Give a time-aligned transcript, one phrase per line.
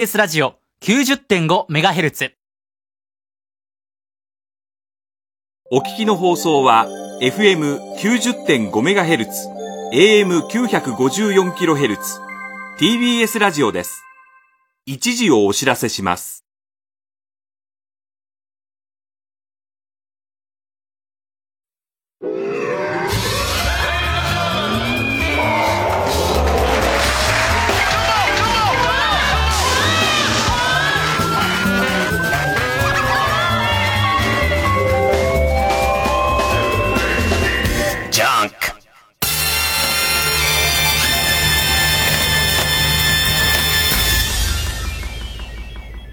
[0.00, 2.30] TBS ラジオ 90.5MHz
[5.72, 6.86] お聞きの放送は
[7.20, 9.26] FM90.5MHz、
[9.92, 11.98] AM954kHz、
[12.78, 14.04] TBS ラジオです。
[14.86, 16.44] 一時をお知らせします。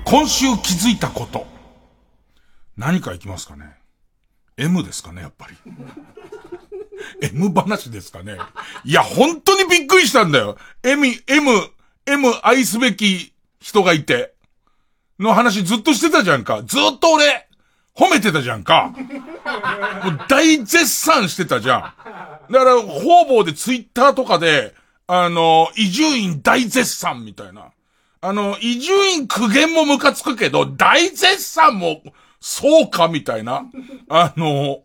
[0.06, 1.48] 今週気づいたこと。
[2.78, 3.76] 何かいきますかね
[4.56, 5.56] ?M ですかね、やっぱり。
[7.34, 8.38] M 話ですかね。
[8.84, 10.58] いや、本当にびっくりしたんだよ。
[10.84, 11.52] M、M、
[12.06, 14.36] M 愛すべき人がいて。
[15.18, 16.62] の話ずっとしてたじゃんか。
[16.64, 17.48] ずっと俺、
[17.96, 18.94] 褒めてたじゃんか。
[20.04, 21.82] もう大絶賛してたじゃん。
[22.52, 24.76] だから、方々でツイッターとかで、
[25.08, 27.72] あの、伊集院大絶賛みたいな。
[28.28, 32.02] あの、伊集院苦言もムカつくけど、大絶賛も、
[32.40, 33.66] そうかみたいな。
[34.10, 34.80] あの、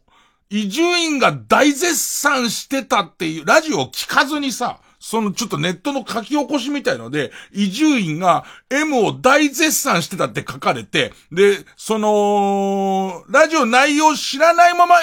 [0.51, 14.97] 伊集院が大絶賛してたっていう、ラジオを聞かずにさ、そのちょっとネットの書き起こしみたいので、伊集院が M を大絶賛してたって書かれて、で、その、ラジオ内容知らないまま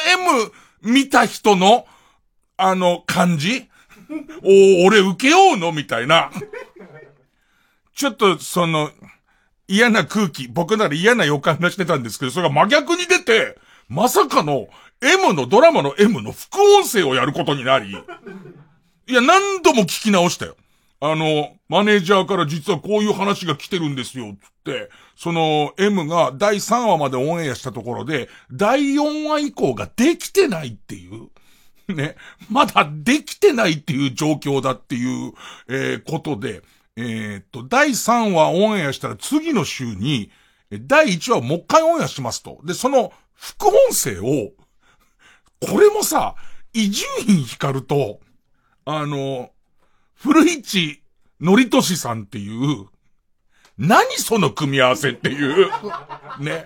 [0.84, 1.88] M 見た人の、
[2.56, 3.68] あの、感じ？
[4.44, 5.72] おー俺受けようの？
[5.72, 6.32] みたいな。
[7.98, 8.92] ちょっと、その、
[9.68, 13.58] 嫌な空気、僕なら嫌な予感がしてたんですけど、それが真逆に出て、
[13.90, 14.68] まさかの
[15.02, 20.56] M のドラマの M の副音声をやることになり、いや、何度も聞き直したよ。
[21.00, 31.30] あの、マネージャーから実はこういう話が来てるんですよ、つって、その M が第3話までオンエアしたところで、第4話以降ができてないっていう。
[31.96, 32.16] ね。
[32.48, 35.34] まだできてないっていう状況だっていう、
[35.68, 36.62] えーことで、
[36.98, 40.32] えーっと、第3話オンエアしたら次の週に、
[40.72, 42.60] 第1話をもう一回オンエアしますと。
[42.66, 44.52] で、その副音声を、
[45.62, 46.36] これもさ、
[46.74, 48.20] 伊集院光と、
[48.84, 49.52] あの、
[50.16, 51.04] 古市
[51.40, 52.88] のりとしさんっていう、
[53.78, 55.70] 何その組み合わせっていう、
[56.40, 56.66] ね。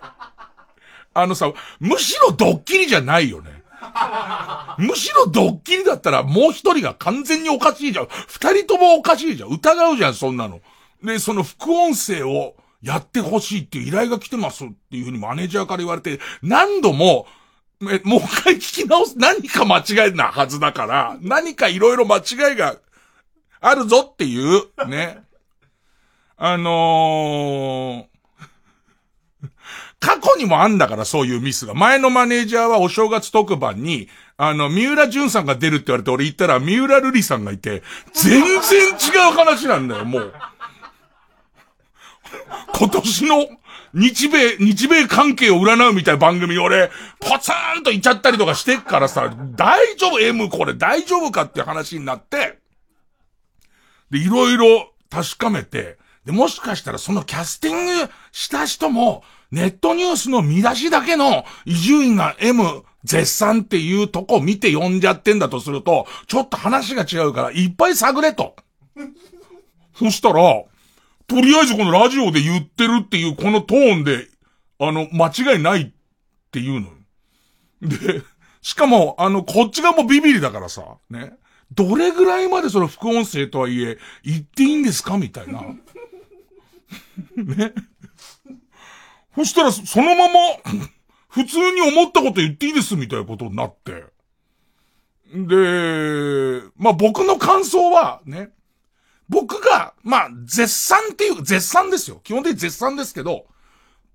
[1.13, 3.60] あのさ、むしろドッキリじゃないよね。
[4.77, 8.07] むしろドッキリだったらもう一人が完全におかしいじゃん。
[8.27, 9.49] 二人ともおかしいじゃん。
[9.49, 10.61] 疑うじゃん、そんなの。
[11.03, 17.27] で、その副音声をやってほしいっていう依頼が来てますっていうふうにマネージャーから言われて、何度も、
[17.83, 22.77] えもう一回聞き直す、何か間違いなはずだから、何かいろいろ間違いが
[23.59, 25.23] あるぞっていう、ね。
[26.37, 28.10] あのー、
[30.01, 31.75] 過去にもあんだから、そういうミスが。
[31.75, 40.33] 前のマネージャーはお正月特番に、あの、三浦淳さんが出るって言われて、俺言ったら三浦瑠麗さんがいて、全然違う話なんだよ、もう。
[42.75, 43.47] 今年の
[43.93, 46.89] 日米、日米関係を占うみたいな番組俺、
[47.19, 52.57] ポツンと言っちゃったりとかしてっからさ、大丈夫 ?M これ大丈夫かって話になって、
[54.09, 62.63] で、いろいろ確かめて、で、もしかしたらそのキャスティングした人も、ネットニュースの見出しだけの伊集院が M
[63.03, 68.55] 絶賛っていうとこ見て呼んじゃってんだとすると、ちょっと話が違うからいっぱい探れと。
[69.95, 70.63] そしたら、
[71.27, 74.27] とりあえずこのラジオで言ってるっていうこのトーンで、
[74.79, 75.91] あの、間違いないっ
[76.51, 76.89] ていうの。
[77.81, 78.21] で、
[78.61, 81.33] しかも、あの、こっちがもビビリだからさ、ね。
[81.73, 85.61] どれぐらいまでその副音声とはいえ、言っていいんですかみたいな。
[87.37, 87.73] ね。
[89.41, 90.33] そしたら、そのまま、
[91.29, 94.03] 普通に思ったこと言っていいですみたいなことになって。
[95.33, 98.51] で、まあ、僕の感想は、ね。
[99.29, 102.19] 僕が、まあ、絶賛っていう、絶賛ですよ。
[102.23, 103.45] 基本的に絶賛ですけど、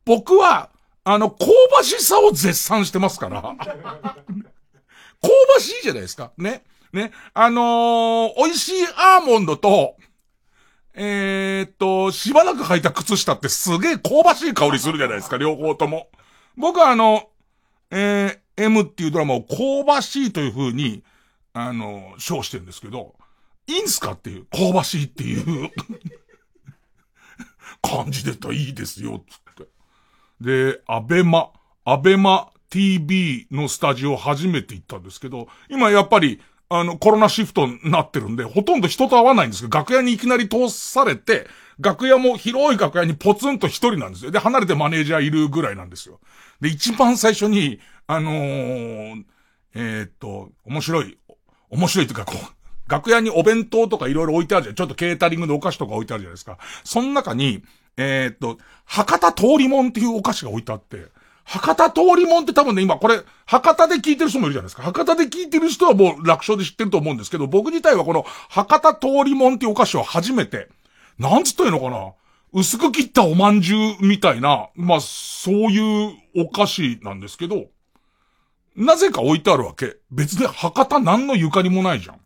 [0.05, 0.71] 僕は、
[1.05, 3.41] あの、香ばしさを絶賛してますから。
[3.43, 3.57] 香
[5.55, 6.33] ばしいじゃないですか。
[6.37, 6.65] ね。
[6.93, 7.13] ね。
[7.33, 9.97] あのー美味しいアーモンドと、
[10.99, 16.09] えーっと、しばらく履いた靴下ってすげえ香ばしい香りするじゃないですか、両方とも。
[16.57, 17.29] 僕はあの、
[17.91, 21.05] えー、M っていうドラマを香ばしいという風に、
[21.53, 23.15] あの、称してるんですけど、
[23.67, 25.71] いいんすかっていう、香ばしいっていう
[27.83, 29.69] 感じでたらいいですよ、つって。
[30.41, 31.51] で、アベマ、
[31.85, 41.47] アベマ TV のスタジオ初めて行ったんですけど、今やっぱり、あの、コロナシフトになってるんで、ほとんど人と会わないんですけど、楽屋にいきなり通されて、
[41.79, 44.31] 楽屋も広い楽屋にポツンと一人なんですよ。
[44.31, 46.21] で、離れてマネージャーいるぐらいなんですよ。
[46.61, 49.25] で、一番最初に、あのー、
[49.75, 51.19] えー、っと、面白い、
[51.71, 54.75] 面白いというか、こう、楽屋にお弁当とかいろいろ置いてあるじゃん。
[54.75, 56.59] ちょっとケータリングのお菓子とか置いてあるじゃないですか。
[56.85, 57.63] その中に、
[57.97, 61.07] えー、っと、博多通りもんっていうお菓子が置いてあって、
[61.47, 64.83] 博多通りもんって多分ね、今これ、博多で聞いてる人もいるじゃないですか。
[64.83, 70.69] 博多で聞いてる人はもう楽勝で知ってると思うんですけど、僕自体はこの博多通りもんっていうお菓子を初めて、
[71.19, 72.13] なんつったらいいのかな
[72.53, 77.67] 薄く切ったおまんじゅうみたいな、まあ、そういうお菓子なんですけど、
[78.75, 79.97] なぜか置いてあるわけ。
[80.11, 82.21] 別に博多何のゆかりもないじゃん。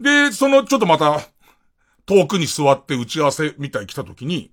[0.00, 1.20] で、そのちょっとまた、
[2.06, 4.52] 遠くに座って打ち合わせみたい来た時に、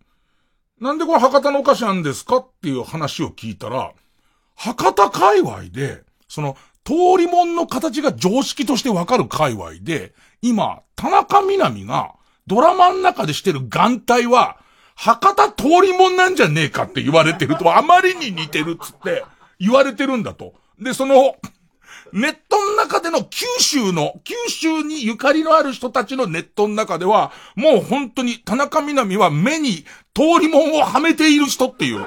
[0.80, 3.94] なんでこれ博多のお菓子なんですかっていう話を聞いたら、
[4.56, 12.14] 博多界隈で、その、通りもんの形が常識としてわかる界隈で、今、田中みな実が、
[12.46, 14.58] ドラマの中でしてる眼帯は、
[14.96, 19.24] 博多通りもんなんじゃねえかって言われてると、あまりに似てるっつって
[19.60, 20.54] 言われてるんだと。
[20.80, 21.36] で、その、
[22.16, 29.84] ネットの中での九州の、九州にゆかりのある人たちのネットの中では、もう本当に田中みな実は目に
[30.14, 32.00] 通りもんをはめている人っていう。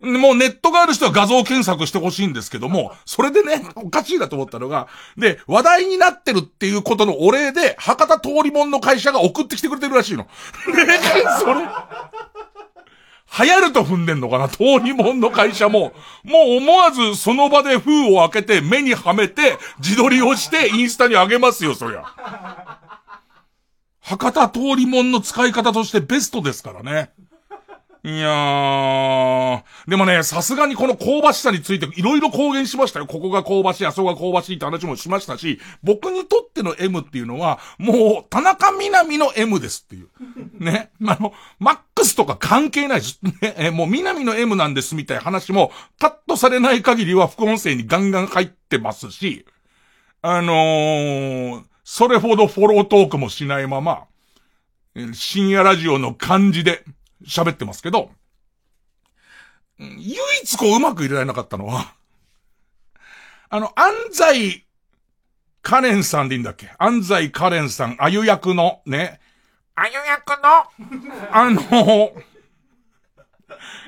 [0.00, 4.88] もうネットがある人は画像検索してほしいんですけども、それでね、おかしいなと思ったのが、
[5.18, 10.26] で、話題になってるっていうことのお礼で、博多通りもんの会社が送ってきてくれてるらしいの。
[11.38, 11.68] それ、
[13.38, 14.48] 流行ると踏んでんのかな？
[14.48, 15.92] 通りもんの会社も、
[16.22, 22.04] もう思わずその場で封を開けて目にはめて自撮りをしてインスタに上げますよ、そりゃ。
[24.00, 27.12] 博多通りもんの使い方としてベストですからね。
[28.06, 29.62] いやー。
[29.88, 33.06] でもね、さすがにこの香ばしさについていろいろ公言しましたよ。
[33.08, 40.08] ここが香ばしい、あそこが香ばしいって話もしましたし、僕にとっての M っていうのは、もう、田中みなみの M ですっていう。
[40.62, 40.92] ね。
[41.04, 43.18] あの、マックスとか関係ないです。
[43.24, 43.54] ね。
[43.58, 49.46] え、もうみなみの M なんですみたいな話も、カットされない限りは副音声にガンガン入ってますし、
[50.22, 54.04] あのー、それほどフォロートークもしないまま、
[55.12, 56.84] 深夜ラジオの感じで、
[57.24, 58.10] 喋ってますけど、
[59.78, 61.94] 唯一こううまく入れられなかったのは、
[63.48, 64.66] あの、安西
[65.62, 66.70] カレンさんでいいんだっけ？
[66.78, 69.20] 安西カレンさん、あゆ役の、ね。
[69.74, 72.12] あゆ役の、 あの、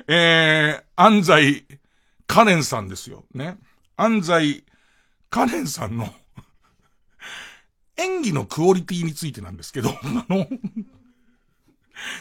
[0.07, 1.65] えー、安西
[2.27, 3.25] カレンさんですよ。
[3.33, 3.57] ね。
[3.97, 4.63] 安西
[5.29, 6.13] カレンさんの
[7.97, 9.99] 演技のクオリティについてなんですけど、あ
[10.29, 10.47] の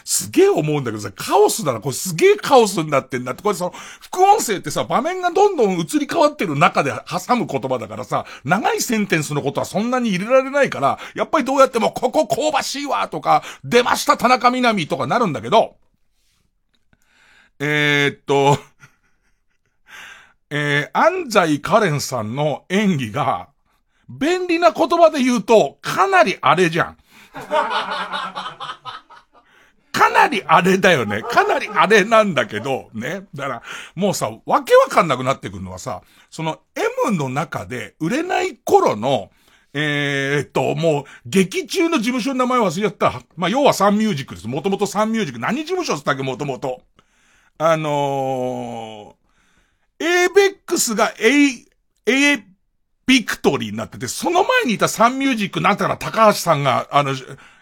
[0.05, 3.71] すげえ思うんだけどさ、カオスだな、これすげえカオスになってんだって、これその、
[4.01, 15.77] 副音声ってさ、場面がどんどん移り変わってる中で挟む言葉だからさ、長いセンテンスのことはそんなに入れられないから、やっぱりどうやっても、ここ香ばしいわ、とか、出ました田中みなみとかなるんだけど、
[17.61, 18.59] えー、っと、
[20.51, 23.49] えー、安西カレンさんの演技が、
[24.09, 26.97] 便利な言葉で言うと、かなりあれじゃん。
[29.99, 31.23] かなりあれだよね。
[31.23, 33.27] かなりあれなんだけど、ね。
[33.35, 33.63] だから、
[33.97, 36.61] もうさ、わけわかんなくなってくるのはさ、その
[37.05, 39.31] M の中で売れない頃の、
[39.75, 43.23] えー、っと、もう、劇中の事務所の名前忘れちゃった。
[43.37, 44.49] まあ、要はサンミュージックです。
[44.49, 45.41] もともとサンミュージック。
[45.41, 46.83] 何事務所っつったっけ、もともと。
[47.59, 51.67] あのー、エイベックスがエイ、
[52.07, 52.45] エイ
[53.05, 57.15] ビクトリーになってて、その前にいたサンミュージックなんたら高橋さんが、あの、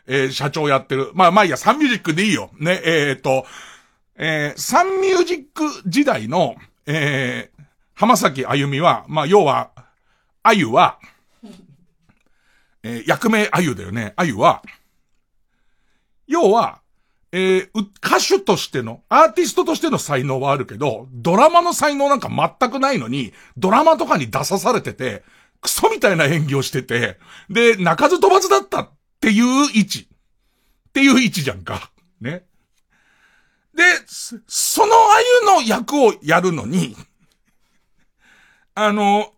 [0.06, 1.10] えー、社長やってる。
[1.14, 2.50] まあまあいいや、サンミュージックでいいよ。
[2.58, 3.46] ね、えー、っと、
[4.16, 7.62] えー、サンミュージック時代の、えー、
[7.94, 9.70] 浜崎あゆみは、まあ要は、
[10.42, 10.98] あゆは、
[12.82, 14.12] えー、役名あゆだよね。
[14.16, 14.62] あゆは、
[16.26, 16.80] 要は、
[17.32, 25.24] えー、歌手としての、アーティストとしての才能はあるけど、ドラマの才能なんか全くないのに、ドラマとかに出さされてて、
[25.60, 27.18] クソみたいな演技をしてて、
[27.50, 30.08] で、泣かず飛ばずだったっていう位置。
[30.88, 31.90] っていう位置じゃんか。
[32.20, 32.44] ね。
[33.74, 36.96] で、そのあゆの役をやるのに、
[38.74, 39.32] あの、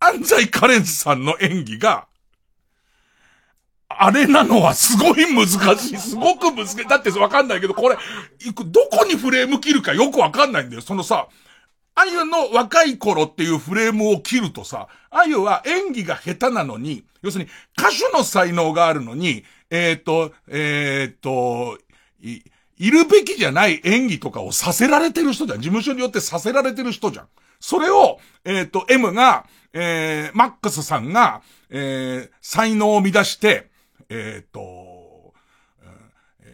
[0.00, 2.06] 安西カレンさんの演技が、
[3.88, 5.46] あれなのはすごい難
[5.78, 5.96] しい。
[5.98, 6.86] すごく難しい。
[6.86, 7.96] だってわかんないけど、これ、
[8.66, 10.82] どこにフレーム切るかよくわかんないんだよ。
[10.82, 11.28] そのさ、
[11.96, 21.78] あゆの若い頃っていうフレームを切るとさ、あゆは演技が下手なのに、要するに歌手の才能があるのに、えっ、ー、と、えっ、ー、と、
[22.20, 22.42] い、
[22.78, 25.60] いるべきじゃない演技とかをさせられてる人じゃん。
[25.60, 27.28] 事務所によってさせられてる人じゃん。
[27.60, 33.70] それを、えっ、と、M が、えー、マックスさんが、えー、才能を乱して、
[34.08, 35.32] えっ、と、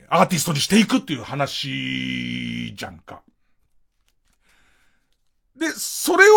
[0.09, 3.23] アーティストにしていくっていう話じゃんか。
[5.61, 6.35] で、それを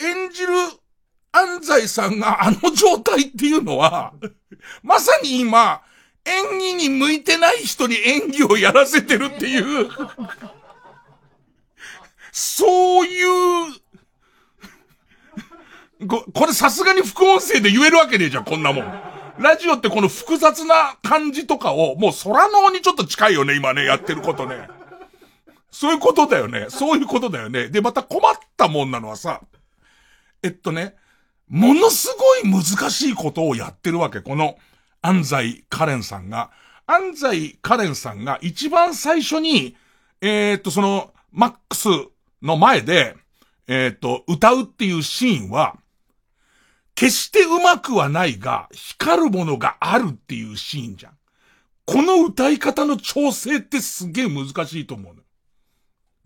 [0.00, 0.52] 演じる
[1.32, 4.12] 安西さんがあの状態っていうのは、
[4.84, 5.82] まさに今、
[6.24, 9.88] 演技に向いてない人に演技をやらせてるっていう
[12.30, 13.72] そういう
[16.06, 19.02] こ、これさすがに副音声で言えるわけねえじゃん、こんなもん。
[19.38, 24.68] ラジオってこの複雑な感じとかを、もう空のにちょっと近いよね、今ね、やってることね。
[25.70, 26.66] そういうことだよね。
[26.68, 27.68] そういうことだよね。
[27.68, 29.40] で、また困ったもんなのはさ、
[30.42, 30.96] えっとね、
[31.48, 32.08] ものす
[32.42, 34.20] ごい難しいことをやってるわけ。
[34.20, 34.56] この、
[35.02, 36.50] 安西カレンさんが。
[36.86, 39.76] 安西カレンさんが一番最初に、
[40.20, 41.88] えー、っと、その、マックス
[42.42, 43.16] の前で、
[43.66, 45.76] えー、っと、歌うっていうシーンは、
[46.94, 51.12] 決してうまくはないが、光るものがあるっていうシーンじゃん。
[51.86, 55.19] この歌い方の調整ってすげえ難しいと思うの。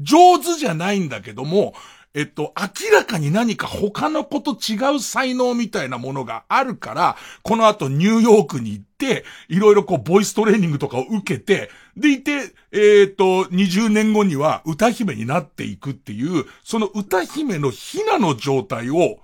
[0.00, 1.74] 上手じゃないんだけども、
[2.14, 19.18] えっと、明らかに何か他の子と違う才能みたいなものがあるから、この後ニューヨークに行って、いろいろこう、ボイストレーニングとかを受けて、でいて、え、っと、20年後には歌姫になっていくっていう、その歌姫のひなの状態を、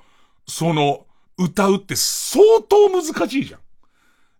[0.49, 1.07] その、
[1.39, 3.61] 歌うって相当難しいじゃん。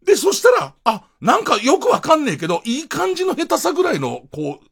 [0.05, 4.70] で、そしたら、あ、なんかよくわかんねえけど、いい感じの下手さぐらいの、こう、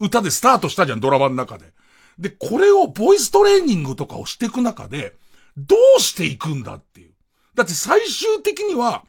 [0.00, 1.72] 歌でスタートしたじゃん、ドラマの中で。
[2.18, 5.14] で、これをボイストレーニングとかをしていく中で、
[5.56, 7.12] どうしていくんだっていう。
[7.54, 9.04] だって最終的には、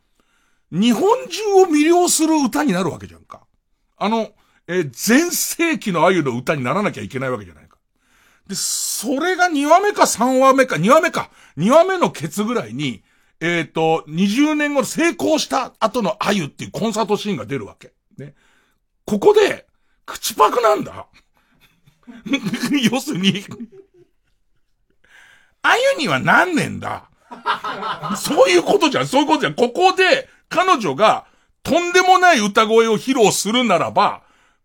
[0.72, 3.42] 日本中を魅了する歌になるわけじゃんか。
[3.98, 4.30] あの、
[4.68, 7.78] えー、前世紀のあゆの歌にならなきゃいけないわけじゃないか。
[8.48, 13.04] で、それが2話目か3話目か、2話目か、2話目のケツぐらいに、
[13.40, 17.94] えっ、ー、と、20年後成功した後のあゆっていうコンサートシーンが出るわけ。
[18.18, 18.36] ね。
[19.06, 19.66] ここで、
[20.10, 21.06] 口パクなんだ。
[22.92, 23.46] 要するに、
[25.62, 27.10] あゆには何年だ。
[28.18, 29.54] そういうことじゃん、そういうことじゃん。
[29.54, 31.26] ここで、彼女が、
[31.62, 34.24] とんでもない歌声を披露するならば、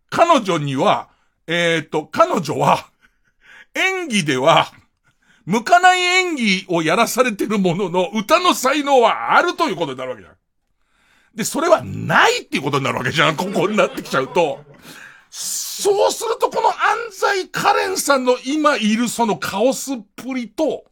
[0.09, 1.09] 彼女には、
[1.45, 2.87] えっ、ー、と、彼女は、
[3.75, 4.71] 演技では、
[5.45, 10.35] 向かない演技をやらされてるものの、歌の才能はあるということになるわけじゃん。
[11.35, 14.63] で、それはないっていうことになるわけじゃん、ここになってきちゃうと。
[15.37, 20.85] そうするとこの安西カレンさんの今いるそのカオスっぷりと、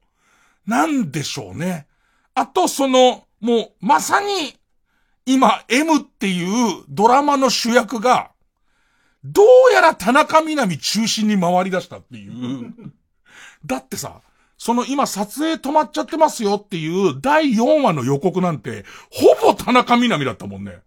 [0.68, 1.88] なんでしょうね。
[2.36, 4.54] あとその、もうまさに
[5.26, 8.32] 今 M っていうドラマの主役が、
[9.24, 12.74] どうやら田中みな実中心に回り出したっていう。
[13.66, 14.20] だってさ、
[14.58, 20.80] その今撮影止まっちゃってますよっていう第4話の予告なんて、ほぼ田中みな実だったもんね。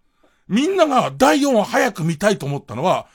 [0.46, 3.06] みんなが第4話早く見たいと思ったのは、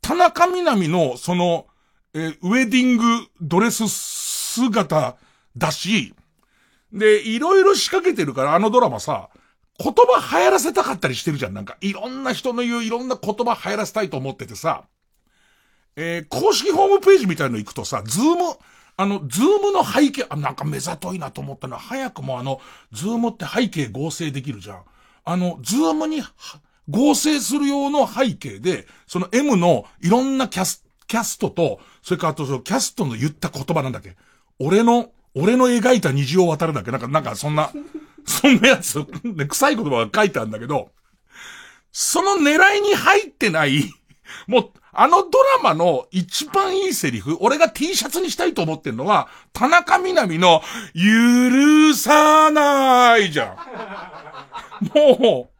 [0.00, 1.66] 田中みな実の、その、
[2.14, 3.04] えー、ウェディング
[3.40, 5.16] ドレス姿
[5.56, 6.14] だし、
[6.92, 9.30] で、いろいろ仕掛けてるから、あのドラマさ、
[9.78, 11.54] 言葉流行らせたかったりしてるじゃん。
[11.54, 14.84] なんか、いろんな人の言ういろんな言葉流行らせたいと思っててさ、
[15.96, 18.56] えー、公式ホームページみたいの行くとさ、ズーム、
[18.96, 22.60] あの、ズームの背景、あ、なんか目ざといなと思ったのは、早くもあの、
[22.92, 24.82] ズームって背景合成できるじゃん。
[25.24, 26.22] あの、ズームに、
[26.90, 34.16] 合成する用の背景で、その M のいろんなキャス、キャストと、それからあとそのキャストの言った言葉なんだっけ？
[34.58, 36.90] 俺の、俺の描いた虹を渡るだっけ。
[36.90, 37.70] なんか、なんかそんな、
[38.26, 40.90] そんなやつ、ね、臭い言葉が書いてあるんだけど、
[41.92, 43.92] その狙いに入ってない、
[44.46, 50.62] もう、あのドラマの一番いいセリフ、俺が T シャツにしたいと思ってんのは、田中みな実の、
[50.94, 53.56] 許さないじゃ
[54.82, 54.86] ん。
[54.94, 55.50] も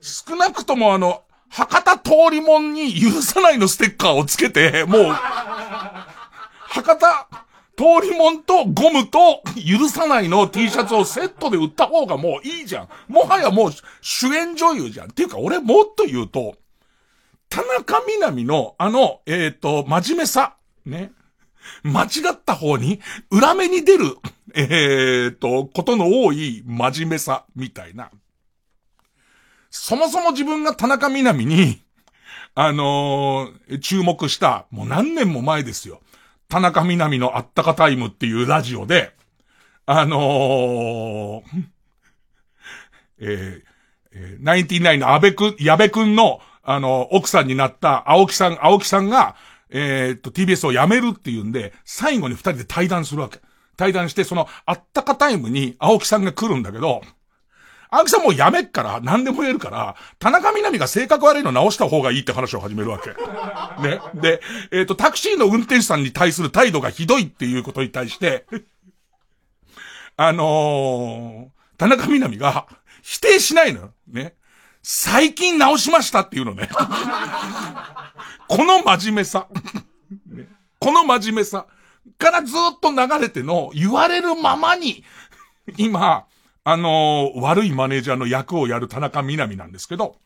[0.00, 7.28] 少なくともあの、博多通り門に許さないのステッカーをつけて、もう、博多
[7.76, 12.88] 通り門とゴムと許さないの T シャツをセットで売った方がもういいじゃん。
[13.08, 13.70] もはやもう
[14.02, 15.10] 主演女優じゃん。
[15.10, 16.56] っていうか俺もっと言うと、
[17.48, 21.12] 田中みな実のあの、えっ、ー、と、真面目さ、ね。
[21.82, 24.16] 間違った方に、裏目に出る、
[24.54, 28.10] えっ、ー、と、ことの多い真面目さ、みたいな。
[29.70, 31.80] そもそも自分が田中みな実に、
[32.54, 36.00] あのー、注目した、もう何年も前ですよ。
[36.48, 39.12] 田中みな実のあったかタイムっていうラジオで、
[39.86, 41.42] あのー、
[43.22, 43.62] えー、
[44.12, 49.36] えー、ナインティナインの安倍くん、矢部くんの、あの、奥さんになった青木さん、青木さんが、
[49.70, 53.40] えー、っと、TBS を辞めるっていうんで、最後に二人で対談するわけ。
[53.76, 57.02] 対談して、その、あったかタイムに青木さんが来るんだけど、
[57.90, 63.10] 青木さんもうやめっから、何でも言えるから、田中みな実が性格悪いの直した方がいいって話を始めるわけ。
[63.82, 64.00] ね。
[64.14, 68.46] で、えっ、ー、と、タクシーの運転手さんに対する態度がひどいっていうことに対して、
[70.16, 72.68] あのー、田中みな実が
[73.02, 73.92] 否定しないのよ。
[74.06, 74.34] ね。
[74.82, 76.68] 最近直しましたっていうのね。
[78.48, 79.48] この真面目さ。
[80.26, 81.66] ね、この真面目さ
[82.18, 85.04] からずっと流れての言われるままに、
[85.76, 86.26] 今、
[86.64, 90.16] あのー、悪いマネージャーの役をやる田中みな実なんですけど、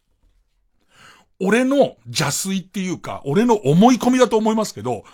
[1.40, 5.04] 俺の邪推っていうか、俺の思い込みだと思いますけど、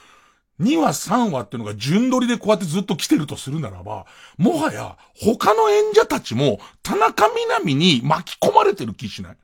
[0.61, 9.37] 2話3話っていうのが順取りでこうやってずっと来てるとするならば、もはや他の演者たちも田中みな実に巻き込まれてる気しない。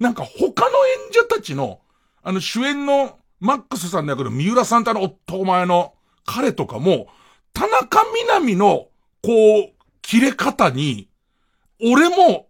[0.00, 1.80] なんか他の演者たちの、
[2.22, 5.94] あの主演のマックスさんだけど三浦さんとあの男前の
[6.26, 7.06] 彼とかも、
[7.52, 8.88] 田中みな実の、
[9.22, 9.72] こう、
[10.02, 11.08] 切れ方に、
[11.84, 12.48] 俺も、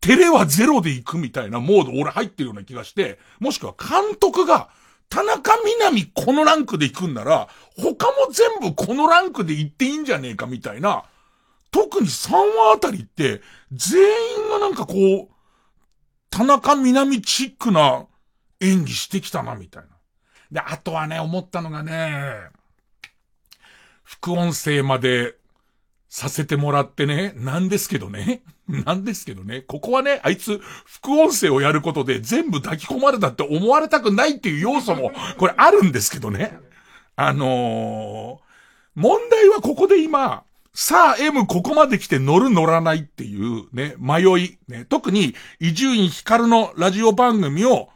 [0.00, 4.68] 照れはゼロで行くみたいなモード俺入ってるような気がして、もしくは監督が、
[5.08, 11.04] 田中みな実このランクで行くんなら、他も全部このランクで行っていいんじゃねえかみたいな、
[11.70, 13.40] 特に3話あたりって、
[13.72, 15.28] 全員がなんかこう、
[16.30, 18.06] 田中みな実チックな
[18.60, 19.88] 演技してきたな、みたいな。
[20.50, 22.50] で、あとはね、思ったのがね、
[24.02, 25.36] 副音声まで
[26.08, 28.42] させてもらってね、なんですけどね。
[28.84, 29.62] なんですけどね。
[29.62, 36.58] ここはね、あいつ、副音声をやることで全部抱き込まれたって思われたくないっていう要素も、 これあるんですけどね。
[37.14, 40.42] あのー、問題はここで今、
[40.74, 44.58] さあ M ここまで来て乗る乗らないっていうね、迷い。
[44.68, 47.88] ね、特に、伊集院光のラジオ番組を、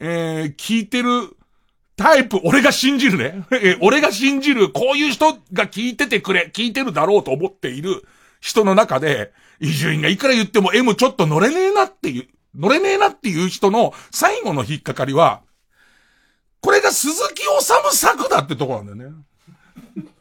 [0.00, 1.36] えー、聞いてる
[1.96, 3.44] タイプ、俺が信じるね。
[3.52, 8.04] え、俺が信じる、こういう人が聞いててくれ、聞いてるだろうと思っている
[8.40, 9.32] 人の中で、
[9.62, 15.42] 伊集院がいくら言っても M ちょっと乗れねえなっていう、乗れねえなっていう人の最後の引っかかりは、
[16.60, 19.16] これが鈴木治作だってとこなんだよね。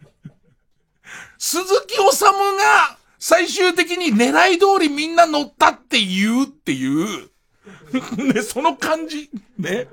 [1.40, 7.30] 鈴木治が最終的に狙い通りみんな乗ったって言うっていう、
[8.34, 9.88] ね、その感じ、ね。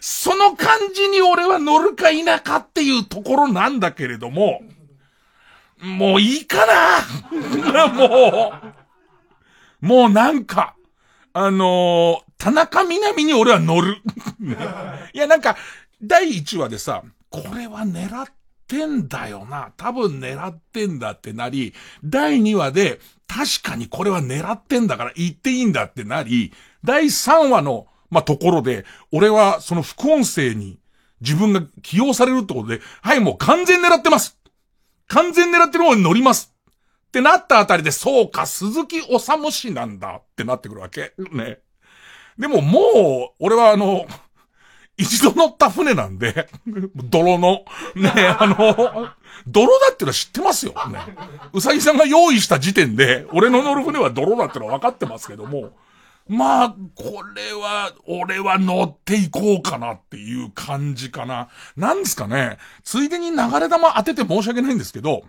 [0.00, 4.62] その感じに俺は乗るか否かっていうところなんだけれども、
[5.80, 7.88] もういいかな。
[7.88, 8.81] もう、
[9.82, 10.74] もうなんか、
[11.34, 13.98] あのー、田中みな実に俺は乗る。
[15.12, 15.56] いやなんか、
[16.02, 18.26] 第1話でさ、これは狙っ
[18.66, 19.72] てんだよな。
[19.76, 30.78] 多分狙ってんだってなり、第2話で、確かにこれは狙ってんだから言っていいんだってなり、第3話のまあ、ところで、俺はその副音声に
[31.22, 34.36] 自分が起用されるってことで、はい、もう完全狙ってます
[35.08, 36.52] 完全狙ってる方に乗ります
[37.12, 41.12] ってなったあたりで、そうか、鈴木治氏なんだってなってくるわけ。
[41.30, 41.58] ね。
[42.38, 44.06] でももう、俺はあの、
[44.96, 46.48] 一度乗った船なんで、
[46.96, 49.10] 泥の、ね、あの、
[49.46, 50.72] 泥だってのは知ってますよ。
[50.88, 51.00] ね。
[51.52, 55.76] うさぎさんが用意した時点で、俺の乗る船は泥だってのは分かってますけども、
[56.28, 61.48] まあ、これは、俺は乗っていこうかなっていう感じかな。
[61.76, 62.56] なんですかね。
[62.84, 65.24] ついでに流れ玉当てて申し訳ないんですけど、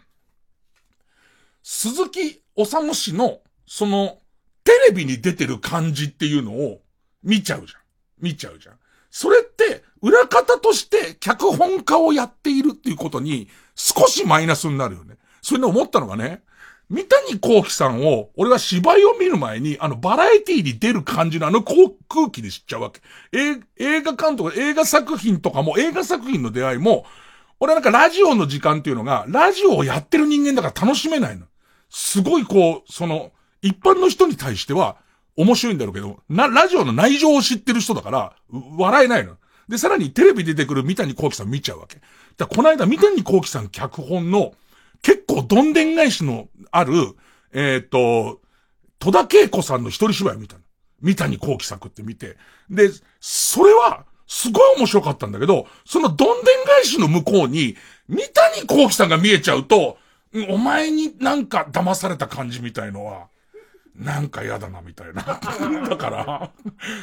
[1.63, 4.19] 鈴木治氏の、その、
[4.63, 6.82] テレビに出てる感じっていうのを
[7.23, 7.80] 見ちゃうじゃん。
[8.21, 8.76] 見ちゃうじゃん。
[9.10, 15.15] それって、裏方として脚本家をやっているっていうことに少しマイナスになるよね。
[15.41, 16.43] それで思ったのがね、
[16.89, 21.89] 三谷幸喜さんを、俺は芝居を見る前に、あの、バラエティに出る感じのあの空
[22.32, 23.02] 気で知っちゃうわけ。
[23.78, 27.06] 映画監督、映画作品とかも、映画作品の出会いも、
[27.60, 31.45] 俺はなんかラジオの時間っていうのが、ラジオをやってる人間だから楽しめないの。
[31.94, 34.98] すごいこう、その、一般の人に対しては、
[35.38, 39.38] 面白いんだろうけど、な、ラジオの内情を知ってる人だから、笑えないの。
[39.70, 42.02] で、さらにテレビ出てくる三谷幸喜さん見ちゃうわけ。
[42.36, 44.54] だこの間三谷幸喜さん脚本の、
[45.04, 46.94] 結構どんでん返しのある、
[47.54, 48.42] えっ、ー、と、
[48.98, 50.62] 戸田恵子さんの一人芝居を見たの。
[51.00, 52.38] 三谷幸喜作って見て。
[52.72, 57.78] で、それは、すごい面白かったんだけど、そのどんでん返しの向こうに、
[58.08, 60.00] 三谷幸喜さんが見えちゃうと、
[60.50, 63.28] お前になんか騙された感じみたいのは、
[63.96, 65.22] なんか嫌だな、みたいな。
[65.88, 66.52] だから、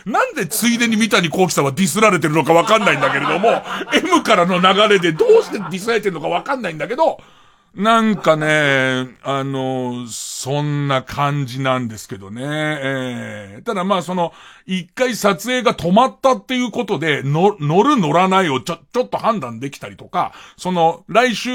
[0.05, 3.63] なんでついでに三谷幸喜さんはディスられてるのかわかんないんだけれども、
[3.93, 7.21] M からの流れでどうしてディスられてるのかわかんないんだけど、
[7.75, 12.43] なんかね、あの、そんな感じなんですけどね。
[12.43, 14.33] えー、ただまあその、
[14.67, 21.51] 一回撮影が止まったっていうことで、乗る乗らないをちょ、ちょっと判断できたりとか、その、来週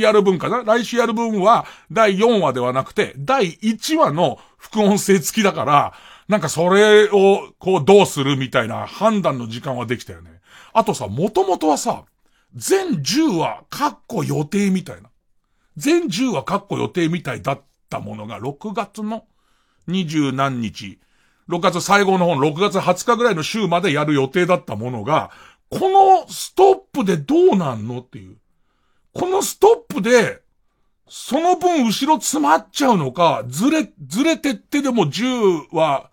[0.00, 0.64] やる分かな？
[0.64, 5.92] 来週やる分は、第4話ではなくて、第1話の副音声付きだから、
[6.26, 10.40] なんかそれを、こうどうするみたいな判断の時間はできたよね。
[10.72, 12.06] あとさ、もともとはさ、
[12.56, 15.11] 全10話、カッコ予定みたいな。
[15.76, 19.24] 全10話カッコ予定みたいだったものが、6月の
[19.88, 20.98] 20何日、
[21.48, 25.30] 6月最後の方、6月20日ぐらいの週までやる予定だったものが、
[25.70, 28.36] このストップでどうなんのっていう。
[29.14, 30.42] このストップで、
[31.08, 36.10] その分後ろ詰まっちゃうのか、ずれ、ずれてってでも10は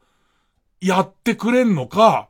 [0.82, 2.30] やってくれんのか、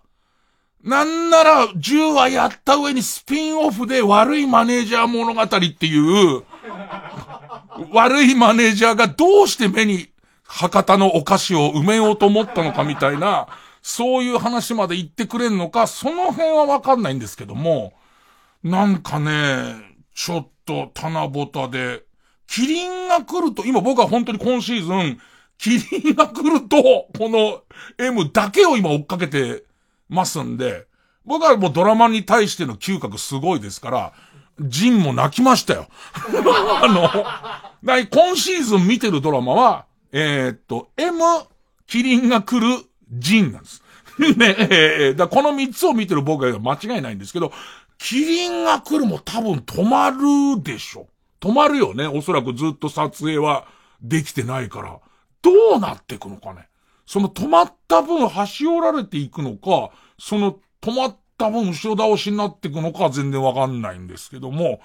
[0.84, 6.44] なんなら10話やった上にスピンオフで悪いマネージャー物語っていう、
[7.92, 10.10] 悪いマネージャーがどうして目に
[10.44, 13.48] 博多のお菓子を埋めようと思ったのかみたいな、
[13.82, 17.94] そういう話まで言ってくれんのか、その辺はわかんないんですけども、
[18.64, 19.76] なんかね、
[20.14, 22.04] ちょっと棚ぼたで、
[22.48, 25.20] キリンが来ると、今僕は本当に今シーズン、
[25.58, 27.62] キリンが来ると、この
[27.98, 29.64] M だけを今追っかけて
[30.10, 30.88] ますんで、
[31.26, 34.14] 僕はもうドラマに対しての嗅覚すごいですから、
[34.62, 35.88] ジンも泣きましたよ。
[36.82, 41.20] あの、今シーズン見てるドラマは、えー、っと、M、
[41.88, 43.84] キリンが来る、ジンなんです。
[44.38, 47.54] ねえー、だこの三つを見てる僕は間違いないんですけど、
[47.98, 51.08] キリンが来るも多分止まるでしょ。
[51.40, 52.06] 止まるよね。
[52.06, 53.66] おそらくずっと撮影は
[54.02, 55.00] できてないから。
[55.42, 56.68] どうなっていくのかね。
[57.06, 64.82] その止まった分端折られていくのか、その止まった分後ろ倒しになっていくのか全然わかんないんですけども、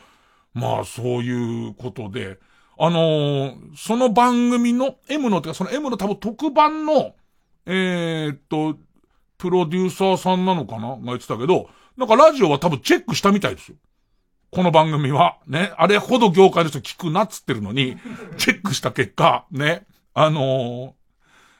[0.54, 2.38] まあそういうことで、
[2.78, 7.14] あのー、その番組の M の、てかその M の多分特番の、
[7.66, 8.78] えー、っと、
[9.36, 10.90] プロデューサーさんなのかな？
[10.90, 13.76] が言ってたけど、なんかラジオは多分チェックしたみたいですよ。
[14.50, 15.38] この番組は。
[15.46, 15.72] ね。
[15.76, 17.96] あれほど業界の人聞くなっつってるのに、
[18.38, 19.84] チェックした結果、ね。
[20.14, 20.92] あのー、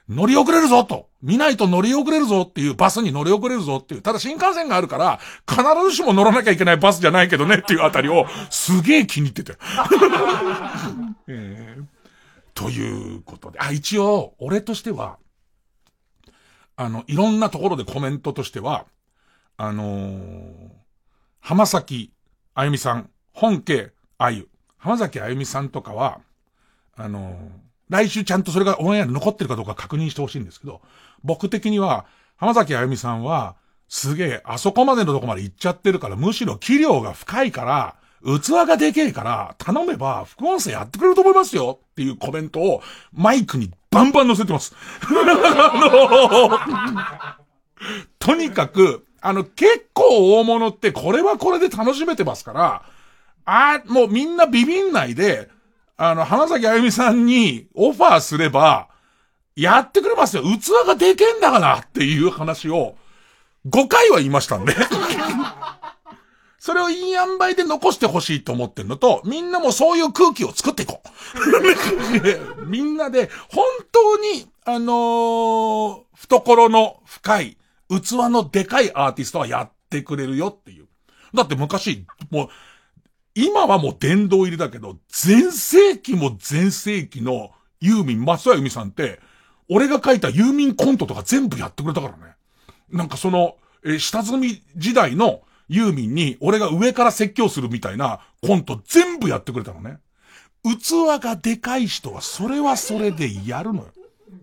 [0.08, 1.08] 乗り遅れるぞと。
[1.24, 4.02] 見ないと乗り遅れるぞっていう、バスに乗り遅れるぞっていう。
[4.02, 9.56] ただ新幹線があるから、必ずしも乗らなきゃいけないバスじゃないけどねっていうあたりを、すげえ気に入ってて。
[11.26, 11.84] えー、
[12.52, 13.58] ということで。
[13.58, 15.16] あ、一応、俺としては、
[16.76, 18.84] あの、いろんなところでコメントとしては、
[19.56, 20.68] あのー、
[21.40, 22.12] 浜崎
[22.52, 26.20] あゆみさん、本家あゆ、浜崎あゆみさんとかは、
[26.96, 30.80] あのー来週ちゃんとそれがオンエアに残ってるかどうか確認してほしいんですけど、
[31.24, 32.06] 僕的には、
[32.36, 33.56] 浜崎あゆみさんは、
[33.88, 37.96] すげえ、あそこまでのとこまで行っちゃってるから、むしろ器量が深いから、
[38.40, 42.82] 器がでけえから、頼めば、副音声やってくれると思いますよっていうコメントを、
[43.12, 44.74] マイクにバンバン載せてます。
[48.18, 52.82] とにかく、あの、結構大物ってこれはこれで楽しめてますから、
[53.46, 55.48] あもうみんなビビんないで、
[55.96, 58.88] あの、浜崎あゆみさんにオファーすれば、
[59.56, 60.42] やってくれますよ。
[60.42, 62.96] 器がでけんだからっていう話を、
[63.68, 64.74] 5回は言いましたんで
[66.58, 71.02] それをいい塩梅で残してほしいと思ってるのと、みんなもそういう空気を作っていこ
[72.58, 72.64] う。
[72.66, 77.58] みんなで、本当に、あのー、懐の深い、
[77.90, 80.86] 器のでかいアーティストはやってくれるよっていう。
[81.34, 82.48] だって昔、もう、
[83.34, 89.20] 今はもう殿堂入りだけど、全盛期も全盛期のユーミン、松田由美さんって、
[89.68, 92.34] 俺が書いたユーミンコントとか全部やってくれたからね。
[92.90, 99.98] なんかその、え下積み時代のユーミンに俺が上から説教するみたいなコント全部やってくれたのね。
[100.64, 103.88] 器がでかい人はそれはそれでやるのよ。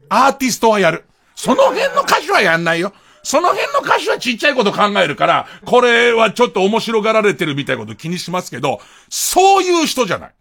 [0.09, 1.05] アーティストはやる。
[1.35, 2.93] その辺の歌手はやんないよ。
[3.23, 8.79] その辺の歌詞はちっちゃいこと考えるから、これはちょっと面白がられてるみたいなこと気にしますけど、
[9.09, 10.33] そういう人じゃない。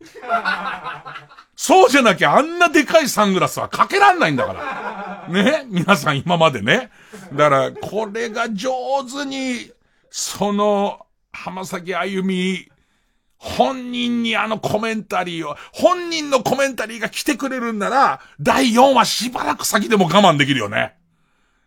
[1.62, 5.29] そうじゃなきゃあんなでかいサングラスはかけらんないんだから。
[5.29, 5.66] ね？
[5.68, 6.88] 皆さん今までね。
[7.35, 8.73] だから、これが上
[9.05, 9.70] 手に、
[10.09, 12.66] その、浜崎あゆみ、
[13.37, 20.96] 本人にあのコメンタリーを、本人のコメンタリーが来てくれるんなら、第4話しばらく先でも我慢できるよね。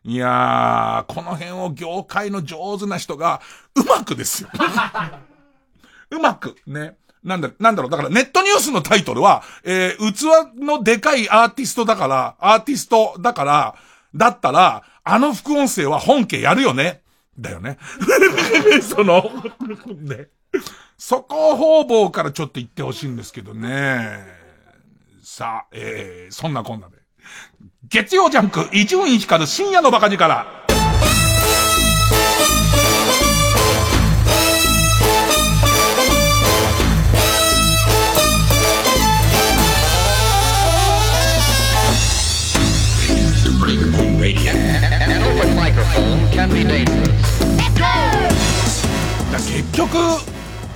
[0.06, 3.42] いやー、この辺を業界の上手な人が、
[3.76, 4.50] うまくですよ。
[6.10, 6.96] うまく、ね。
[7.24, 13.76] なんだ、なんだろう、だからネットニュースのタイトルは、えー、器のでかいアーティストだから、アーティストだから、
[14.14, 17.02] だったら、あの副音声は本家やるよね。
[17.40, 17.78] だよね。
[18.82, 19.32] その、
[20.02, 20.28] ね。
[20.98, 24.26] そこ方々からちょっと言ってほしいんですけどね。
[25.24, 26.98] さあ、えー、そんなこんなで。
[27.90, 30.28] 月曜ジャンク、伊集院光る深夜のバカ力。
[30.28, 30.63] だ
[49.46, 49.98] 結局、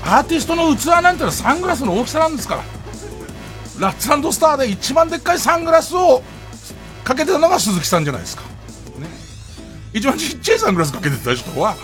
[0.04, 2.64] アーティストの器なんてのはサングラスの大きさなんですから。
[3.80, 6.24] ラッツスターで一番でっかいサングラスを
[7.04, 8.44] かけてたのが鈴木さんじゃないですか。
[8.44, 9.08] ね。
[9.94, 11.76] 一番ちっちゃいサングラスかけてた人は、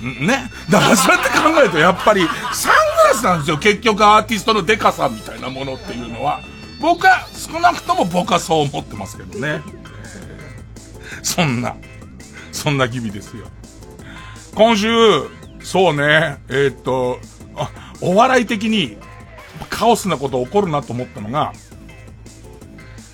[0.00, 0.50] ね。
[0.70, 3.58] だからそうやって考えるとやっぱりサングラスなんですよ。
[3.58, 6.40] 結局アーティストのデカさみたいなものっていうのは。
[6.80, 9.62] 僕は、少なくとも僕はそう思ってますけどね。
[11.24, 11.74] そんな、
[12.58, 13.46] そんな日々ですよ。
[14.54, 14.88] 今週、
[15.62, 17.20] そうね、えー、っと、
[18.00, 18.96] お笑い的に
[19.70, 21.52] カオスなこと起こるなと思ったのが、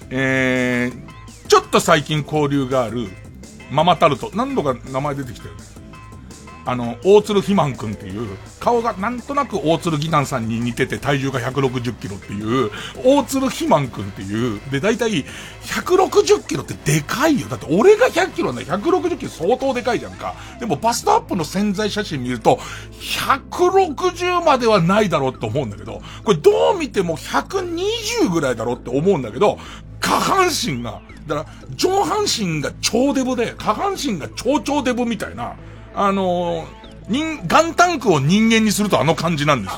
[0.09, 3.09] えー、ちょっと最近交流がある、
[3.71, 4.31] ママタルト。
[4.35, 5.74] 何度か名前出てきたよね。
[6.67, 12.71] あの、大鶴ひまんくんっていう、顔がなんとなく大鶴ギタンさんに似てて体重が160キロっていう、
[13.05, 15.25] 大鶴ひまんくんっていう、で、だいたい
[15.63, 17.49] 160キロってでかいよ。
[17.49, 20.35] だって俺が100キロね、160キロ相当でかいじゃんか。
[20.59, 22.59] でもバストアップの潜在写真見ると、
[23.01, 29.59] 160まではないだろうって思うんだけど、これどう見ても120ぐらいだろうって思うんだけど、
[30.01, 31.47] 下半身が、だから
[31.77, 35.57] 上半身が超デブで、下半身が超超デブみたいな、
[35.95, 36.67] あのー、
[37.09, 39.75] 人、ガンタンクを人間にするとあの感じなんです。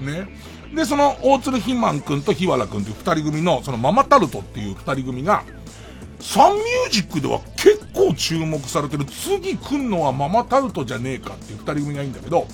[0.00, 0.28] ね。
[0.74, 5.44] で、その、大鶴ひまんくんとひわらくんという二人組の、そのママタルトっていう二人組が、
[6.20, 12.46] サンミュージックでは結構注目されてる、次来んのはママタルトじゃねえかっていう二人組がいいんだけど、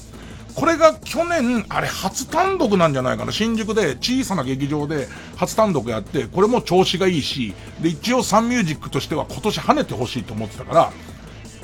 [0.55, 3.31] これが去年、あれ初単独なんじゃないかな。
[3.31, 10.93] 新宿で小さな劇場で初単独やって、これも調子がいいし、で、一応サンミュージックとしては今年跳ねてほしいと思ってたから、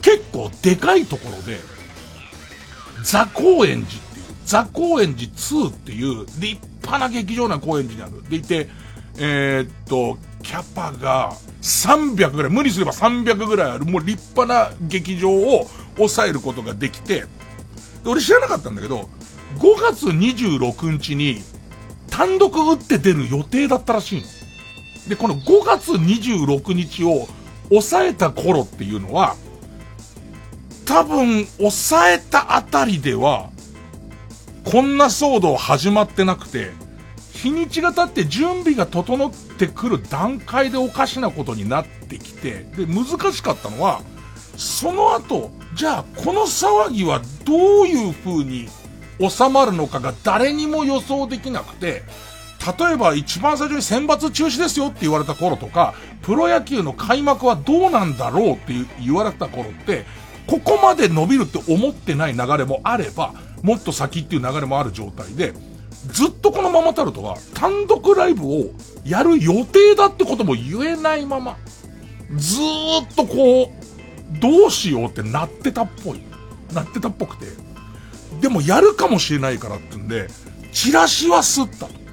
[0.05, 1.59] 結構でかいところで、
[3.03, 8.29] ザ高円寺っていう、ザ高円寺2っていう立派な劇場な高円寺にある。
[8.29, 8.69] でいて、
[9.17, 17.27] えー、っと、キャパが300ぐらい、無理すれば300ぐらいある、もう立派な劇場を抑えることができて、で
[18.05, 19.09] 俺知らなかったんだけど、
[19.59, 21.43] 5月26日に
[22.11, 24.27] 単独打って出る予定だったらしいの。
[25.09, 27.27] で、この5月26日を
[27.71, 29.37] 抑えた頃っていうのは、
[30.87, 33.51] 多分、抑えたあたりでは、
[34.65, 36.73] こんな騒動始まってなくて、
[37.33, 44.03] 日にちが経って準備が整ってくる段階でおかしなことになってきて、で、難しかったのは、
[44.57, 48.69] その後、じゃあこの騒ぎはどういう風に
[49.19, 52.03] 収まるのかが誰にも予想できなくて、
[52.79, 60.07] 例えば一番最初に選抜中止ですよって言われた頃とか、プロ野球の開幕はどうなんだろうって言われた頃って、
[60.47, 65.55] ここまで伸びるって思ってない流れもあれば、もっと先っていう流れもある状態で、
[66.09, 68.67] ずっとこのママタルトは単独ライブを
[69.05, 71.57] やる予定だってことも言えないまま、
[72.37, 76.21] ずーっとこう、どうしようってなってたっぽい。
[76.73, 77.47] なってたっぽくて。
[78.41, 80.29] でもやるかもしれないからってんで、
[80.73, 82.04] チラシは吸ったと。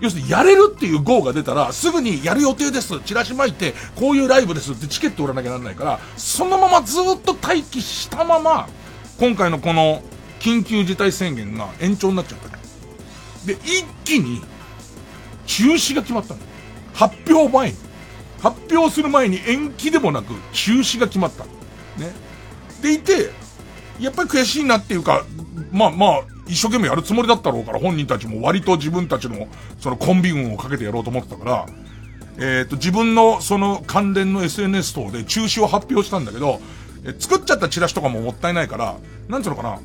[0.00, 3.00] 要するにやれるっていう号が出たら、すぐにやる予定です。
[3.00, 8.68] チラシ巻いて、こういうライブですってチケット売らなきゃならないから、そのままずっと待機したまま、
[9.18, 10.02] 今回のこの
[10.40, 12.50] 緊急事態宣言が延長になっちゃった
[13.44, 14.42] で、一気に
[15.46, 16.40] 中止が決まったの。
[16.94, 17.76] 発表前に。
[18.42, 21.44] 発表する前に延期でもなく中止が決まった。
[21.44, 22.12] ね。
[22.82, 23.30] でいて、
[23.98, 25.24] やっぱり悔しいなっていうか、
[25.70, 29.46] まあまあ、一生懸命やるつもりだったろうから、本人たちも割と自分たちの、
[29.78, 31.66] そのコンビ運をかけてやろうと思ってたから、
[32.38, 36.60] えっ、と、自分のその関連の SNS 等で中止を発表したんだけど、
[37.04, 38.96] え作っちゃったチラシとかももったいないから、
[39.28, 39.78] なんつうのかな。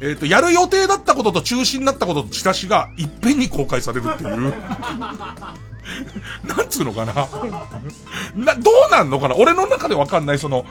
[0.00, 4.52] えっ、と、やる予定だったことと中止になったこととチラシがいっぺんに公開されるっていう。
[6.44, 10.64] なんつうのかなな、どうなんのかな俺の中でわかんない、その、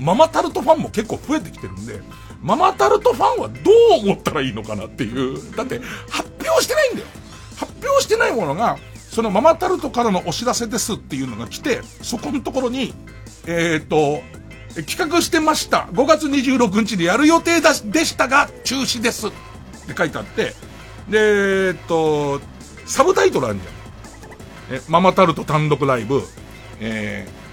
[0.00, 2.00] ママタルトファンも結構増えてきてるんで、
[2.42, 3.70] ママタルトファンはど
[4.00, 5.56] う思ったらいいのかなっていう。
[5.56, 7.06] だって、発表してないんだよ。
[7.56, 8.78] 発表してないものが、
[9.10, 12.94] そのママタルトからのお知らせですっていうのが来て、そこのところに、
[13.46, 14.22] えっ、ー、と、
[14.82, 15.88] 企画してました。
[15.92, 19.28] 5月26日でやる予定だでしたが、中止です。
[19.28, 20.54] って書いてあって、
[21.08, 22.40] で、えっと、
[22.84, 23.58] サブタイトルある
[24.68, 24.78] じゃん。
[24.78, 26.22] え、ママタルト単独ライブ、
[26.80, 27.45] えー、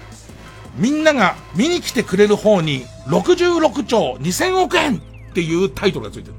[0.76, 5.00] みんなが見に来てくれる方に66兆2000億円っ
[5.34, 6.34] ていうタイトルがついてる、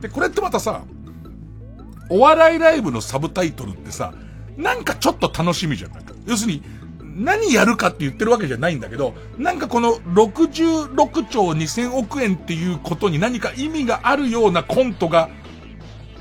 [0.00, 0.82] で、これってまたさ、
[2.10, 4.14] お笑いライブのサブタイトルってさ、
[4.56, 6.62] なんかちょっと楽しみじゃない要するに、
[7.02, 15.28] 何やるかって言ってるわけじゃないんだけど、なんかこの66兆2000億円っていうことに何か意味があるようなコントが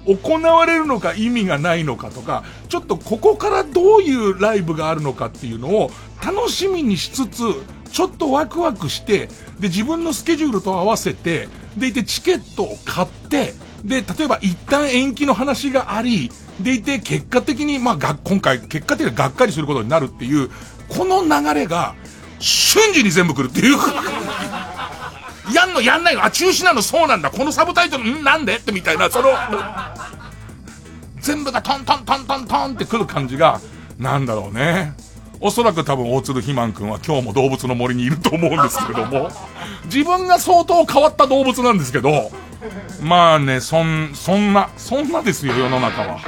[0.08, 5.92] 行われるのか意味がないのかとか、ちょっとここからどういうライブがあるのかっていうのを
[6.26, 7.44] 楽しみにしつつ、
[7.92, 9.28] ちょっとワクワクして、
[9.60, 20.50] で、自分のスケジュールと合わせて、でいてチケットを買って、で、例えば一旦延期の話があり、でいて結果的に、まあ、が、今回結果的にがっかりすることになるっていう、
[20.90, 21.96] この流れが、
[22.40, 23.78] 瞬時に全部来るっていう。
[25.54, 27.30] やんのやんないのあ、中止なのそうなんだ。
[27.30, 28.24] このサブタイトル、ん？
[28.24, 28.56] なんで？
[28.58, 29.30] ってみたいな、その、
[31.20, 33.60] 全部がトントントントントンって来る感じが、
[33.98, 34.94] なんだろうね。
[35.40, 39.30] おそらく多分大鶴ひまんくんは今日も動物の森にいると思うんですけども、
[39.86, 42.32] 自分が相当変わった動物なんですけど、
[43.04, 46.20] まあね、そん、そんな、そんなですよ、世の中は。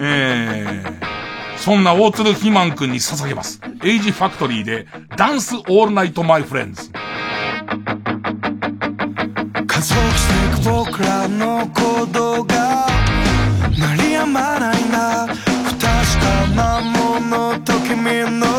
[0.00, 3.60] えー、そんな大鶴ひまんくんに捧げます。
[3.84, 6.90] エイジファクトリーで、Dance all night my friends。
[9.66, 12.86] 加速していく僕らの行動が
[13.78, 15.26] 鳴りやまないな。
[15.26, 15.84] 不確
[16.20, 18.53] かなものと君の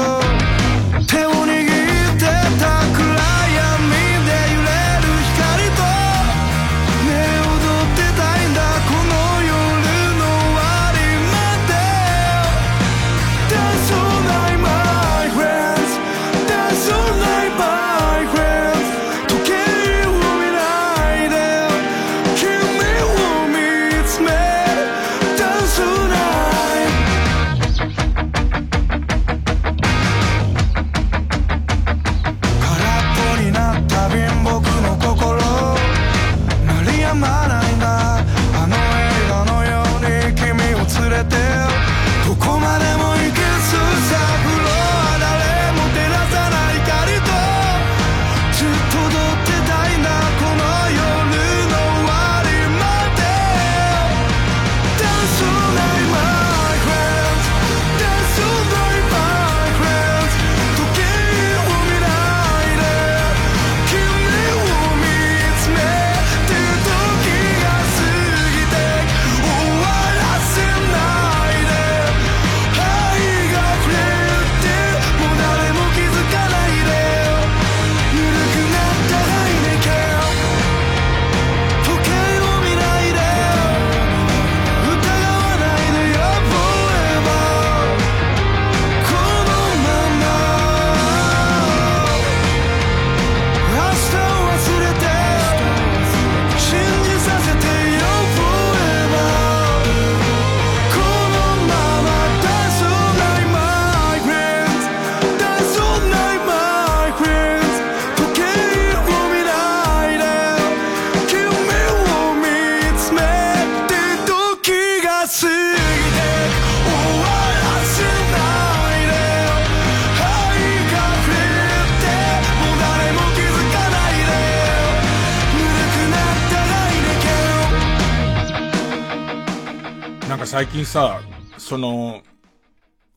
[130.56, 131.20] 最近さ、
[131.58, 132.22] その、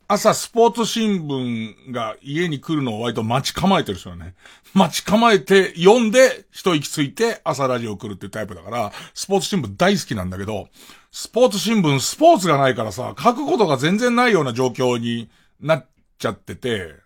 [0.09, 4.35] 朝スポーツ新聞が家に来るのを割と待ち構えてる人はね。
[4.75, 10.69] 待ち構えて読んで一息ついて朝ラジオ来るっていうタイプだから、スポーツ新聞大好きなんだけど、
[11.13, 15.87] スポーツ新聞スポーツがないからさ、書くことが全然ないような状況になっ
[16.19, 16.97] ちゃってて、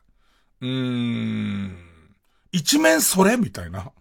[0.63, 1.77] うーん、
[2.53, 3.93] 一面それみたいな。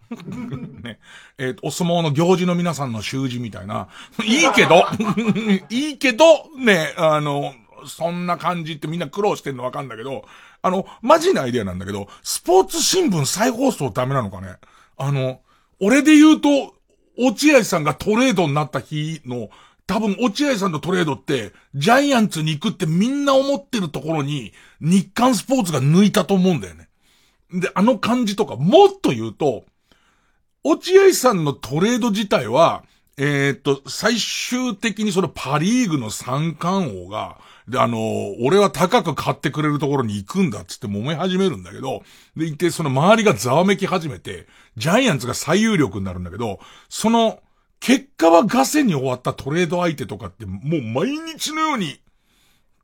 [0.82, 0.98] ね。
[1.38, 3.88] えっー、お相撲の行事の皆さんの習字みたいな。
[4.24, 4.84] いいけど、
[5.70, 6.24] いいけど、
[6.58, 7.54] ね、あの、
[7.86, 10.24] そんな感じってみんな苦労してんのわかんだけど、
[10.62, 14.56] あの、マジなアイデアなんだけど、スポーツ新聞再放送ダメなのかね？
[14.96, 15.40] あの、
[15.80, 16.74] 俺で言うと、
[17.18, 19.50] 落合さんがトレードになった日の、
[19.86, 26.88] 多分落合さんのトレードって、ジャイアンツに行くってみんな思ってるところに、日刊スポーツが抜いたと思うんだよね。
[27.52, 29.64] で、あの感じとか、もっと言うと、
[30.64, 32.84] 落合さんのトレード自体は、
[33.18, 37.98] えー、っと、最終的にそのパリーグの三冠王が、で、あの、
[38.40, 42.02] 俺は高く買ってくれるところに行くんだっつって揉め始めるんだけど、
[42.36, 44.46] で、いて、その周りがざわめき始めて、
[44.76, 46.58] ジャイアンツが最有力になるんだけど、
[46.88, 47.40] その、
[47.80, 52.00] 結果はガセに終わったトレード相手とかってもう毎日のように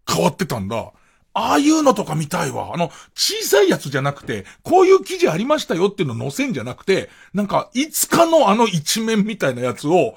[0.09, 0.93] 変わってたんだ。
[1.39, 2.73] ああいうのとか見たいわ。
[2.75, 10.17] あの、小さいやつじゃなくて、こういう記事ありましたよっていうの載せんじゃなくて、なんか、いつかのあの一面みたいなやつを、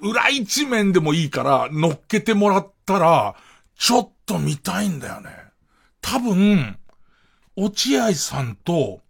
[0.00, 3.36] 裏一面でもいいから乗っけてもらったら、
[3.78, 5.30] ちょっと見たいんだよね。
[6.00, 6.76] 多分、
[7.54, 9.00] 落合さんと、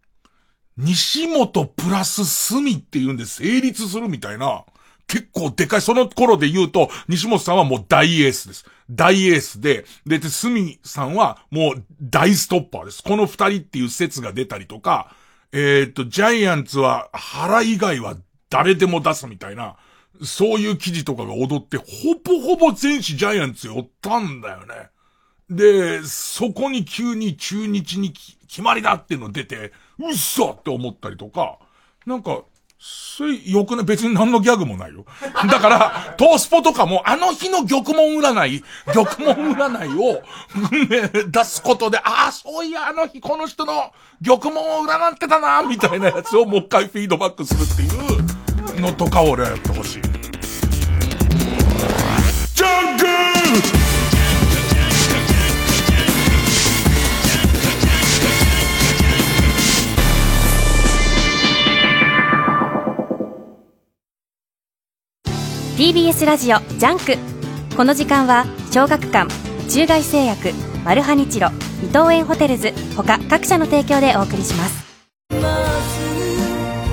[0.76, 4.66] 西本プラス隅っていうんで成立するみたいな、
[5.06, 8.64] 結構でかい、その頃で言うと、西本さんはもう大エースです。
[8.90, 13.02] 大エースで、で、で、隅さんはもう大ストッパーです。
[13.02, 15.14] この二人っていう説が出たりとか、
[15.52, 18.16] えっ、と、ジャイアンツは原以外は
[18.48, 19.76] 誰でも出すみたいな、
[20.22, 21.84] そういう記事とかが踊って、ほ
[22.22, 24.90] ぼほぼ全市ジャイアンツ寄ったんだよね。
[25.50, 31.58] で、そこに急に中日に決まりだっていうの出て、うっそって思ったりとか、
[32.06, 32.42] なんか、
[32.84, 35.04] それ、よくね、別に何のギャグもないよ。
[35.46, 39.04] だから、トースポとかも、あの日の玉門占い、玉
[39.34, 40.14] 門占いを、
[40.88, 43.92] ね、出すことで、ああ、そういや、あの日この人の
[44.24, 50.02] 玉門を占ってたな、みたいなやつをもう一回フィードバックするっていうのとか俺はやってほしい。
[52.54, 53.81] ジャンク
[65.76, 67.16] TBS ラジオジャンク。
[67.74, 69.26] この時間は小学館
[69.70, 70.50] 中外製薬
[70.84, 71.48] マルハニチロ
[71.82, 74.84] 伊藤園ホテルズ他各社の提供でお送りします。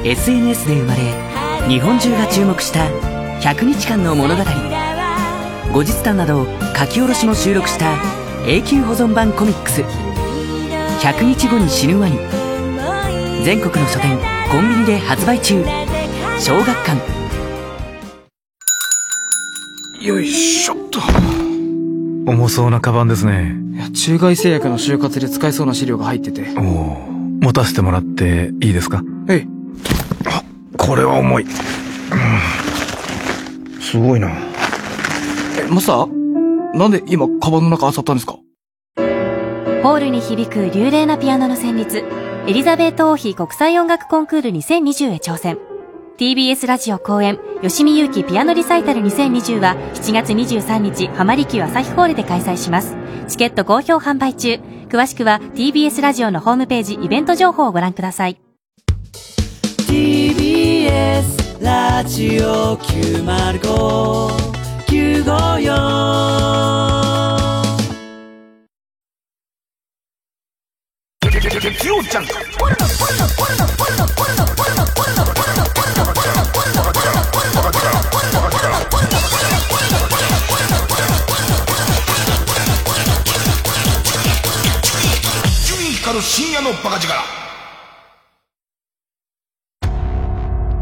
[0.05, 2.85] SNS で生まれ日本中が注目した
[3.41, 4.43] 100日間の物語。
[5.73, 6.45] 後日談など
[6.77, 7.97] 書き下ろしも収録した
[8.47, 9.81] 永久保存版コミックス
[11.03, 12.17] 「100日後に死ぬワニ」
[13.43, 14.17] 全国の書店
[14.49, 15.65] コンビニで発売中。
[16.39, 17.18] 小学館。
[20.01, 20.99] よいしょっと。
[22.25, 23.55] 重そうなカバンですね。
[23.73, 26.45] いや中外製薬の就活で使えそうな資料が入ってて。
[26.57, 27.09] おお
[27.41, 29.01] 持たせてもらっていいですか？
[29.27, 29.47] えい
[30.25, 30.43] あ
[30.77, 31.49] これは重い、うん、
[33.81, 34.29] すごいな。
[35.59, 36.77] えマスター？
[36.77, 38.37] なんで今カバンの中漁ったんですか？
[39.83, 42.03] ホールに響く流麗なピアノの旋律。
[42.47, 45.57] エリザベート王妃国際音楽コンクール2020へ挑戦
[46.19, 52.97] TBS ラジオ公演吉見祐希ピアノリサイタル2020は7月23日浜離宮朝日ホールで開催します。
[53.29, 54.59] チケット好評販売中。
[54.89, 58.37] 詳しくは TBS ラジオのホームページイベント情報をご覧ください。
[59.87, 62.75] TBS ラジオ
[86.39, 87.13] 深夜のバカ力。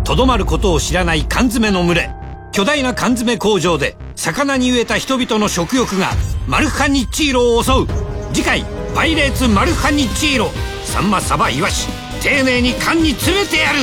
[0.03, 2.11] とどまることを知らない缶詰の群れ。
[2.51, 6.11] 巨大な缶詰工場で魚に飢えた人々の食欲が
[6.47, 7.87] マルハニッチーロを襲う。
[8.35, 10.51] 次回「パイレーツマルハニッチーロ」
[10.85, 11.87] サンマサバイワシ
[12.21, 13.79] 丁寧に缶に詰めてやる。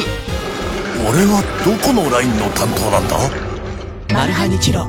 [1.10, 3.18] 俺はどこのラインの担当なんだ？
[4.14, 4.86] マルハニチロ。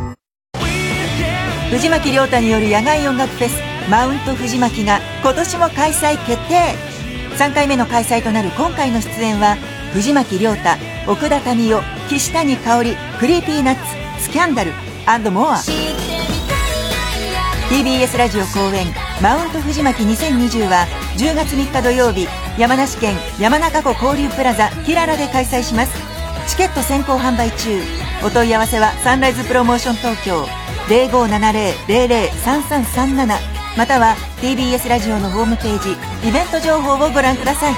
[1.72, 6.76] 藤巻亮太による野外音楽フェスマウント藤巻が今年も開催決定。
[7.38, 9.58] 3回目の開催となる今回の出演は
[9.94, 10.70] 藤巻亮太
[11.08, 13.82] 奥田民生岸谷香織クリーピーナッツ
[14.24, 14.72] スキャンダル
[15.32, 15.58] モア。
[17.70, 18.88] TBS ラジオ公演
[19.22, 25.92] 「マウント藤巻2020」は10月3日土曜日山梨県山中湖交流プラザキララで開催します。
[26.48, 27.84] チケット先行販売中。
[28.24, 30.48] お問い合わせはサンライズプロモーション東京
[30.88, 35.92] 0570-003337または TBS ラジオのホームページ
[36.28, 37.74] イベント情報をご覧ください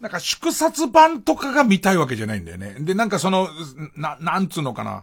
[0.00, 2.76] なんか縮刷版とかが見たいわけじゃないんだよね。
[2.78, 3.48] で、なんかその、
[3.96, 5.02] な、なんつうのかな。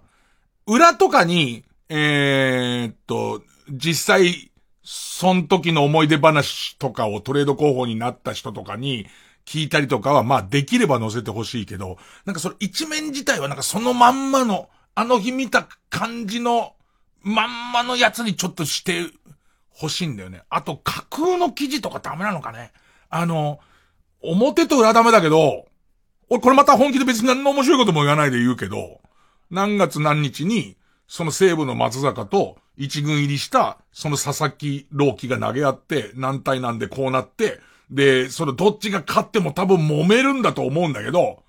[0.65, 1.65] 裏とかに、
[1.95, 4.51] えー、っと、実際、
[4.83, 9.05] その時の思い出話とかをトレード候補になった人とかに
[9.45, 16.73] 聞いたりとかは、まあできれば載せてほしいけど、なんかその一面自体はなんかそのまんまの、あの日見た感じの、
[17.21, 19.11] まんまのやつにちょっとして
[19.79, 20.41] 欲しいんだよね。
[20.49, 22.71] あと架空の記事とかダメなのかね。
[23.11, 23.59] あの、
[24.23, 25.67] 表と裏ダメだけど、
[26.31, 28.99] 俺これまた本気で別に何の面白いことも言わないで言うけど、
[29.51, 30.75] 何月何日に、
[31.07, 37.59] その西部の松坂と一軍入りした、その佐々木朗希が投げ合って、何対なんでこうなって、
[37.91, 41.43] で、それどっちが勝っても多分揉めるんだと思うんだけど、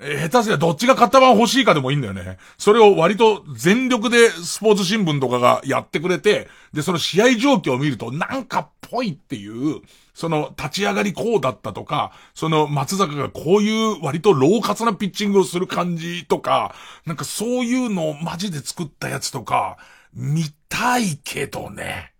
[0.00, 2.38] えー下手すりゃどっちが型番欲しいかでもいいんだよね。
[2.58, 9.82] それを割と全力でスポーツ新聞とかがやってくれて、で、その試合状況を見るとなんかっぽいっていう、
[10.14, 16.74] その立ち上がりこうだったとか、その松坂がこういう割と老活なピッチングをする感じとか、
[17.06, 19.78] なんかそういうのをマジで作ったやつとか、
[20.12, 22.12] 見たいけどね。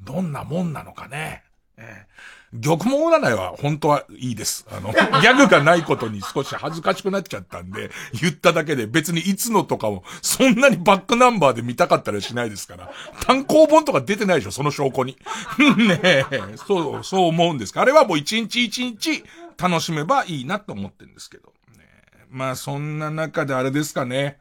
[0.00, 1.44] どんなもんなのかね。
[1.76, 4.66] えー玉門占いは本当はいいです。
[4.70, 7.90] あの、 ギャグがないことに少し恥ずかしくなっちゃったんで、
[8.20, 12.90] 言っただけで別にいつのとかも、そんなにバックナンバーで見たかったりしないですから。
[13.20, 15.16] 単行本とか出てないでしょ、その証拠に。
[15.76, 16.24] ねえ、
[16.56, 17.82] そう、そう思うんですか。
[17.82, 19.24] あれはもう一日一日
[19.58, 21.52] 楽しめばいいなと思ってるんですけど。
[21.76, 21.84] ね
[22.30, 24.38] まあそんな中であれですかね。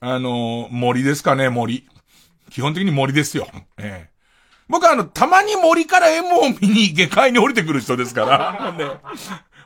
[0.00, 1.88] あの、森ですかね、森。
[2.50, 3.48] 基本的に森ですよ。
[3.78, 4.13] ええ
[4.68, 8.72] 僕はあの、たまに森から M を見に下界に降りてくる人ですから。
[8.78, 8.86] ね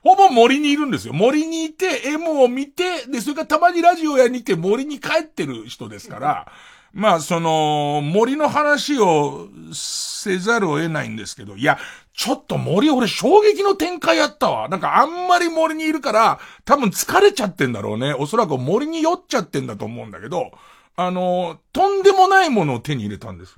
[0.03, 1.13] ほぼ森にいるんですよ。
[1.13, 6.53] 森にいて、M を見て、で、それからたまにラジオやにいて森に帰ってる人ですから、
[6.93, 11.79] まあ、その、森の話をせざるを得ないんですけど、いや、
[12.15, 14.69] ちょっと森俺衝撃の展開やったわ。
[14.69, 18.15] なんかあんまり森にいるから、多分疲れちゃってんだろうね。
[18.15, 20.53] おそらく森に酔っちゃってんだと思うんだけど、
[20.97, 23.57] あの、とんでもないものを手に入れたんです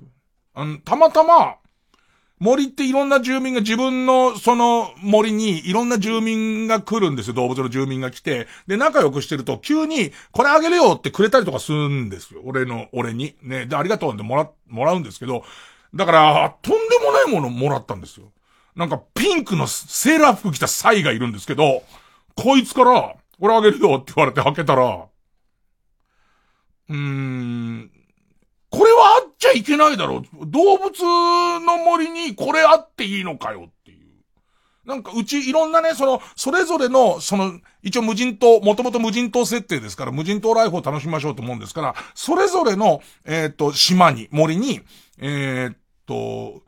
[0.54, 0.62] よ。
[0.62, 1.56] あの、たまたま、
[2.40, 7.34] 森っていろんな住民が自分のその森にいろんな住民が来るんですよ。
[7.34, 8.48] 動物の住民が来て。
[8.66, 12.40] で、仲良くしてると急にこれあげるよってくれたりとかするんですよ。
[12.44, 13.36] 俺の、俺に。
[13.42, 13.66] ね。
[13.66, 15.44] で、ありがとうってもら、もらうんですけど。
[15.94, 18.32] だから、とんでもないものもらったんですよ。
[18.74, 21.82] なんかピンクのセーラー服着たサイがいるんですけど、
[22.36, 25.04] こいつから、これあげるよって言われて開けたら、
[26.88, 27.90] うーん、
[28.70, 30.46] これはあっちゃいけないだろう。
[30.46, 31.02] 動物
[31.64, 34.00] の森にこれあっていいのかよっていう。
[34.84, 44.82] なんかうちいろんなね、その、それぞれの、その、一応無人島、もともと無人島設定ですから、無人島ライフを楽しみましょうと思うんですから、それぞれの、えっ、と、島に、森に、
[45.18, 45.76] えっ、
[46.06, 46.62] と、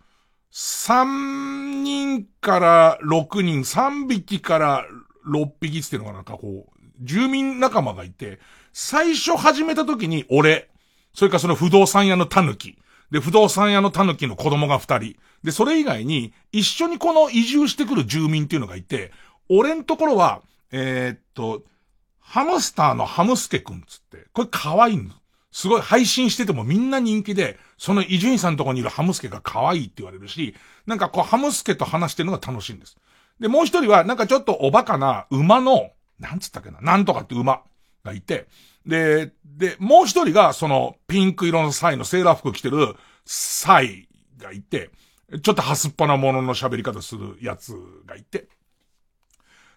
[0.52, 4.84] 3人から6人、3匹から
[5.26, 8.40] 6匹っていうのがなんかこう、住民仲間がいて、
[8.72, 10.70] 最初始めた時に俺、
[11.14, 12.78] それからその不動産屋の狸。
[13.10, 15.16] で、不動産屋の狸の子供が二人。
[15.44, 19.12] で、それ以外に、一緒にこの移住してくる住民っていうのがいて、
[19.48, 21.62] 俺んところは、えーっと、
[22.20, 25.22] ハムスターのハムスケくんつって、これ可愛いんす。
[25.52, 30.54] すごい配信しててもみんな人気で、その伊集院さんのところにいるハムスケが可愛いって言われるし、
[30.86, 32.96] なんかこうハムスケと話してるのが楽しいんです。
[33.38, 37.60] で、もう一人は、なんかちょっとおバカな馬の、なんつったっけな、なんとかって馬
[38.02, 38.46] がいて、
[38.86, 44.08] で、で、もう一人が、その、ピンク色のサイのセーラー服着てるサイ
[44.38, 44.90] がいて、
[45.42, 47.74] ちょっとハスっぱなものの喋り方するやつ
[48.06, 48.48] がいて。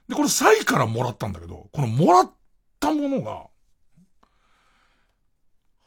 [0.07, 2.31] で、これサイからもらったんだけど、このもらっ
[2.79, 3.47] たものが、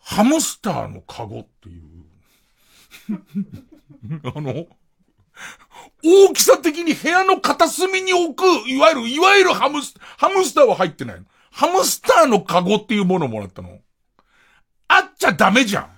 [0.00, 1.82] ハムスターのカゴっていう。
[4.34, 4.66] あの、
[6.02, 11.26] 大きさ的に部屋の片隅に置く、いわゆる、いわゆるハムス、ハムスターは入ってないの。
[11.50, 13.78] ハムスターのカゴっていうものをもらったの。
[14.88, 15.88] あっちゃダメじゃん。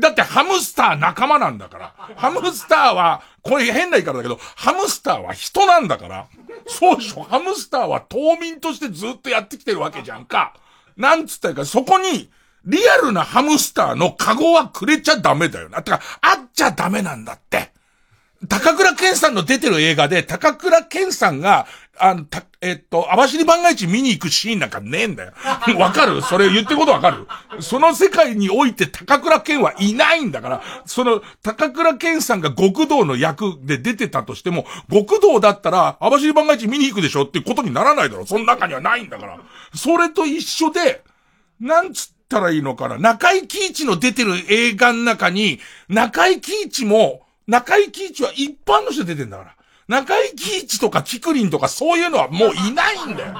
[0.00, 1.94] だってハムスター仲間なんだから。
[2.16, 6.26] ハムスターは、これ変な言い方だけど、ハムスターは人なんだから。
[6.66, 7.22] そうでしょ。
[7.22, 10.54] ハムスターは島民としてずっとやってきてるわけじゃんか。
[10.96, 12.30] なんつったらか、そこに、
[12.64, 15.82] リアルなハムスターのカゴはくれちゃダメだよな。
[15.82, 17.72] てか、あっちゃダメなんだって。
[18.46, 21.66] 高倉健さんの出てる映画で、高倉健さんが、
[22.00, 25.32] あの、た、えっと、網走番外地見に行くシーンなんかねえんだよ。
[25.78, 26.22] わかる？
[26.22, 27.26] それ言ってることわかる？
[27.60, 38.26] その世界において高倉健はいないんだから、その、高倉健さんが極道の役で出てたとしても、極道だったら、網走番外地見に行くでしょってことにならないだろ。
[38.26, 39.38] その中にはないんだから。
[39.74, 41.02] それと一緒で、
[41.60, 42.98] なんつったらいいのかな。
[42.98, 49.54] 中井貴一の出てる映画の中に、中井貴一も、中井貴一は一般の人出てんだから。
[49.88, 53.32] 中井貴一とかキクリンとかそういうのはもういないんだよ。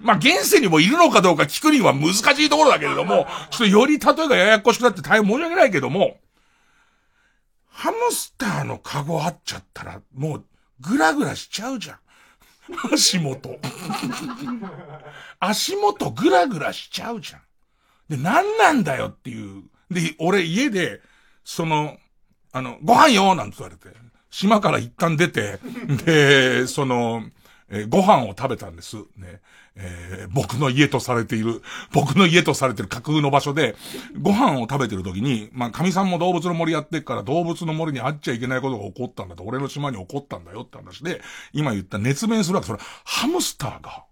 [0.00, 6.18] まあ、現世にもいるのかどうかキクリンは難しいところだけれども、ちょっとより例えがややこしくなって大変申し訳ないけども、
[7.68, 10.44] ハムスターのカゴあっちゃったら、もう、
[10.80, 11.98] グラグラしちゃうじゃん。
[12.92, 13.58] 足元。
[15.40, 17.40] 足元グラグラしちゃうじゃん。
[18.08, 19.64] で、なんなんだよっていう。
[19.90, 21.00] で、俺家で、
[21.44, 21.96] その、
[22.52, 23.96] あの、ご飯よなんて言われて、
[24.32, 25.60] 島から一旦出て、
[26.04, 27.22] で、その、
[27.68, 28.96] えーご飯を食べたんです。
[29.16, 29.40] ね。
[29.76, 31.62] えー僕の家とされている、
[31.92, 33.76] 僕の家とされている架空の場所で、
[34.20, 41.20] ご飯を食べてる時に、まあ、神さんも動物の森やってっから動物の森にあっちゃいけないことが起こったんだと、俺の島に起こったんだよって話で、
[41.52, 42.66] 今言った熱弁するわけ。
[42.66, 44.04] それ、ハムスターが、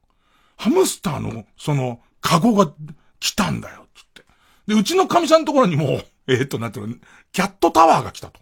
[0.57, 2.71] ハムスターの、その、カゴが
[3.19, 4.25] 来たんだよ、つって。
[4.67, 6.95] で、うちの神さんのところにも、えー、っと、なんていうの、
[7.33, 8.41] キャットタワーが来たと。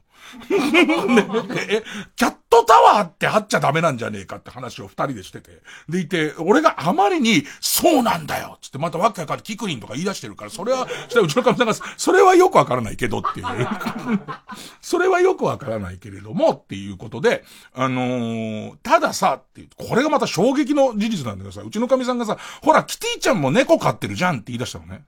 [1.69, 1.83] え、
[2.17, 5.63] キャットタワーってあっちゃダメなんじゃねえかって話を二人でしてて。
[5.89, 13.47] でいて、俺があまりに、そうなんだよつってまたわけわかってキクリンとか言い出してるから、それは、したらうちのかみさんが、それはよくわからないけどっていう。
[14.81, 25.05] それはよくわからないけれどもっていうことで、あのー、たださ、って、これがまた衝撃の事実なんだけどさ、うちのかみさんがさ、ほら、キティちゃんも猫飼ってるじゃんって言い出したのね。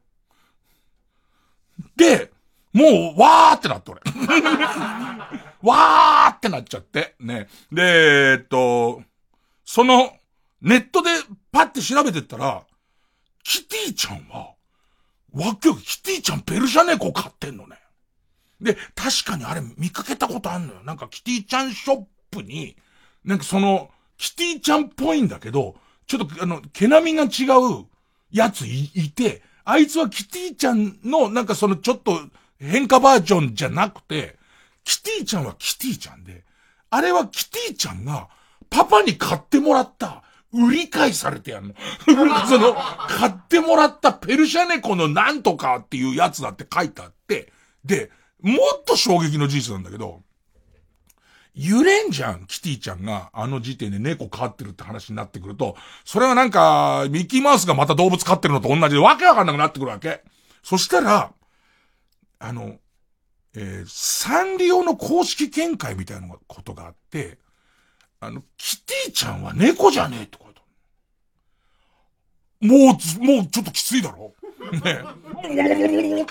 [1.97, 2.31] で、
[2.73, 4.01] もう、わーってなって俺。
[5.63, 7.17] わーってなっちゃって。
[7.19, 7.49] ね。
[7.73, 9.03] で、えっと、
[9.65, 10.17] その、
[10.61, 11.11] ネットで
[11.53, 12.65] パッて調べてったら、
[13.43, 14.55] キティちゃんは、
[15.33, 17.77] わっきょキティちゃんペルシャ猫飼ってんのね。
[18.61, 20.83] で、確かにあれ見かけたことあんのよ。
[20.85, 22.77] なんかキティちゃんショップに、
[23.25, 27.87] なんかその、キティちゃんっぽいんだけど、ちょっとあの、毛並みが違う
[28.31, 32.21] やついいて、あいつはキティちゃんの、なんかそのちょっと、
[32.61, 34.37] 変化バージョンじゃなくて、
[34.85, 36.45] キティちゃんはキティちゃんで、
[36.91, 38.29] あれはキティちゃんが
[38.69, 41.75] パパに買ってもらった、売り買いされてやんの。
[42.47, 42.75] その、
[43.09, 47.53] 買ってもらったペルシャ猫のなんとかっていうやつだって書いてあって、
[47.85, 48.11] で、
[48.43, 50.23] もっと衝撃の事実なんだけど、
[51.55, 60.23] 揺れんじゃん、キティちゃんが、あの時点で猫飼ってるって話になってくると、それはなんか、ミッキーマウスがまた動物飼ってるのと同じでわけわかんなくなってくるわけ。
[60.63, 61.33] そしたら、
[62.41, 62.79] あの、
[63.55, 67.39] えー、サンリオの公式見解みたいなことがあって、
[68.19, 70.65] あの、キティちゃんは猫じゃねえって書いてあ
[72.63, 72.69] る。
[72.69, 74.35] もう、もうちょっときついだろ
[74.73, 75.03] ね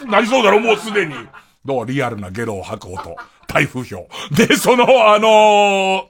[0.06, 1.14] なりそうだろもうすでに。
[1.66, 3.16] どうリアルなゲロを吐く音。
[3.48, 4.08] 台風表。
[4.36, 6.08] で、その、あのー、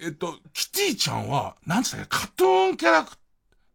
[0.00, 3.16] えっと、キティちゃんは、なんつったっけ、カトゥーンキャラク、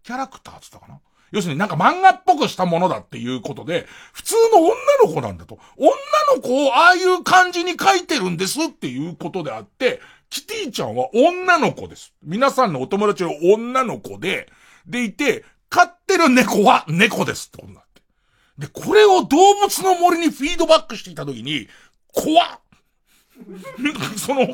[0.03, 0.99] キャラクターっつったかな
[1.35, 4.73] 要するになんか漫画っぽくしたものだっていうことで、普通の女
[5.03, 5.59] の子なんだと。
[5.75, 5.91] 女
[6.33, 12.13] の子をああいう感じに描いてるんですっていうことであって、キティちゃんは女の子です。
[12.23, 14.49] 皆さんのお友達の女の子で、
[14.87, 18.01] でいて、飼ってる猫は猫ですってことになって。
[18.57, 21.67] で、これを動物の森にフィードバックしていたときに、
[22.13, 22.47] 怖っ
[24.17, 24.47] その、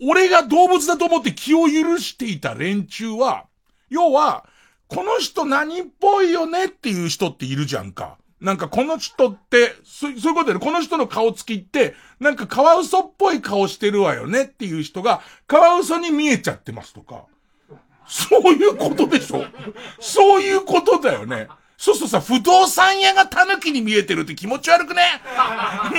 [0.00, 3.46] 俺が動物だと思って気を許していた連中は、
[3.90, 4.46] 要は、
[4.88, 8.16] この人何っぽいよねっていう人っているじゃんか。
[8.40, 17.24] なんかこの人って、そういうことで、この人の顔つきって、なんかカワウソっぽい顔してるわよねっていう人が、カワウソに見えちゃってますとか。
[18.06, 19.44] そういうことでしょ？
[20.00, 21.48] そういうことだよね。
[21.76, 25.02] そうするとさ、不動産屋が狸に見えてるって気持ち悪くね？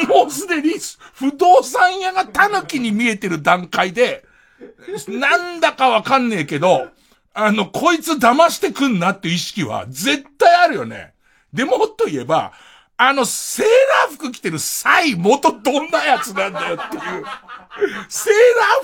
[0.08, 0.74] もうすでに、
[1.14, 4.26] 不動産屋が狸に見えてる段階で、
[5.08, 6.88] なんだかわかんねえけど、
[7.46, 11.14] あの、こいつ騙してくんなって意識は絶対あるよね。
[11.54, 12.54] でもっと言えば、
[12.98, 17.02] あの、セーラー服着てるサイ元どんなやつなんだよっていう。
[18.10, 18.34] セー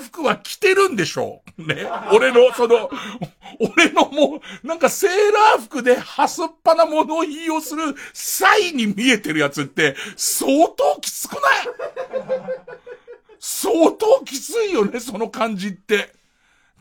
[0.00, 1.86] ー服は着てるんでしょうね。
[2.12, 2.90] 俺の、その、
[3.60, 11.42] 俺のもう、なんかセーラー服でハスっぱなものを言いをするサイに見えてるやつって相当きつくない？
[13.38, 16.14] 相当きついよね、その感じって。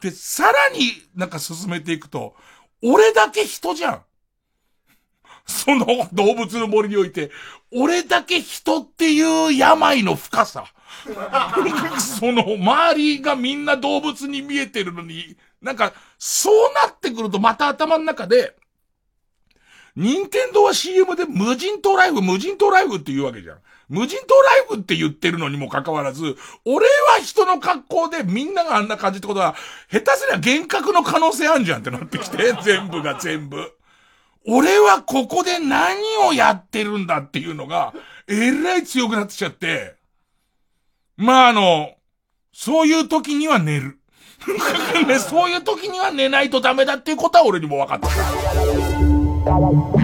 [0.01, 2.35] で、さらになんか進めていくと、
[2.81, 4.01] 俺だけ人じゃん。
[5.45, 7.31] その動物の森において、
[7.71, 10.65] 俺だけ人っていう病の深さ。
[11.99, 18.55] その周りがみんな動物に見えてるのに、なんか、そうなってくるとまた頭の中で、
[19.95, 23.57] 任天堂は CM で無人島ライフ、無人島ライフって言うわけじゃん。
[23.89, 29.55] 無人島ライフって言ってるのにもかかわらず、俺は人の格好でみんながあんな感じってことは、
[29.91, 33.73] 下手すりゃ幻覚の可能性あんじゃんってなってきて、全部が全部。
[34.47, 37.93] 俺はここで何をやってるんだっていうのが、
[38.27, 39.95] えらい強くなってきちゃって、
[41.17, 41.91] まああの、
[42.51, 43.99] そういう時には寝る。
[45.07, 49.94] ね、そういう時には寝ないとダメだっていうことは俺にも分かった。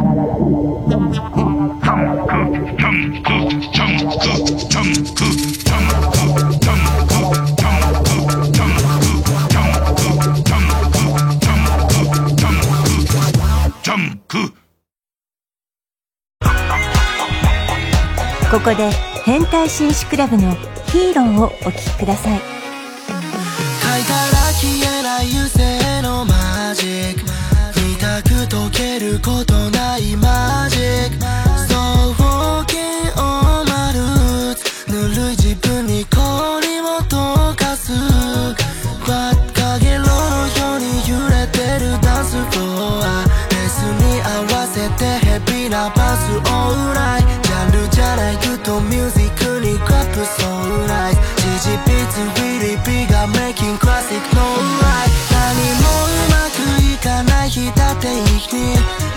[18.49, 18.89] ここで
[19.25, 20.53] 変態紳士クラブの
[20.93, 27.19] ヒーローをお聴きください書いたら消えない油性のマジック
[27.85, 29.70] 見たく解けること
[52.13, 54.43] It's a really big I'm making classic no
[54.83, 59.10] right 何もうまくいかない日だって生き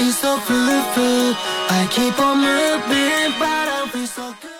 [0.00, 1.34] is so beautiful.
[1.68, 4.55] I keep on moving, but I feel so good.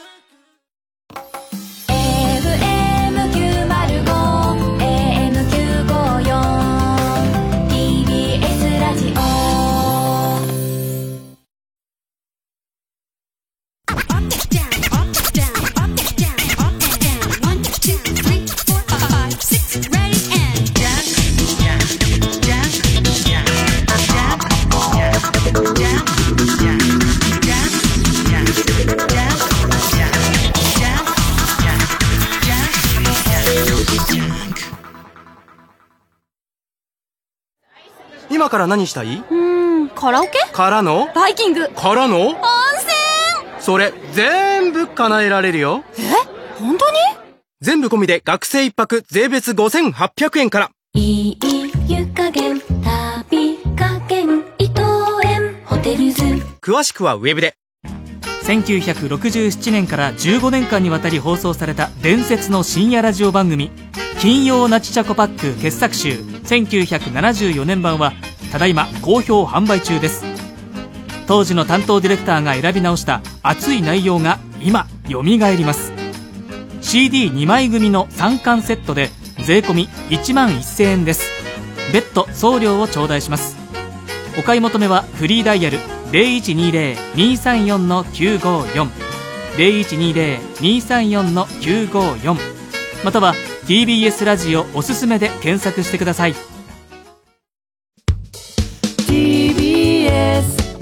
[38.46, 39.16] 今から何したい？
[39.16, 39.34] うー
[39.86, 40.30] ん、カラオケ？
[40.52, 41.08] からの？
[41.16, 41.68] バイキング。
[41.70, 42.28] からの？
[42.28, 42.40] 温泉。
[43.58, 45.82] それ、全部叶えられるよ。
[45.98, 46.02] え？
[46.60, 46.96] 本当に？
[47.60, 50.70] 全部込みで学生一泊税別5800円から。
[50.94, 51.38] いい
[51.88, 54.80] 湯加減旅加減伊藤
[55.24, 55.60] 園。
[55.64, 56.22] ホテルズ。
[56.62, 57.56] 詳しくはウェブで。
[58.44, 63.72] 1967年から15年間にわたり放送された伝説の深夜ラジオ番組
[64.22, 66.20] 「金曜ナチチャコパック傑作集。
[66.46, 68.12] 1974年版」は
[68.52, 70.24] ただいま好評販売中です。
[71.26, 75.92] 当時の担当ディレクターが選び直した熱い内容が今よみがえります
[76.80, 79.10] CD2 枚組の3巻セットで
[79.44, 81.30] 税込1万1000円です。
[81.92, 83.56] 別途送料を頂戴します。
[84.38, 85.78] お買い求めはフリーダイヤル
[86.12, 88.88] 0120-234-954
[89.56, 92.36] 0120-234-954
[93.04, 93.34] または
[93.66, 96.55] TBS ラジオおすすめで検索してください。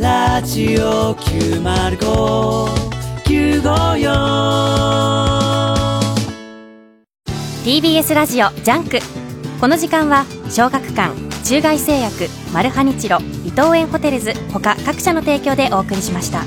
[0.04, 2.68] ラジオ九マル五
[3.24, 4.10] 九五四。
[7.64, 8.98] TBS ラジオジャンク
[9.58, 16.42] この時間は小学館中外製薬マルハニチロ伊藤園ホテルズ他各社の提供でお送りしました。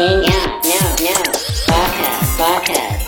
[0.00, 1.30] NONONO
[2.40, 2.99] Baka.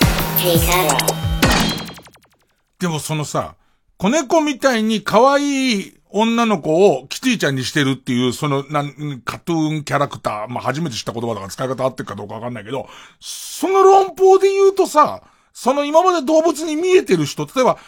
[2.80, 3.55] でもそのさ、
[3.97, 12.88] 子猫みたいに可愛い女の子をキティちゃんにしてるっていう、その、なん、カトゥーンキャラクター、まあ、初めて知った言葉だから使い方合ってるかどうかわかんないけど、
[13.20, 15.22] その論法で言うとさ、
[15.53, 17.78] その今まで動物に見えてる人、例えば、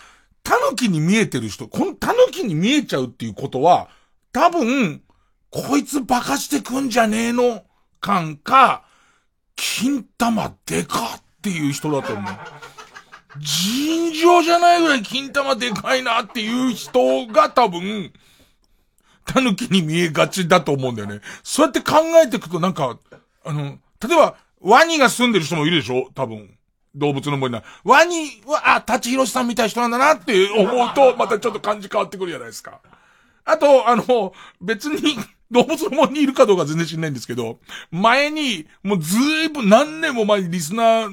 [0.44, 3.88] タヌキに見えてる人、このタヌキに見えちゃうっていうことは、
[4.32, 5.02] 多分、
[5.50, 7.64] こいつバカしてくんじゃねえの
[8.00, 8.84] 感か、
[9.56, 12.32] 金玉でかっっていう人だと思う。
[13.38, 18.14] 尋常じゃないぐらい金玉でかいなっていう人が多分、
[19.26, 21.20] 狸に見えがちだと思うんだよね。
[21.42, 22.98] そうやって考えていくとなんか、
[23.44, 26.08] あの、例えば、ワニが住んでる人もいるでしょ？
[26.14, 26.56] 多分。
[26.94, 27.62] 動物の森な。
[27.82, 32.80] ワニは、あ、立ち広さんみたいな人なんだなって思うと、またちょっと感じ変わってくるじゃないですか。
[33.44, 34.32] あと、あの、
[34.62, 35.18] 別に、
[35.50, 37.58] 動物の森にいるかどうか全然知んないんですけど、
[37.90, 41.10] 前に、もうずいぶん何年も前にリスナー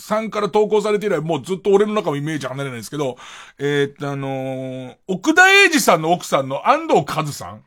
[0.00, 3.16] さんから投稿されて以来、もうずっと俺の中のイメージ離れないんですけど、
[3.58, 7.64] えー、っと、あのー奥田英二さんの奥さんの安藤和さん。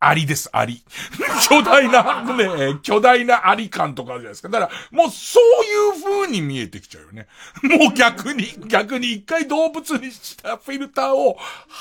[0.00, 0.84] アリです、アリ。
[1.50, 4.48] 巨大な、ね、巨大なアリ感とかあるじゃないですか。
[4.48, 7.26] だから、もうそういう風に見えてきちゃうよね。
[7.62, 11.36] もう逆に、逆に一回動物にしたフィルターを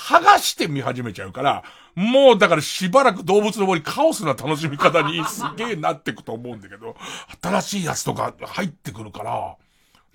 [0.09, 1.63] 剥がして見始めちゃうから、
[1.93, 6.95] もうだからしばらく動物の森カオスな楽しみ方にすげえなってくと思うんだけど、
[7.41, 9.55] 新しいやつとか入ってくるから、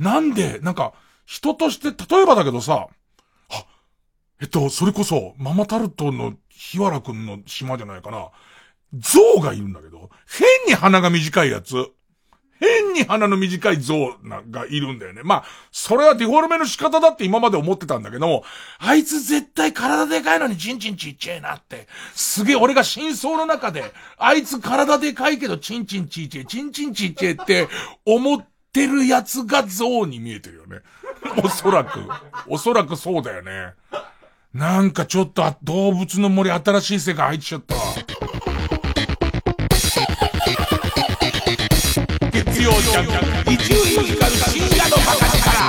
[0.03, 0.92] なんで、なんか、
[1.24, 2.88] 人として、例えばだけどさ、
[3.50, 3.66] あ、
[4.40, 8.30] えっと、それこそ、ママタルトの日原くんの島じゃないかな。
[8.94, 11.92] 象がいるんだけど、変に鼻が短いやつ。
[12.62, 15.22] 変に鼻の短い象ながいるんだよね。
[15.24, 18.44] まあ、それはデフォルメの仕方だって今まで思ってたんだけども、
[18.78, 21.88] あいつ絶対体でかいのにチンチンちっちゃいなって。
[22.14, 27.68] すげえ俺が真相の中で、あいつ体でかいけどチンチンちっちゃい、チンチンちっちゃいって
[28.07, 30.79] 思ってるやつが象に見えてるよね。
[31.45, 32.01] おそらく。
[32.47, 33.75] おそらくそうだよね。
[34.55, 37.81] なんかちょっとあ動物の森新しい世界入っちゃったわ。
[42.33, 43.07] 月曜ジャン
[43.45, 45.68] ク伊集院光る深夜のバカ力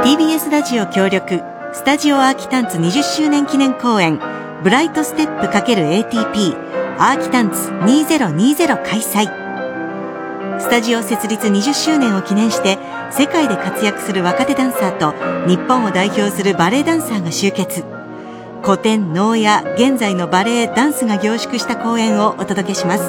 [0.00, 4.18] ー TBS ラジオ協力スタジオアーキタンツ20周年記念公演
[4.64, 6.56] ブライトステップ ×ATP
[6.98, 10.58] アーキタンツ2020開催。
[10.58, 12.78] スタジオ設立20周年を記念して
[13.10, 15.12] 世界で活躍する若手ダンサーと
[15.46, 17.84] 日本を代表するバレエダンサーが集結。
[18.64, 23.04] 古典能や現在のバレエダンスが凝縮した公演をお届けします。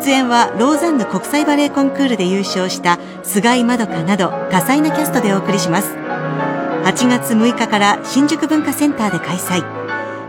[0.00, 6.03] 出演はローザンヌ国際バレエコンクールで優勝した菅井まどかなど多彩なキャストでお送りします。
[6.84, 9.64] 8月6日から新宿文化センターで開催。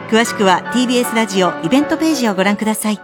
[0.07, 3.01] 詳しくは TBS ラジオイベントページをご覧ください。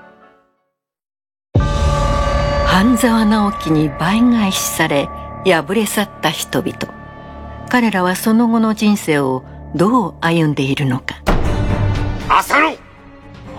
[2.66, 5.10] 半沢直樹に倍返しされ
[5.44, 6.78] 敗れ去った人々。
[7.70, 9.44] 彼らはその後の人生を
[9.76, 11.22] どう歩んでいるのか。
[12.30, 12.78] 浅野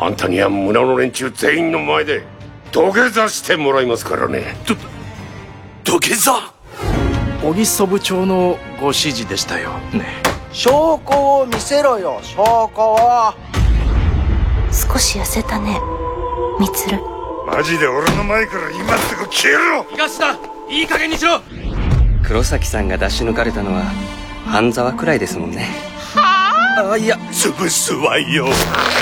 [0.00, 2.24] あんたには村の連中全員の前で
[2.70, 4.56] 土下座してもらいますからね。
[5.84, 6.32] 土下座？
[7.42, 9.70] 小木曽部長のご指示でしたよ。
[9.92, 10.22] ね。
[10.52, 12.36] 証拠を見せろよ証
[12.76, 13.34] 拠を
[14.70, 15.80] 少し痩せたね
[16.60, 17.00] みつる
[17.46, 19.86] マジで俺の前から今すぐ消えろ！
[19.92, 20.32] 東田
[20.68, 21.40] いい加減にしろ。
[22.22, 23.82] 黒崎さんが出し抜かれたのは
[24.46, 25.68] 半沢くらいですもんね。
[26.14, 26.96] はあ？
[26.98, 28.44] いや潰すわよ。
[28.44, 28.52] は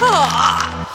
[0.01, 0.87] あ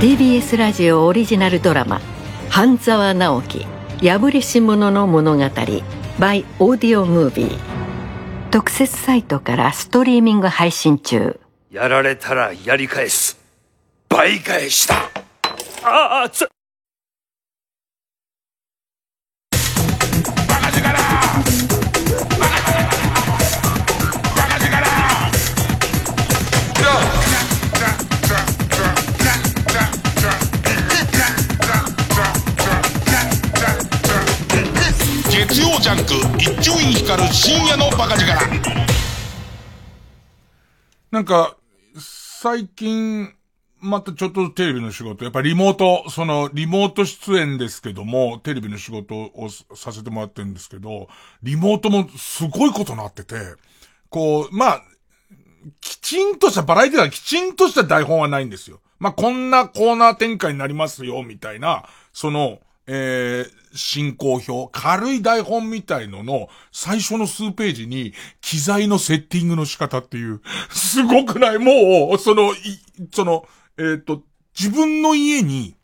[0.00, 2.00] ？TBS ラジオオリジナルドラマ
[2.50, 3.66] 「半沢直樹
[4.02, 5.44] 破れし者の物語
[6.18, 7.58] by オーディオムービー」
[8.50, 11.38] 特設サイトからストリーミング配信中。
[11.70, 13.38] やられたらやり返す。
[14.08, 15.10] 倍返しだ
[15.84, 16.48] ああつ
[35.80, 38.32] ジャンク一丁院光る深夜のバカ力
[41.12, 41.56] なんか
[41.96, 43.32] 最近
[43.80, 51.08] またちょっとテレビの仕事、やっぱリモート、そのリモート出演ですけども、テレビの仕事をさせてもらってるんですけど、
[51.44, 53.36] リモートもすごいことなってて、
[54.08, 54.82] こう、まあ、
[55.80, 58.80] きちんとした、バラエティはきちんとした台本はないんですよ。
[58.98, 62.58] まあ、こんなコーナー展開になりますよ、みたいな、その、
[62.88, 70.40] えー、進行表、軽い台本みたいのの最初の数ページに機材のセッティングの仕方っていう、
[70.70, 71.58] すごくない？
[71.58, 72.56] もう、その、い
[73.12, 73.46] その、
[73.78, 74.22] えっ、ー、と、
[74.58, 75.76] 自分の家に、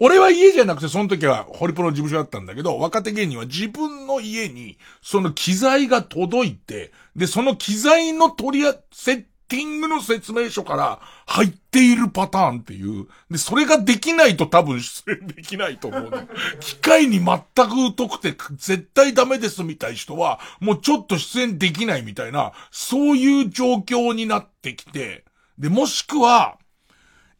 [0.00, 13.06] 俺は家じゃなくて、その時はホリプロの事務所だったんだけど、若手芸人は自分の家に、その機材が届いて、で、その機材の取りあ、セッティングの説明書から入っているパターンっていう。
[13.30, 16.28] で、それができないと多分出演 できないと思うね。
[16.60, 25.24] 機械に全く疎くて絶対ダメですみたい人は、もうちょっと出演できないみたいな、そういう状況になってきて、
[25.58, 26.58] で、もしくは、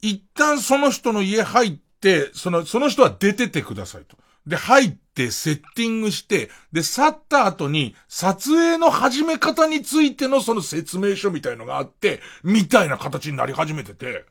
[0.01, 4.17] 一旦その人の家入って、その、その人は出ててくださいと。
[4.49, 14.25] で、入ってセッティングして、で、去った後に、撮影の始め方についてのその説明書みたいのがあって、みたいな形になり始めてて、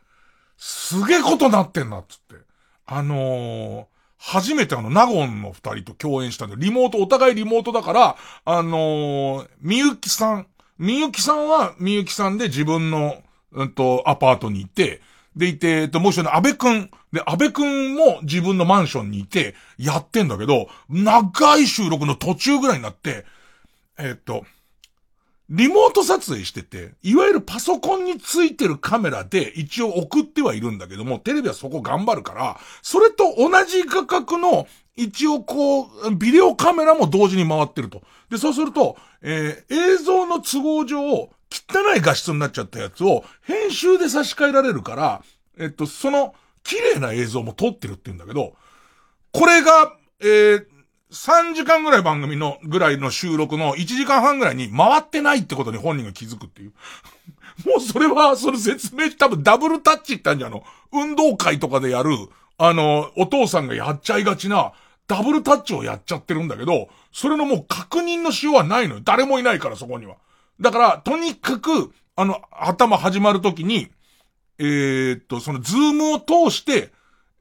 [0.57, 2.35] すげえことなってんな、つって。
[2.87, 3.85] あのー、
[4.17, 10.47] 初めてあの、ナゴンの二人と共演したんで、リモート、お互いリモートだから、あのー、みゆきさん、
[10.79, 15.01] みゆきさんはみゆきさんで自分の、うんと、アパートにいて、
[15.37, 16.91] でいて、えっと、もう一人の安倍くん。
[17.11, 23.25] で、安倍くんも自分のマンションにいて、やってんだけど、長い収録の途中ぐらいになって、
[23.97, 24.45] えっと、
[25.49, 34.67] リモート撮影してて、いわゆるパソコンについてるカメラで一応送ってはいるんだけども、テレビはそこ頑張るから、それと同じ価格の、
[34.97, 38.01] 一応こう、ビデオカメラも同時に回ってると。
[38.29, 41.29] で、そうすると、えー、映像の都合上、汚
[41.95, 45.21] い画質になっちゃったやつを編集で差し替えられるから、
[45.57, 48.53] えっと、その綺麗な映像も撮ってるって言うんだけど、
[49.31, 50.65] これが、えー、
[51.11, 56.73] 3時間ぐらい番組のぐらいの収録の1時間半ぐらいに回ってないってことに本人が気づくっていう。
[57.65, 62.11] もうそれは、その説明多分ダブルタッチってあるじゃん、あの、運動会とかでやる、
[62.57, 64.73] あの、お父さんがやっちゃいがちな、
[65.07, 69.01] ダブルタッチをやっちゃってるんだけど、それのもう確認のしようはないのよ。
[69.03, 70.17] 誰もいないから、そこには。
[70.59, 73.89] だから、とにかく、あの、頭始まるときに、
[74.59, 76.91] えー、っと、そのズームを通して、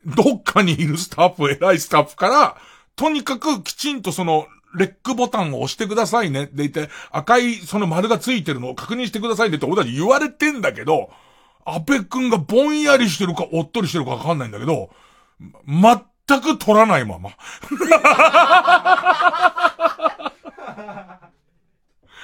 [0.05, 2.57] どっかにいるスタッフ、偉いスタッフから、
[2.95, 4.47] とにかくきちんとその、
[4.77, 11.11] レックボタンを押してくださいねって言って、赤いその丸がついてるのを確認してくださいねって俺たち言われてんだけど、
[11.64, 14.91] 安倍くんがぼんやりしてるかおっとりしてるかわかんないんだけど、
[16.29, 17.31] 全く取らないまま。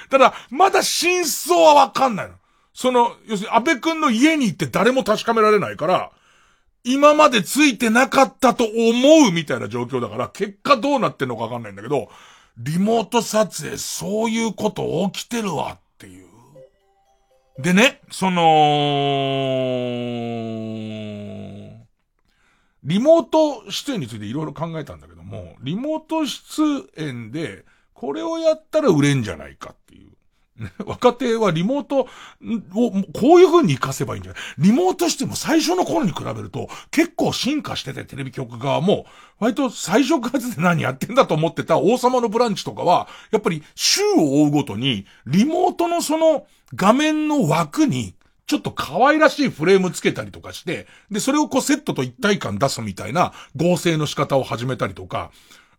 [0.09, 2.35] ただ、まだ真相はわかんないの。
[2.73, 6.11] その、要するに安倍くんの家に行って誰も確かめられないから、
[6.83, 12.09] 今までついてなかったと思うみたいな状況だから、結果どうなってんのかわかんないんだけど、
[12.57, 16.27] リモート撮影そういうこと起きてるわっていう。
[17.59, 18.41] でね、その、
[22.83, 30.09] リモート出演についていろいろ考えたんだけども、リモート出演で、これをやったら売れんじゃないかっていう。
[30.85, 32.07] 若手はリモートを、
[33.13, 34.41] こういう風に活かせばいいんじゃない？
[34.59, 39.05] リモートしても最初の頃に比べると結構進化しててテレビ局側も、
[39.39, 48.13] 割と最初からで何やってんだと思ってた王様のブランチとかは、やっぱり週を追うごとに、リモートのその画面の枠に、
[48.45, 55.31] ちょっと可愛らしいフレームつけたりとかして、で、それをこうセットと一体感出すみたいな合成の仕方を始めたりとか、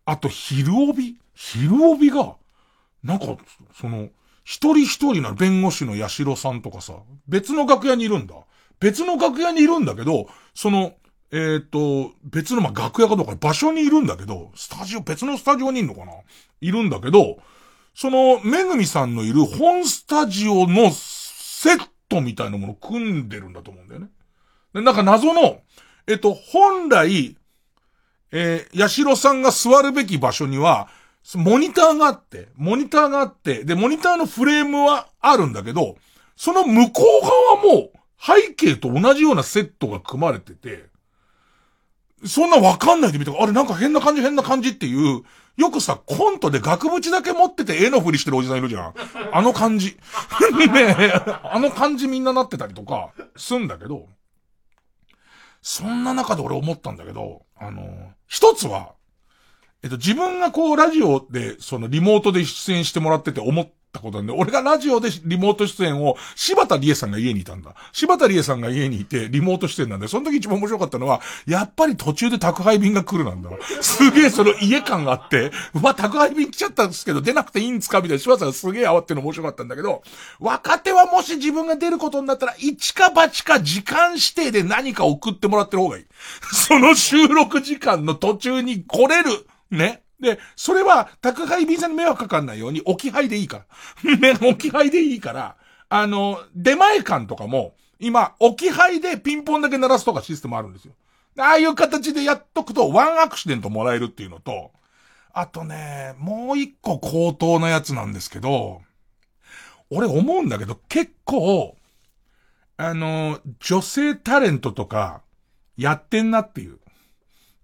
[0.05, 1.17] あと昼帯？
[1.35, 2.35] 昼帯が、
[3.03, 3.37] なんか、
[3.79, 4.09] その、
[4.43, 6.93] 一人一人の弁護士の八代さんとかさ、
[7.27, 8.35] 別の楽屋にいるんだ。
[8.79, 10.93] 別の楽屋にいるんだけど、その、
[11.31, 16.13] えっ、ー、と、別の、まあ、楽屋かどうか場所にいるんだけど、スタジオ、別のスタジオにいるのかな？
[16.61, 17.37] いるんだけど、
[17.93, 24.07] その、めぐみさんのいる本スタジオのセットトみたいなもの組んでるんだと思うんだよね。
[24.73, 25.61] で、なんか謎の、
[26.07, 27.35] えっ、と、本来、
[28.31, 30.89] えー、八代さんが座るべき場所には、
[31.35, 35.97] モニターがあって、モニターがあって、で、モニターのフレームはあるんだけど、
[36.35, 37.03] その向こ
[37.57, 40.85] う側も背景と同じようなセットが組まれてて、
[42.25, 45.23] そんなわかんないで見て、あれなんか変な感じ変な感じっていう、
[45.57, 48.93] よくさ、コントで額縁だけ持ってて絵のふりしてるおじさんいるじゃん。
[49.31, 49.97] あの感じ。
[50.73, 54.07] ねあの感じみんななってたりとか、すんだけど、
[55.61, 58.93] そんな中で俺思ったんだけど、あの、一つは、
[59.81, 67.73] えっと、自分がこう、ラジオで、その、リモートで出演してもらってて思ったことなんで、俺がラジオでリモート出演を、柴田理恵さんが家にいたんだ。
[67.93, 73.49] 柴田理恵さんが家にいて、リモート出演なんで、その時一番面白かったのは、やっぱり途中で宅配便が来るなんだ。
[73.81, 78.01] すげえその家感があって、うわ、宅配便来ちゃったんですけど、出なくていいんですか？
[78.01, 80.03] みたいな、柴田さんがすげえ慌てるの面白かったんだけど、
[80.39, 86.05] 若手はもし自分が出ることになったら、一か八か時間指定で何か送ってもらってる方がいい。
[86.53, 89.47] その収録時間の途中に来れる。
[89.71, 90.03] ね。
[90.19, 93.65] で、それは、宅配便さんに迷惑かかんないように、置き配でいいか
[94.03, 94.37] ら。
[94.47, 95.57] 置き配でいいから、
[95.89, 100.93] あの、出前館とかも、今、置き配でピンポンだけ鳴らすとかシステムあるんですよ。
[101.37, 104.71] ああいう形でやっとくと、ワンアクシデントもらえるっていうのと、
[105.33, 108.81] あとね、もう一個高等なやつなんですけど、
[109.89, 111.75] 俺思うんだけど、結構、
[112.77, 115.21] あの、女性タレントとか、
[115.77, 116.79] やってんなっていう。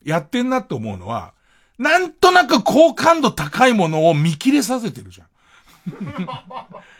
[0.03, 1.33] やってんなって思うのは、
[1.81, 5.27] なんとなく好感度高いものを見切れさせてるじゃん。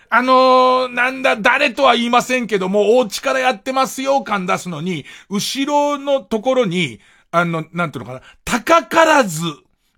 [0.10, 9.44] あのー、なんだ、誰とは言いませんけども、お家からやってますよ感出すのに、後ろのところに、あの、なんていうのかな、高からず、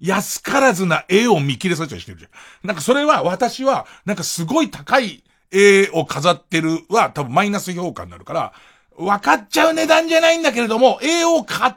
[0.01, 2.67] 安からずな絵を見切れさせちゃしてるじゃん。
[2.67, 8.53] なんかそれは、私は、なんかすごい高い絵を飾ってるは、多分マイナス評価になるから、
[8.97, 11.73] 分かっちゃう値段じゃないんだけれども、絵を買っ、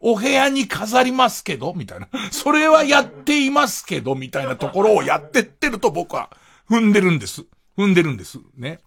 [0.00, 2.08] お部屋に飾りますけど、みたいな。
[2.30, 6.30] それはやっていますけど、みたいなところをやってってると僕は
[6.68, 7.44] 踏んでるんです。
[7.76, 8.38] 踏んでるんです。
[8.56, 8.80] ね。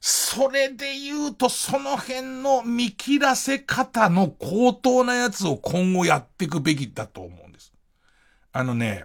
[0.00, 7.72] それで言うと、その辺の見切らせ方の高等なやつを今後やっていくべきだと思うんです。
[8.52, 9.04] あのね、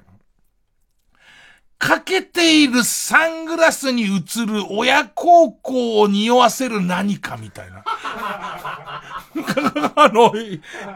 [1.84, 7.84] かけているサングラスに映る親孝行を匂わせる何かみたいな。
[9.98, 10.32] あの、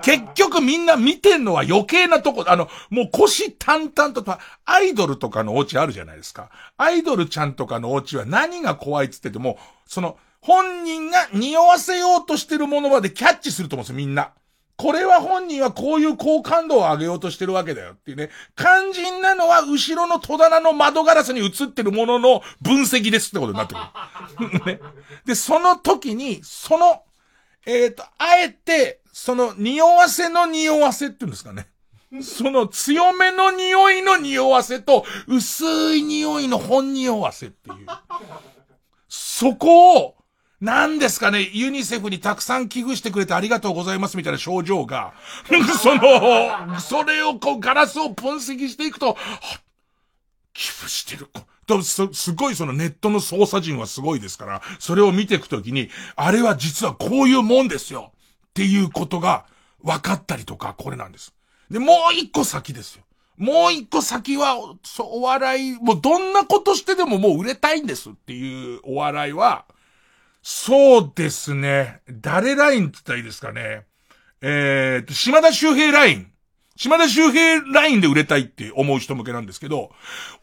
[0.02, 4.24] 結局みんな見てんのは余計なとこ、あの、もう腰淡々と、
[4.64, 6.50] アイドルとかのお家あるじゃないですか。
[6.78, 14.32] アイドルちゃんとかのお家は何が怖いっつってても、その、本人が匂わせようとしてるものまでキャッチすると思うんですよ、みんな。
[14.78, 18.30] これは本人はこういう好感度を上げようとしてるわけだよっていうね。
[18.56, 23.76] 肝心なのは後ろの戸棚の窓ガラスに映ってるものの分析ですってことになって
[24.36, 24.66] くる。
[24.66, 24.80] ね。
[25.26, 27.02] で、その時に、その
[27.68, 31.68] えっ、ー、と、あえて、その、匂わせの匂わせっていうんですかね。
[32.22, 35.66] その強めの匂いの匂わせと、薄
[35.98, 37.86] い匂いの本匂わせっていう。
[39.10, 40.16] そこを、
[40.60, 45.14] なんですかね、ユニセフにたくさん寄付してくれてありがとうございますみたいな症状が、
[45.80, 49.18] その、それをこうガラスを分析していくと、
[50.54, 51.42] 寄付してる子。
[51.68, 58.12] とす、すごいそのネットの操作人はすごいですから、それを見ていくときに、あれは実はこういうもんですよ
[58.48, 59.46] っていうことが
[59.84, 61.34] 分かったりとか、これなんです。
[61.70, 63.04] で、もう一個先ですよ。
[63.38, 64.56] もう一個先は、
[65.00, 69.66] お笑い、もうどんなことしてでももう売れたいんですっていうお笑いは、
[70.50, 72.00] そうですね。
[72.10, 73.86] 誰ラインって言ったらいいですかね。
[74.40, 76.32] えー、と、島田周平ライン。
[76.78, 79.92] 島田周平ラインで売れたいって思う人向けなんですけど、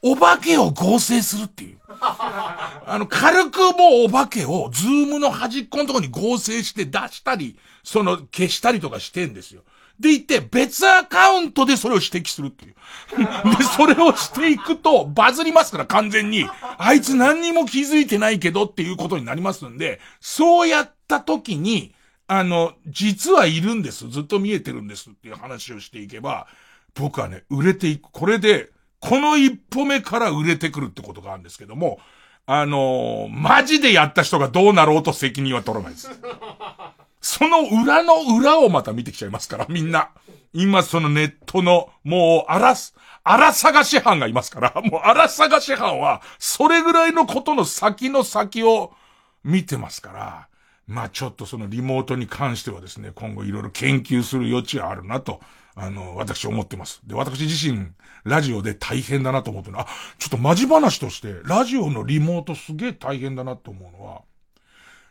[0.03, 1.79] お化けを合成するっていう。
[1.89, 9.63] あの、軽くもうお化けをズームの端っこのとこに合成して出したり、その消したりとかしてんですよ。
[10.01, 12.75] でいて、別アカウントでそれを指摘するっていう。
[13.57, 16.49] で、それをしていくと、バズりますから完全に。
[16.79, 21.95] あいつ何にも気づいてないけどっていうことになりますんで、そうやった時に、
[22.27, 24.09] あの、実はいるんです。
[24.09, 26.47] ずっと見えてるんですっていう話をしていけば、
[26.95, 28.03] 僕はね、売れていく。
[28.11, 28.71] これで、
[29.01, 32.01] この一歩目から売れてくるってことがあるんですけども、
[32.47, 36.11] あのー、マジでやった人がどうなろうと責任は取らないです。
[37.25, 40.11] その裏の裏をまた見てきちゃいますから、みんな。
[40.53, 48.93] 今そのネットの、もう、あらす、あら探し班がいますから、もうあら探し班は、それぐらいのことの先の先を
[49.43, 50.49] 見てますから、
[50.87, 55.41] まあちょっとそのリモートに関してはですね、今後いろいろ研究する余地があるなと、
[55.75, 57.01] あの、私思ってます。
[57.07, 57.89] で、私自身、
[58.25, 59.87] ラジオで大変だなと思ってるあ、
[60.19, 64.21] ちょっとマジ話として、ラジオのリモートすげえ大変だなと思うのは、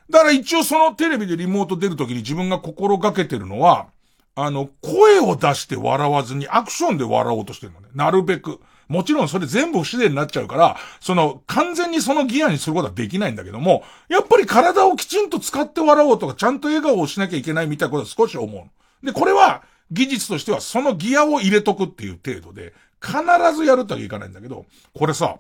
[0.10, 3.88] だから一応そのテレビでリモート出るときに自分が心がけてるのは、
[4.36, 7.88] あの、声を出して笑わずにアクションで笑おうとしてるのね。
[7.94, 8.60] なるべく。
[8.88, 18.70] もちろんそれ全部不自然になっちゃうから、その、完全にそのギアにすることはできないんだけども、やっぱり体をきちんと使って笑おうとか、ちゃんと笑顔をしなきゃいけないみたいなことは少し思
[19.02, 19.06] う。
[19.06, 23.22] で、これは、技術としてはそのギアを入れとくっていう程度で、必
[23.56, 25.38] ずやるとはいかないんだけど、これさ、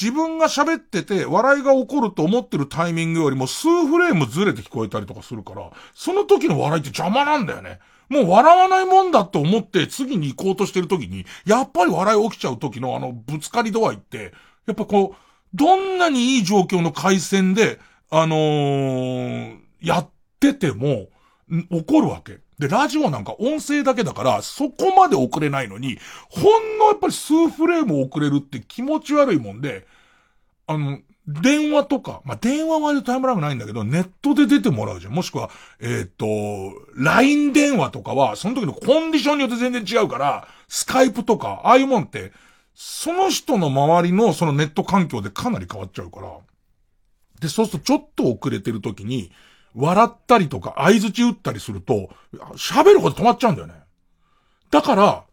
[0.00, 7.80] 自分が喋ってて笑いが起こると思ってるタイミングよりも数フレームずれて聞こえたりとかするから、その時の笑いって邪魔なんだよね。
[8.08, 14.32] もう笑わないもんだと思って次に行こうとしてる時に、やっぱり笑い起きちゃう時のあのぶつかり度合いって、
[14.66, 15.16] やっぱこう、
[15.54, 17.80] どんなにいい状況の回線で、
[18.10, 21.08] あのー、やってても、
[21.70, 22.40] 起こるわけ。
[22.62, 25.98] で、ラジオなんか音声だけだから、そこまで遅れないのに、
[26.30, 29.86] ほんのやっぱり数フレーム遅れるって気持ち悪いもんで、
[30.68, 35.12] あの、電話とか、まあ、電話はタイムラグないんだけど、ネットで出てもらうじゃん。
[35.12, 35.50] もしくは、
[35.80, 36.26] えっ、と、
[36.96, 42.32] LINE 電話とかは、その時のコンディションによって全然違うから、スカイプとか、ああいうもんって、
[42.74, 46.30] その人の周りのそのネット環境でかなり変わっちゃうから。
[47.40, 49.32] で、そうするとちょっと遅れてる時に、
[49.74, 52.10] 笑ったりとか合図打ったりすると、
[52.56, 53.74] 喋ること止まっちゃうんだよね。
[54.70, 55.24] だから、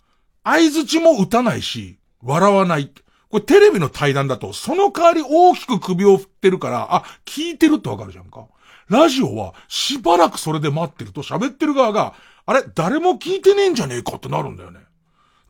[0.44, 2.92] 合図も打たないし、笑わない。
[3.30, 8.48] これテレビの対談だと、その代わり大きく首を振ってるから、あ、聞いてるってわかるじゃんか。
[8.90, 12.16] ラジオは、しばらくそれで待ってると喋ってる側が、
[12.46, 14.80] あれ、誰も聞いてねえんじゃねえかってなるんだよね。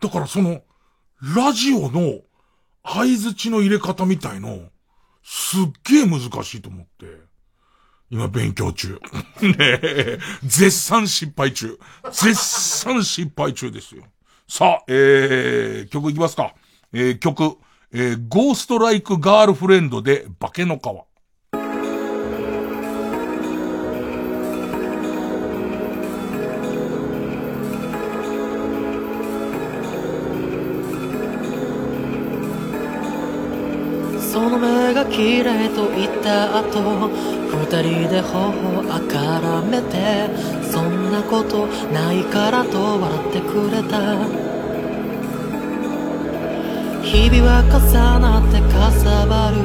[0.02, 0.62] だからその、
[1.36, 2.20] ラジオの
[2.84, 4.70] 合図の入れ方みたいの、
[5.24, 7.29] すっげえ難しいと思って。
[8.10, 9.00] 今勉強中。
[9.42, 11.78] ねえ、絶賛失敗中。
[12.12, 14.04] 絶賛失敗中ですよ。
[14.48, 16.56] さあ、えー、曲いきますか。
[16.92, 17.58] えー、曲、
[17.92, 21.09] えー、ゴーストライクガールフレンドで化けの皮。
[35.20, 40.30] 綺麗と言った後二人で頬あからめて
[40.72, 44.16] そんなことないからと笑ってくれた。
[47.04, 47.82] 日々は重
[48.20, 49.58] なってかさばる。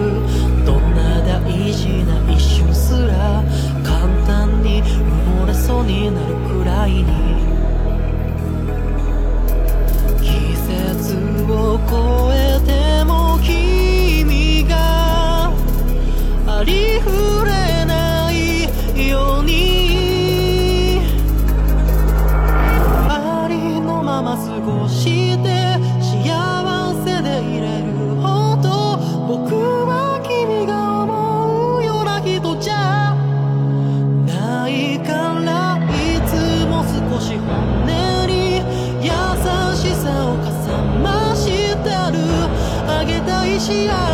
[0.66, 3.44] どんな大事な一瞬すら
[3.84, 5.04] 簡単に埋
[5.38, 7.04] もれそうになるくらいに。
[10.20, 11.14] 季節
[11.48, 13.93] を超えても君
[16.64, 17.52] りふれ
[19.08, 21.00] ように
[23.08, 28.96] ありのまま過ごして幸せでいれるほど
[29.26, 29.54] 僕
[29.86, 33.14] は君が思うような人じゃ
[34.26, 35.12] ないか
[35.44, 37.86] らいつも少し本音
[38.26, 38.62] に
[39.02, 39.10] 優
[39.76, 40.70] しさをかさ
[41.02, 41.44] 増し
[41.82, 42.24] てる。
[42.86, 44.13] あげたい幸せ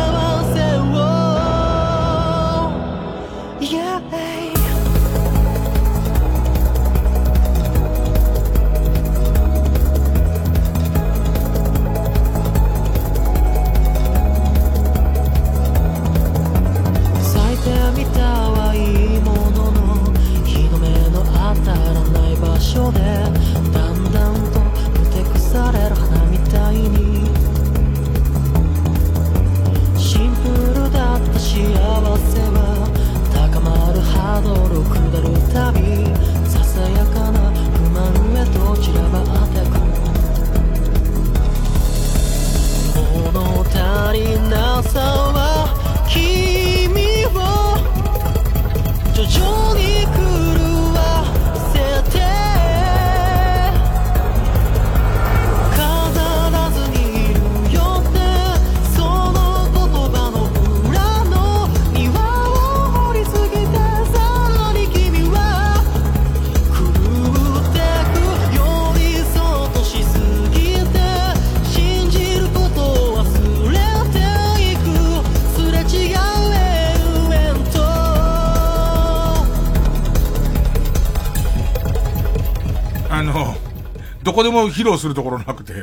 [84.23, 85.73] どこでも披露するところなくて、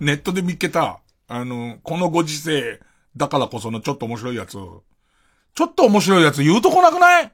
[0.00, 2.80] ネットで見っけた、あの、このご時世
[3.16, 4.52] だからこそのちょっと面白いやつ。
[4.52, 7.32] ちょっと面白いやつ言うとこなくない？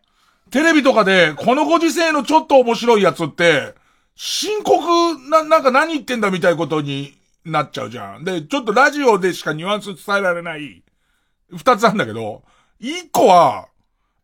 [0.50, 3.74] テレビとかで、このご時世のちょっと面白いやつって、
[4.14, 7.14] 深刻な、なんか何言ってんだみたいなことに
[7.44, 8.24] なっちゃうじゃん。
[8.24, 10.84] で、ちょっとラジオでしかニュアンス伝えられない、
[11.50, 12.44] 二つあんだけど、
[12.78, 13.68] 一個は、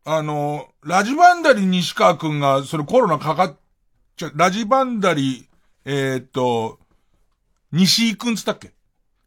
[0.04, 3.56] あの、ラジバンダリ西川くんが、そのコロナかかっ
[4.16, 5.47] ちゃ、ラジバンダリ、
[5.90, 6.78] えー、っと、
[7.72, 8.72] 西井くんつったっけ？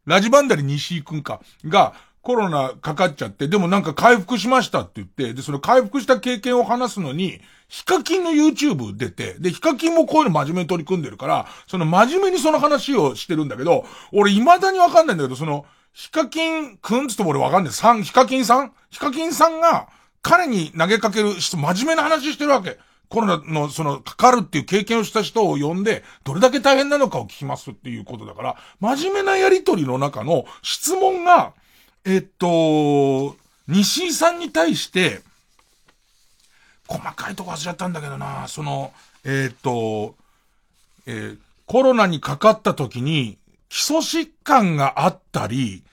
[0.06, 17.72] ラジバンダリ西井くんか、が、コロナかかっちゃって、でもなんか回復しましたって言って、で、その回復した経験を話すのに、ヒカキンの YouTube 出て、で、ヒカキンもこういうの真面目に取り組んでるから、その真面目にその話をしてるんだけど、俺未だにわかんないんだけど、その、ヒカキンくんつっても俺わかんない。
[17.72, 18.72] さん、ヒカキンさん？
[18.90, 19.88] ヒカキンさんが、
[20.22, 22.78] 彼に投げかける、真面目な話してるわけ。
[23.12, 31.52] コロナの、その、かかるっていう経験をした人を呼んで、どれだけ大変なのかを聞きますっていうことだから、真面目なやりとりの中の質問が、
[32.06, 33.36] えっと、
[33.68, 35.20] 西井さんに対して、
[36.88, 38.94] 細かいとこ忘れちゃったんだけどな、その、
[39.24, 40.14] えっと、
[41.04, 43.36] えー、コロナにかかった時に、
[43.68, 45.84] 基礎疾患があったり、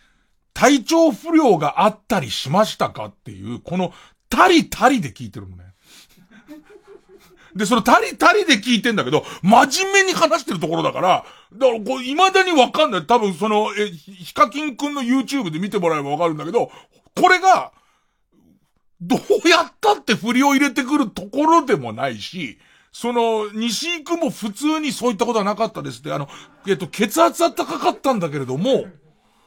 [0.53, 3.93] 体調不良があったりしましたかっていう、この、
[4.29, 5.68] たりたりで聞いてるのね。
[7.55, 13.05] で、そのたりたりで聞いてんだけど、真面目に話してるところだから、だからこう、未だにわかんない。
[13.05, 16.71] 多分その、え、ヒカキンくんの YouTube で見てもらえばわかるんだけど、
[17.15, 17.71] これが、
[19.01, 22.59] どうやったって振りを入れてくるところでもないし、
[22.91, 26.27] その、西井くんも普通にそういったことはなかったですって、あの、
[26.67, 28.85] えっと、血圧は高かったんだけれども、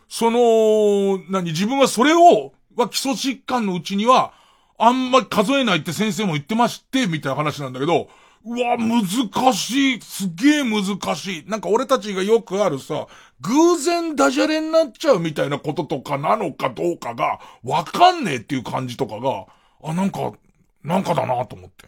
[0.08, 4.32] その、何、自分はそれを、は基礎疾患のうちには、
[4.84, 8.08] あんまり数えないって先生も言ってまして、みたいな話なんだけど、
[8.44, 10.00] うわ、難しい。
[10.00, 10.84] すげえ難
[11.14, 11.44] しい。
[11.46, 13.06] なんか俺たちがよくあるさ、
[13.42, 19.46] 偶然ダジャレになっちゃうみたいなこととかなのかどうかが、わかんねえっていう感じとかが、
[19.84, 20.32] あ、なんか、
[20.82, 21.86] なんかだなと思って。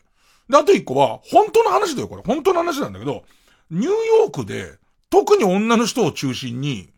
[0.48, 2.22] で、あと一個は、本当の話だよ、これ。
[2.24, 3.24] 本当の話なんだけど、
[3.72, 4.78] ニューヨークで、
[5.10, 6.90] 特に女の人を中心に、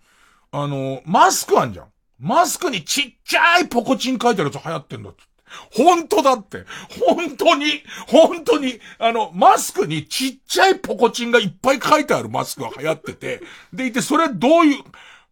[0.51, 1.87] あの、マスクあんじゃん。
[2.19, 5.23] マスクにちっちゃいポコチン書いてあるやつ流行ってんだって。
[5.71, 6.65] 本当だって。
[7.07, 13.43] 本当に、本当に、あの、マスクにちっちゃいポコチンがいっぱい書いてあるマスクが流行ってて、
[13.73, 14.83] でいて、それはどういう、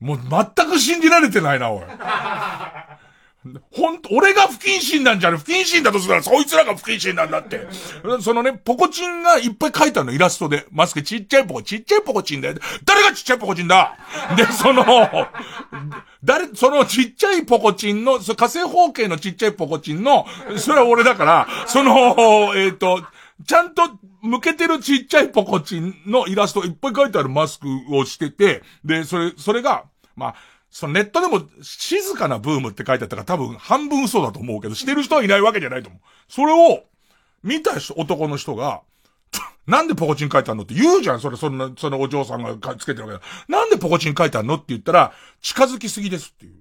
[0.01, 1.83] もう全く信じられてないな、おい。
[3.71, 5.37] ほんと、俺が不謹慎なんじゃね？
[5.37, 7.67] 不謹慎だとするら、そいつらが不謹慎なんだって。
[8.23, 10.67] そのね、ポコチンがいっぱい書いてあるの、イラストで。
[10.71, 12.55] マスクちっちゃいポコ、ちっちゃいポコチンだよ。
[12.85, 13.97] 誰がちっちゃいポコチンだ？
[14.37, 14.85] で、その、
[16.25, 20.27] 誰、そのちっちゃいポコチンの、そ火星方形のちっちゃいポコチンの、
[20.57, 23.03] それは俺だから、その、えっ、ー、と、
[23.47, 23.83] ちゃんと
[24.23, 29.85] 向けてるちっちゃいポコチンのイラストいっぱい書いてあるマスクをしてて、で、それ、それが、
[30.17, 30.35] まあ、
[30.75, 36.01] そのネットでも静かなブームって書いてあったから多分半分嘘だと思うけど、してる人はいないわけじゃないと思う。
[36.29, 36.83] それを、
[37.45, 38.83] 見た人、男の人が、
[39.69, 43.57] なんでポコチン書いてあんのって言うじゃん、それ、そんな、そのお嬢さんがつけてるわけだ。
[43.61, 46.55] なんでポコチン書いてあんのって言ったら、近づきすぎですっていう。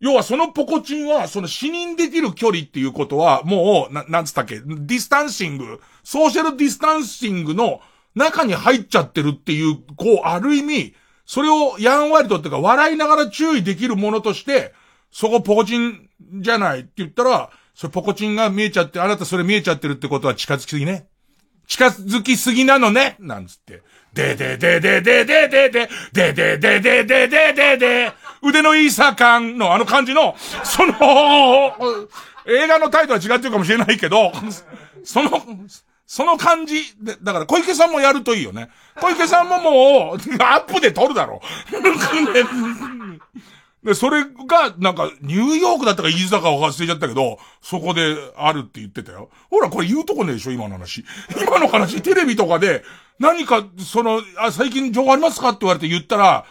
[0.00, 7.82] 要はそのポコチンは、その死認できる距離っていうことは、もう、な、なんつったっけ、ディスタンシング、ソーシャルディスタンシングの
[8.14, 10.94] 中に入っちゃってるっていう、こう、ある意味、
[11.28, 14.72] それをやんわりとってか、笑いながら注意できるものとして、
[15.12, 16.08] そこポコチン
[16.40, 21.06] じゃないって言ったら、それポコチンが見えちゃって、あなたそれ見えちゃってるってことは近づきすぎね。
[21.66, 23.82] 近づきすぎなのねなんつって。
[24.14, 30.34] でででででででで、でででででででで、腕のいいさ感のあの感じの、
[30.64, 30.94] その、
[32.46, 34.32] 映画のタイトルは違ってるかもしれないけど、
[35.04, 35.30] その、
[36.08, 38.70] その感じで、だから小池さんもやるといいよね。
[38.98, 41.42] 小池さんももう、アップで撮るだろ。
[43.84, 49.28] で、それが、なんか、ニューヨークだったか飯坂を忘れちゃったけど、そこであるって言ってたよ。
[49.50, 51.04] ほら、これ言うとこねえでしょ、今の話。
[51.42, 52.84] 今の話、テレビとかで、
[53.18, 56.46] 何か、その、あ、最近情報ありますかって言われて言ったら、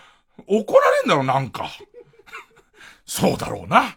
[0.46, 1.68] 怒られんだろ、なんか。
[3.08, 3.86] そうだろうな。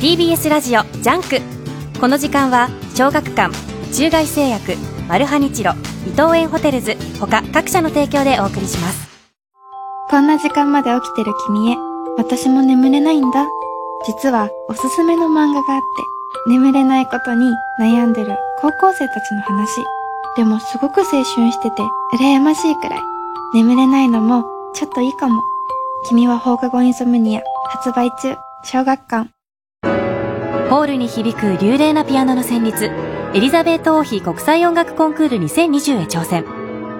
[0.00, 1.40] TBS ラジオジャンク。
[2.00, 3.52] この時間は小学館
[3.92, 4.74] 中外製薬
[5.08, 5.72] マルハニチロ
[6.06, 9.08] 伊藤園ホテルズ他各社の提供でお送りします。
[10.08, 11.76] こんな時間まで起きてる君へ
[12.16, 13.46] 私も眠れないんだ。
[14.06, 16.15] 実はおすすめの漫画があって。
[16.46, 17.50] 眠れないことに
[17.80, 19.84] 悩んでる高校生たちの話
[20.36, 21.82] でもすごく青春してて、
[22.14, 23.00] 羨ましいくらい。
[23.54, 24.44] 眠れないのも、
[24.74, 25.42] ちょっといいかも。
[26.08, 29.30] 君は放課後インソムニア、発売中、小学館。
[30.68, 32.90] ホールに響く流麗なピアノの旋律、
[33.34, 36.44] エリザベート王妃国際音楽コンクール2020へ挑戦。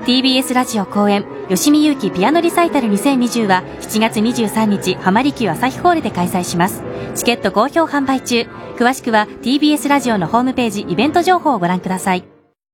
[0.07, 6.83] TBS ラジオ公演、吉見祐希ピアノリサイタル2020は7月23日、浜離宮朝日ホールで開催します。
[7.15, 8.49] チケット好評販売中。
[8.77, 12.25] 詳しくは TBS ラジオのホームページ、イベント情報をご覧ください。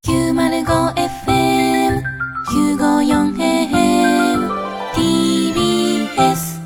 [0.06, 2.02] 905FM
[2.48, 4.48] 954AM
[4.94, 6.62] TBS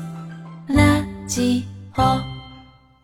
[0.69, 1.65] ラジ
[1.97, 2.01] オ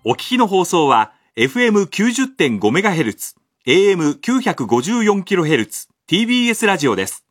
[0.09, 3.35] お聞きの放送は FM90.5MHz、
[3.67, 7.25] AM954kHz、TBS ラジオです。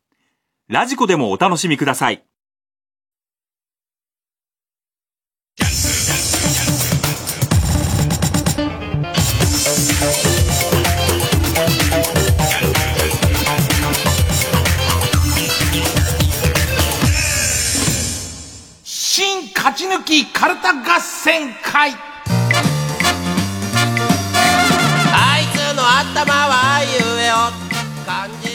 [0.69, 2.23] ラジコでもお楽しみください。
[18.83, 21.91] 新勝ち抜きカルタ合戦会
[25.11, 26.87] あいつの頭は言
[27.19, 27.72] えよ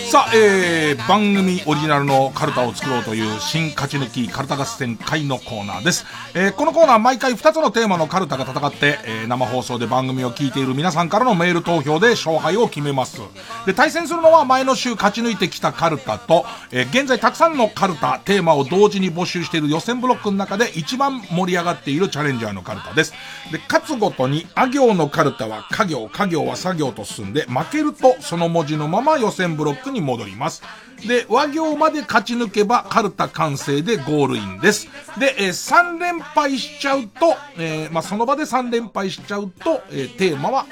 [0.08, 6.06] さあ、えー、番組オリジナルのカルタを作ろうという新勝ち抜きカルタ合戦会のコーナーです。
[6.32, 13.20] えー、このコーナー毎回2つのテーマのカルタが戦って、えー、生放送で番組を聞いている皆さんからのメール投票で勝敗を決めます。
[13.66, 23.12] で、対戦するのは前の週勝ち抜いてきたカルタと、えー、現在たくさんのカルタ、テーマを同時に募集している予選ブロックの中で一番盛り上がっているチャレンジャーのカルタです。
[23.52, 30.62] で、勝つごとに、あ行のカルタは家行、家行は作業と進んで、負けるとその文字のまま予選ブロックにに戻ります。
[31.06, 34.88] で、和行まで勝ち抜けばカルタ完成でゴールインです。
[35.18, 40.66] で、えー、3連敗しちゃうと、えー、まあ、その場で3連敗しちゃうと、えー、テーマは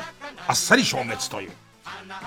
[0.49, 1.51] あっさり消滅という。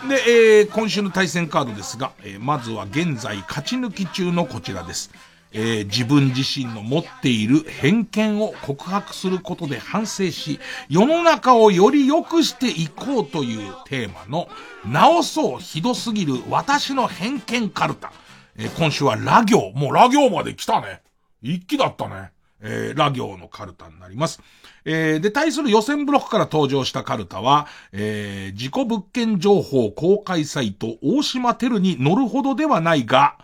[0.07, 5.11] で、えー、今週の対戦カードですが、えー、まずは現在勝ち抜き中のこちらです。
[5.51, 10.59] えー、自分自身の持っている偏見を告白することで反省し、
[10.89, 14.47] 世の中をより良くしていこうというテーマの、
[14.85, 18.11] 直そうひどすぎる私の偏見カルタ。
[18.55, 21.01] えー、今週はラ行、もうラ行まで来たね。
[21.41, 22.31] 一気だったね。
[22.61, 24.41] えー、ラ行のカルタになります。
[24.85, 33.38] えー、で、対する予選ブロックから登場したカルタは、えー、自己物件情報公開サイト大島テルに乗るほどではないが、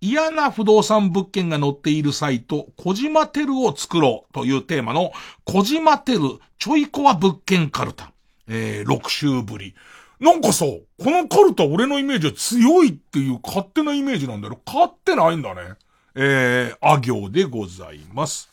[0.00, 5.12] 嫌な不動産物件が載っているサイト、小島テルを作ろうというテーマの、
[5.44, 6.20] 小島テル
[6.58, 8.12] ちょいコア物件カルタ。
[8.48, 9.74] えー、6週ぶり。
[10.18, 14.58] なんかさ、このカルタ俺のイメージは強いっていう勝手なイメージなんだよ。
[14.66, 15.76] 勝ってないんだね。
[16.14, 18.50] えー、あ行でございます。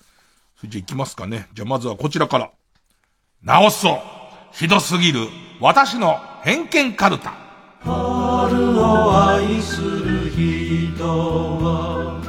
[0.58, 1.48] それじゃあ行きますかね。
[1.54, 2.52] じゃあまずはこちらから。
[3.44, 4.00] 直そう
[4.52, 5.28] ひどすぎる
[5.60, 7.47] 私の偏見カルタ。
[7.84, 12.22] 春を愛する人は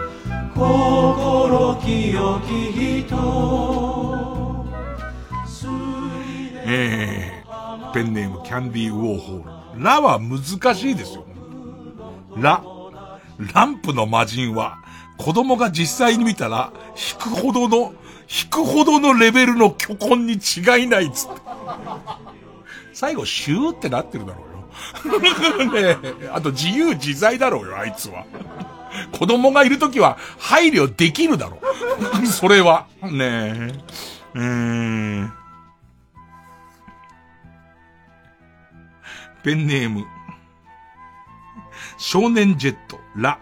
[0.55, 3.49] 心清き人
[6.71, 9.83] えー、ペンネームキャンディーウォーホール。
[9.83, 11.25] ラは難しいですよ。
[12.37, 12.63] ラ。
[13.55, 14.79] ランプの魔人は、
[15.17, 17.95] 子供が実際に見たら、引くほどの、
[18.29, 21.41] 引くほどのレベルの巨根に違いないっつって。
[22.93, 24.48] 最後、シューってなってるだろう。
[25.73, 28.25] ねえ、あと自由自在だろうよ、あいつは。
[29.13, 31.59] 子供がいるときは配慮できるだろ
[32.23, 32.27] う。
[32.27, 32.87] それは。
[33.03, 33.73] ねえ。
[34.35, 34.45] うー
[35.23, 35.33] ん。
[39.43, 40.07] ペンネーム。
[41.97, 43.39] 少年ジェット、ラ。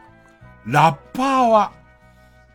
[0.66, 1.72] ラッパーは、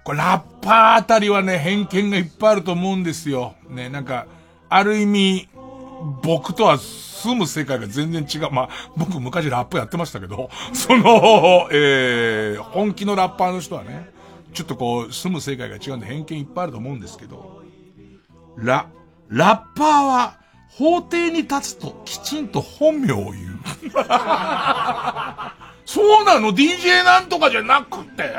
[0.03, 3.55] これラッパーあたりはね、偏見がいっぱいあると思うんですよ。
[3.69, 4.25] ね、なんか、
[4.69, 5.49] ある意味、
[6.23, 8.51] 僕とは住む世界が全然違う。
[8.51, 14.09] まあ、僕昔ラップやってましたけど、 その、えー、本気のラッパーの人はね、
[14.53, 17.61] ちょっとこう、住む世界が違うんで偏見いっぱいあると思うんですけど、
[18.57, 18.87] ラ、
[19.29, 20.37] ラッパーは、
[20.69, 23.59] 法廷に立つときちんと本名を言う。
[25.85, 28.33] そうなの ?DJ なんとかじゃなくて。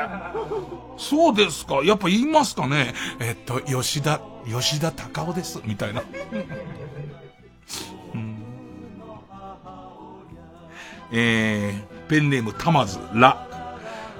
[0.97, 1.81] そうですか？
[1.83, 2.93] やっぱ言いますかね？
[3.19, 5.61] えっと、吉田、吉田隆夫です。
[5.63, 6.01] みたいな。
[8.13, 8.43] うん、
[11.11, 13.47] えー、ペンネームたまず、ラ。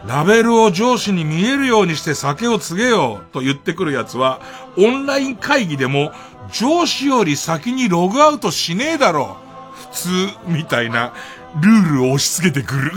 [0.05, 4.41] ラベルを上司に見えるようにして酒を告げようと言ってくるやつは、
[4.77, 6.11] オンライン会議でも
[6.51, 9.43] 上司より先にログアウトしねえだろう。
[9.93, 10.09] 普通、
[10.47, 11.13] みたいな
[11.61, 12.91] ルールを押し付けてくる。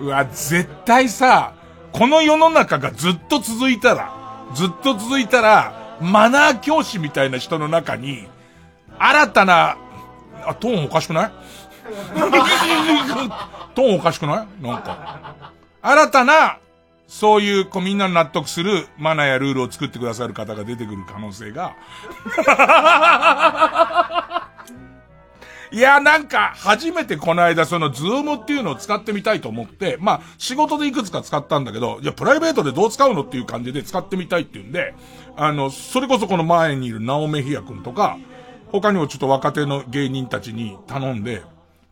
[0.00, 1.52] うわ、絶対さ、
[1.92, 4.12] この世の中がずっと続いたら、
[4.54, 8.26] ずっと続いたら、マナー教師みたいな人の中に、
[8.98, 9.76] 新たな、
[10.46, 11.30] あ、トーンおかしくない？
[13.74, 14.62] トーンおかしくない？
[14.62, 15.34] なんか。
[15.82, 16.58] 新たな、
[17.08, 21.74] そういう、こうみんなの納得するマナーやルールを作ってくださる方が出てくる可能性が。
[25.72, 34.94] いや、なんか、初めてこの間、その、ズームっていうのを使ってみたいと思って、まあ、仕事でいくつか使ったんだけど、じゃプライベートでどう使うのっていう感じで使ってみたいっていうんで、
[35.36, 38.18] あの、それこそこの前にいるナオメヒヤ君とか、
[38.72, 41.42] 他にもちょっと若手の芸人たちに頼んで、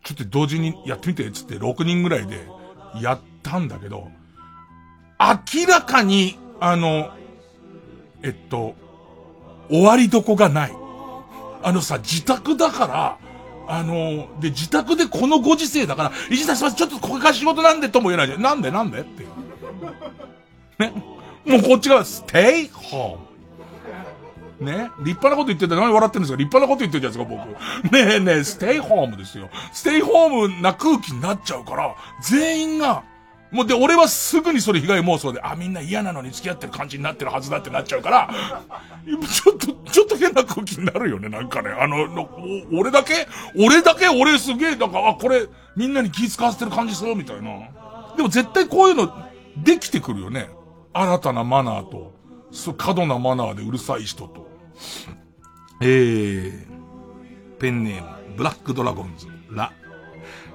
[0.03, 2.49] ちょっと同時にやってみて、つって6人ぐらいで
[3.01, 4.09] やったんだけど、
[5.21, 7.11] 明らかに、あの、
[8.23, 8.75] えっと、
[9.69, 10.73] 終わりどこがない。
[11.63, 13.19] あのさ、自宅だから、
[13.71, 18.43] あの、で、自宅でこのご時世だから、いじさんちょっとこれが仕事なんでとも言えないじゃん。
[18.43, 19.01] なんでなんで？
[19.01, 19.29] っていう。
[20.79, 20.93] ね。
[21.45, 24.71] もうこっちが、ステイホーム。
[24.71, 24.91] ね。
[25.01, 27.53] 立派なこと言ってて何笑ってるんですか立派なこと言ってるじゃないですか、
[27.85, 27.93] 僕。
[27.95, 29.51] ねえねえ、ステイホームですよ。
[29.73, 33.05] ステイホームな空気になっちゃうから、全員が、
[33.51, 38.31] もうで、俺はすぐにそれ被害妄想で、あ、みんな嫌なのに付き合ってる感じになってるはずだってなっちゃうから、
[39.07, 41.71] ちょっと、ちょっと変な空気になるよね、なんかね。
[41.71, 42.09] あの、
[42.73, 43.27] 俺だけ？
[43.59, 44.09] 俺だけ？
[44.09, 45.47] 俺すげえ、なんか、あ、これ、
[45.77, 48.15] みんなに気使わせてる感じするみたいな。
[48.17, 49.11] でも絶対こういうの、
[49.57, 50.51] できてくるよね。
[50.93, 52.13] 新たなマナーと、
[52.51, 54.49] そう、過度なマナーでうるさい人と。
[55.81, 56.67] えー、
[57.59, 59.73] ペンネーム、ブラックドラゴンズ、ラ、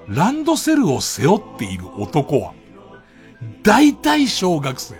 [0.06, 2.52] ランドセルを背負っている男は、
[3.62, 4.94] 大体小学生。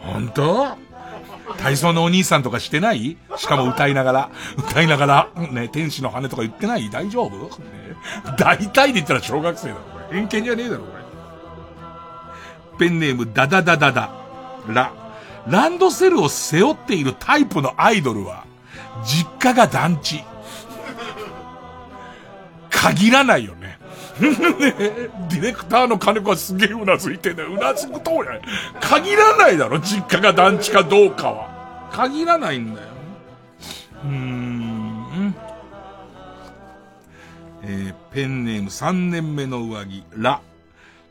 [0.00, 0.76] 本当？
[1.58, 3.16] 体操のお兄さんとかしてない？
[3.36, 6.88] しかも歌いながら、歌いながら、ね、天使の羽とか言ってない？
[6.90, 7.50] 大丈夫、ね、
[8.38, 10.20] 大体で言ったら小学生だろ、これ。
[10.20, 11.00] 偏見じゃねえだろ、これ。
[12.78, 14.10] ペンネーム、ダダダダダ。
[14.68, 14.92] ラ。
[15.48, 18.44] ランドセルを背負っているタイプのアイドルは、
[19.04, 20.22] 実家が団地。
[22.70, 23.79] 限らないよね。
[25.30, 27.42] ディレクターの金子はすげえうなずいてね。
[27.42, 28.40] うなずくとや。
[28.80, 31.88] 限らないだろ、実家が団地かどうかは。
[31.90, 32.88] 限らないんだよ。
[34.04, 35.34] うーん。
[37.62, 40.40] えー、ペンネーム3年目の上着、ラ。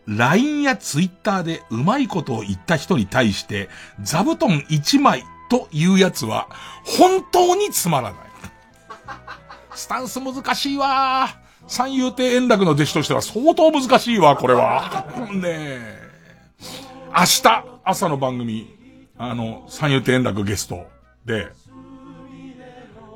[0.07, 3.69] LINE や Twitter でうまいことを言った人に対して、
[4.02, 6.48] 座布団1枚というやつは、
[6.84, 8.22] 本当につまらない。
[9.76, 11.49] スタンス難しいわー。
[11.70, 15.06] 三遊亭円楽の弟子としては相当難しいわ、これは。
[15.32, 16.10] ねえ。
[17.16, 18.76] 明日、朝の番組、
[19.20, 20.88] あの、三遊亭円楽ゲスト
[21.26, 21.48] で、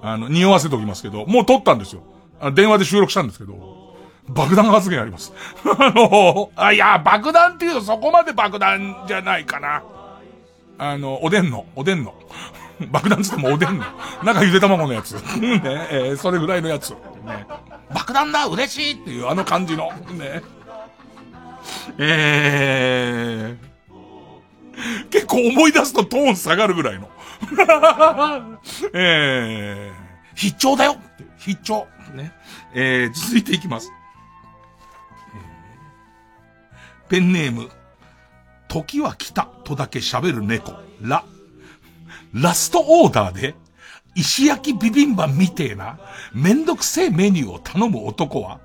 [0.04, 2.04] あの、匂わせておきますけど、もう撮ったんですよ。
[2.40, 3.96] あ電話で収録したんですけど、
[4.28, 5.34] 爆弾発言あります。
[5.66, 9.82] あの、あ、いや、爆弾っていうとそこまで爆弾じゃないかな。
[10.78, 12.14] あの、おでんの、おでんの。
[12.92, 13.86] 爆弾つってもおでんの。
[14.24, 15.14] なんかゆで卵のやつ。
[15.14, 15.22] ね、
[15.92, 16.92] えー、それぐらいのやつ。
[16.92, 17.46] ね。
[17.94, 19.92] 爆弾だ嬉しいっていうあの感じの。
[20.14, 20.42] ね。
[21.98, 27.10] えー、結構思い出すとトーン下がるぐらいの。
[28.94, 30.98] えー、必聴だよ
[31.38, 31.88] 必聴。
[32.14, 32.32] ね。
[32.74, 33.92] えー、続いていきます。
[37.10, 37.70] ペンネーム、
[38.68, 41.24] 時は来たとだけ喋る猫、ラ。
[42.34, 43.56] ラストオーダーで、
[44.16, 46.00] 石焼きビビンバみてえな、
[46.34, 48.60] めんどくせえメニューを頼む男は、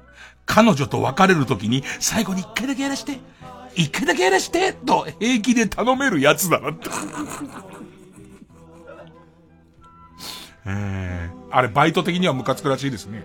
[0.46, 3.18] 彼女と別れる時に、最後に一回だけやらして、
[3.74, 6.88] 一回だけやらして、と平気で頼めるやつだなって。
[10.70, 13.24] えー、あれ、バイト的にはムカつくらしいですね。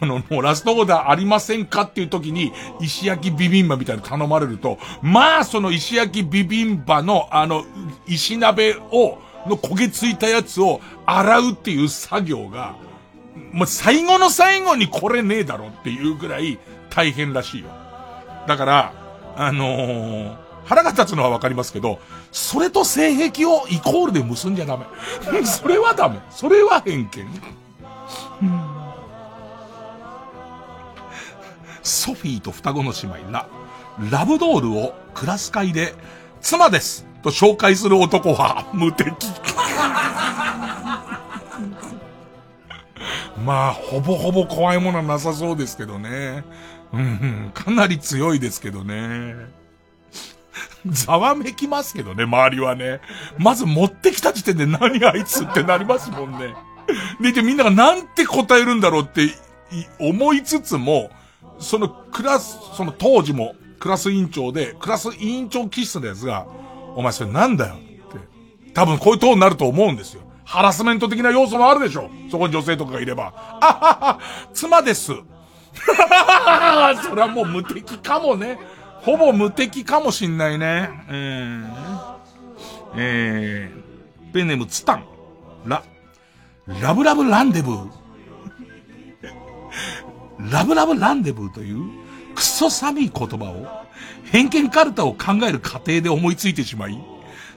[0.00, 7.64] あの、もうラストオーダーありませんかっていう時に、石焼きビビンバみたいな頼まれると、まあ、その石焼きビビンバの、あの、
[8.06, 12.76] 石鍋を、の焦げついたやつを洗うっていう作業が、
[13.52, 16.58] もう最後の最後にこれねえだろっていうぐらい
[16.90, 17.68] 大変らしいよ。
[18.46, 18.92] だから、
[19.36, 22.00] あのー、腹が立つのはわかりますけど、
[22.32, 24.86] それと性癖をイコールで結んじゃダメ。
[25.44, 26.18] それはダメ。
[26.30, 27.28] それは偏見。
[31.82, 33.46] ソフィーと双子の姉妹、ラ、
[34.10, 35.94] ラブドールをクラス会で、
[36.40, 39.08] 妻ですと紹介する男は無敵。
[43.44, 46.44] まあ、ほぼほぼ怖いものはなさそうですけどね。
[46.92, 49.34] うん、かなり強いですけどね。
[50.86, 53.00] ざわめきますけどね、周りはね。
[53.38, 56.54] まず持ってきた時点で何あいつってなりますもんね。
[57.20, 59.34] で、で、みんながなんて答えるんだろうって
[59.98, 61.10] 思いつつも、
[61.58, 66.46] そのクラス、その当時もクラス委員長で、クラス委員長気質のやつが、
[66.96, 67.86] お前それなんだよって。
[68.72, 70.22] 多分こういうトーンになると思うんですよ。
[70.44, 72.10] ハラスメント的な要素もあるでしょ。
[72.30, 73.32] そこに女性とかがいれば。
[73.60, 74.18] あはは、
[74.54, 75.12] 妻です。
[75.12, 75.22] そ
[77.14, 78.58] れはもう無敵かもね。
[79.02, 80.90] ほぼ無敵かもしんないね。
[81.08, 81.66] えー、
[82.96, 85.04] えー、ペンネームツタン。
[85.66, 85.82] ラ、
[86.80, 87.90] ラブラブランデブー。
[90.50, 91.82] ラブラブランデブーという
[92.34, 93.85] クソ寒い言葉を
[94.30, 96.98] 偏見カルタを考える過程で思いついてしまい、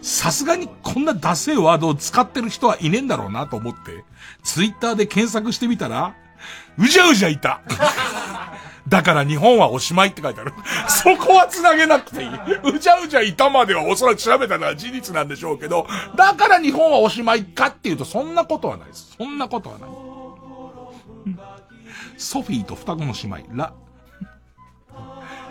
[0.02, 4.04] さすがにこんなダセいワードを使ってる人はいねえんだろうなと思って、
[4.44, 6.16] ツイッターで検索してみたら、
[6.78, 7.62] うじゃうじゃいた。
[8.88, 10.54] だから日本はおしまいって書いてある。
[10.88, 12.30] そこは繋げなくていい。
[12.76, 15.86] うじゃうじゃいたまではおそらく調べたのは事実なんでしょうけど、
[16.16, 19.16] だから日本はおしまいかっていうとそんなことはないです。
[19.18, 19.90] そんなことはない。
[22.18, 23.74] ソフィーと双子の姉妹、ラ、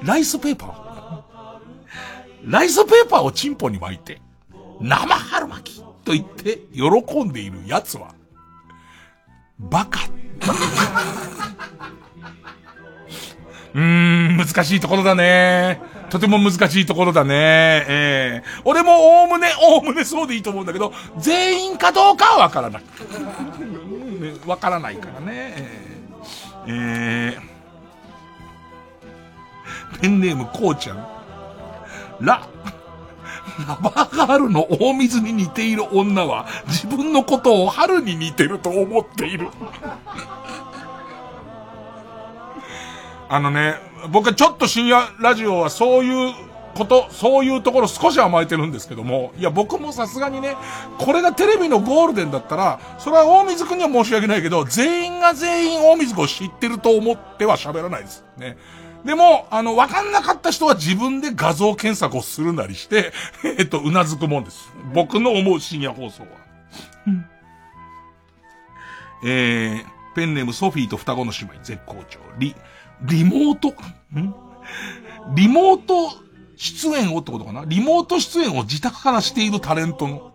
[0.02, 2.50] ライスペーパー？
[2.50, 4.20] ライスペーパーをチンポに巻いて、
[4.80, 8.14] 生春巻きと言って喜んでいる奴は、
[9.58, 10.00] バカ。
[13.74, 15.80] うーん、難しいところだね。
[16.10, 17.34] とても難しいところだね。
[17.34, 22.82] ええー、俺もおおむね、おおむねそうでいいと思うんだけど、全員かどうかはわからない。
[24.46, 25.54] わからないからね。
[26.66, 27.57] えー、えー、
[30.00, 30.96] ペンネームこうちゃん。
[32.20, 32.46] ラ、
[33.66, 39.48] ラバーガールの大水に似ている女は自分のことを春に似てると思っている。
[43.30, 43.74] あのね、
[44.10, 46.34] 僕はちょっと深夜ラジオはそういう
[46.74, 50.56] こと、そういうところ少し甘えてるんですけども、いや僕もさすがにね、
[50.98, 58.24] これがテレビのゴールデンだったら、それは大水くんには申し訳ないけど、全員が全員大水くんを知ってると思っては喋らないです。
[58.38, 58.56] ね。
[59.04, 63.12] でも、あの、わかんなかった人は自分で画像検索をするなりして、
[63.58, 64.72] えっと、うなずくもんです。
[64.92, 66.28] 僕の思う深夜放送は。
[69.24, 69.84] えー、
[70.14, 72.20] ペンネームソフィーと双子の姉妹絶好調。
[72.38, 72.54] リ、
[73.02, 74.34] リモート、ん？
[75.34, 76.10] リモート
[76.56, 77.64] 出演をってことかな？
[77.66, 80.32] リモート出演を自宅からしているタレントの、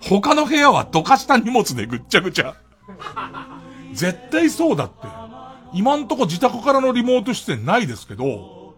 [0.00, 2.54] 他の部屋はどかした荷物でぐっちゃぐちゃ。
[3.92, 5.21] 絶対そうだって。
[5.74, 8.74] 今んとこ自宅からのリモート出演ないですけど、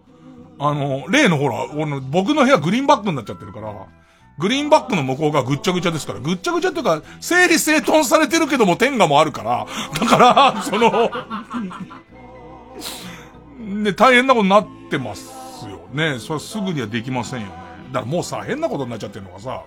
[0.59, 1.67] あの、例のほら、
[2.11, 3.73] 僕の部屋グリーンバックになっちゃってるから、
[4.39, 9.67] グリーンバックの向こうがぐっちゃぐちゃですから、ぐっちゃぐちゃっていうか、整理整頓されてるけども天下もあるから、
[10.01, 11.11] だから、その
[13.59, 15.31] ね、大変なことになってます
[15.69, 16.19] よね。
[16.19, 17.55] それすぐにはできませんよね。
[17.93, 19.63] だからもうさ、変なことになっちゃってるのがさ、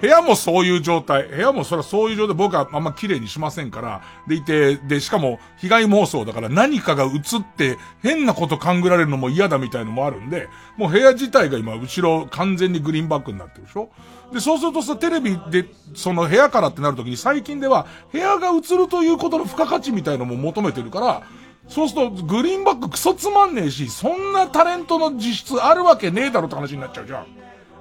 [0.00, 1.28] 部屋もそういう状態。
[1.28, 2.36] 部屋もそれはそういう状態。
[2.36, 4.02] 僕はあんま綺麗にしませんから。
[4.26, 13.90] でいて、で、しかも被害妄想だから何かが映って変なこと勘ぐられるのも嫌だみたいのもあるんで、もう部屋自体が今後ろ完全にグリーンバックになってるでしょ？
[14.32, 21.22] で、そうするとさ、テレビで、その部屋からってなるときに最近では部屋が映るということの付加価値みたいのも求めてるから、
[21.68, 27.26] そうすると、グリーンバッククソつまんねえし、そんなタレントの実質あるわけねえだろって話になっちゃうじゃん。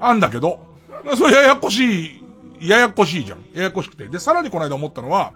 [0.01, 0.76] あんだけど。
[1.15, 2.21] それややこし
[2.59, 3.45] い、ややこしいじゃん。
[3.53, 4.07] ややこしくて。
[4.07, 5.33] で、さらにこの間思ったのは、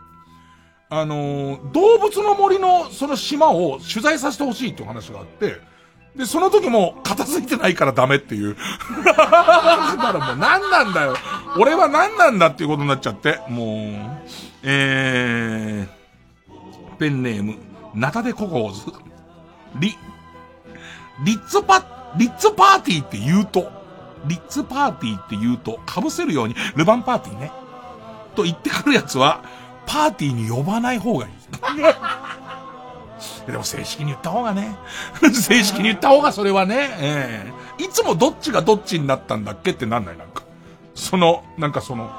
[0.90, 5.62] あのー、動物の森のその島を取材させてほしいっていう話があって、
[6.16, 8.58] で、その時も片付いてないからダメっていう。
[9.06, 11.16] だからもう何なんだよ。
[11.58, 13.40] 俺は何なんだっていうことになっちゃって。
[13.48, 14.28] もう、
[14.64, 17.56] えー、ペンネーム、
[17.96, 18.92] ナタデココーズ。
[19.80, 19.98] リ、
[21.24, 23.72] リッツパ、リッツパーティーって言うと、
[24.26, 27.52] リッツパーティーって言うと、被せるように、ルヴァンパーティーね。
[28.36, 29.44] と言ってくるやつは、
[29.86, 31.32] パーティーに呼ばない方がいい。
[33.46, 34.76] でも正式に言った方がね。
[35.34, 40.44] 正式に言った方がそれはね、ええー、いつもどっちがどっちになったんだっけってなんないなんか。
[40.96, 42.10] その、なんかその、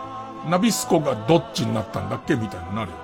[0.49, 2.97] ナビスコがどっちになったんだっけみたいになるよ。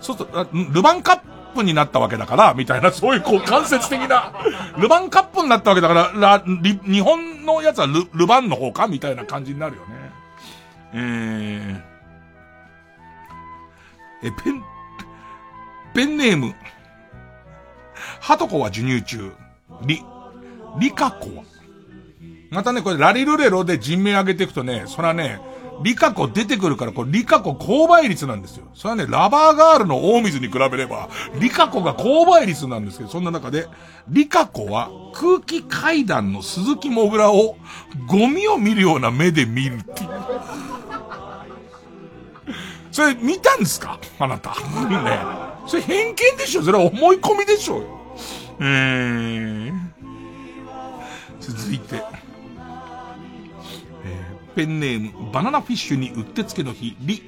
[0.00, 1.20] そうすると、ルヴァンカッ
[1.50, 4.32] ップになったわけだから、みたいな、 そういうこう間接的な、
[4.78, 9.88] ルヴァンカップになったわけだから、ラ、日本のやつはル、ルヴァンの方かみたいな感じになるよね。
[10.92, 14.62] えー、え、ペン、
[15.94, 16.54] ペンネーム、
[18.20, 19.32] ハトコは授乳中、
[19.82, 20.02] リ、
[20.78, 21.44] リカコは。
[22.50, 25.40] またね、これラリルレロで人名上げていくとね、それはね、
[25.82, 28.64] リカコ出てくるから、これリカコ購買率なんですよ。
[28.74, 31.08] それはね、ラバーガールの大水に比べれば、
[31.38, 33.66] リカコが購買率なんですけど、そんな中で、
[34.08, 37.56] リカコは空気階段の鈴木もぐらを
[38.06, 40.10] ゴミを見るような目で見るっていう。
[42.92, 43.98] それ見たんですか？
[44.18, 44.50] あなた。
[44.88, 45.18] ね。
[45.66, 46.62] それ偏見でしょ？
[46.62, 47.78] それは思い込みでしょ？
[47.78, 47.86] うよ。
[48.60, 49.72] えー、
[51.40, 52.02] 続いて。
[54.54, 57.22] ペンネーム、バナナフィッシュにうってつけの日、リ、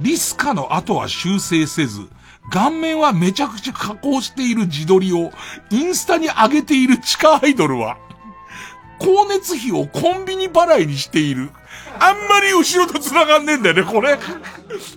[0.00, 2.08] リスカの後は修正せず、
[2.50, 5.32] 顔面はめちゃくちゃ加工している自撮りを
[5.70, 7.98] インスタに上げている地下アイドルは、
[8.98, 11.50] 光熱費をコンビニ払いにしている。
[11.98, 14.18] あんまり後ろと繋がんねえんだよね、これ。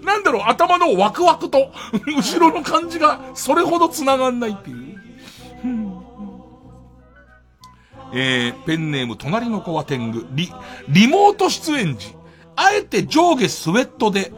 [0.03, 1.71] なんだろう、頭のワクワクと、
[2.17, 4.88] 後ろの感じが、それほど繋がんないっていう。
[8.14, 10.52] えー、ペンネーム、隣の子は天狗、リ、
[10.88, 12.15] リモート出演時、
[12.56, 14.31] あえて上下スウェットで、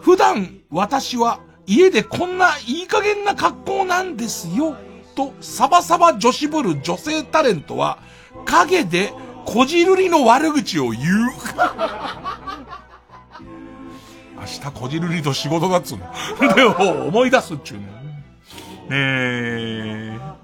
[0.00, 4.76] 普段私は家でこんないい加減な格好なんですよ、
[5.14, 7.98] とサバサバ女子ぶる女性タレントは、
[8.44, 9.12] 影で
[9.44, 11.02] こじるりの悪口を言う。
[14.38, 16.06] 明日こじるりと仕事だっつうの。
[16.54, 17.86] で、思い出すっちゅうね。
[18.90, 20.41] えー、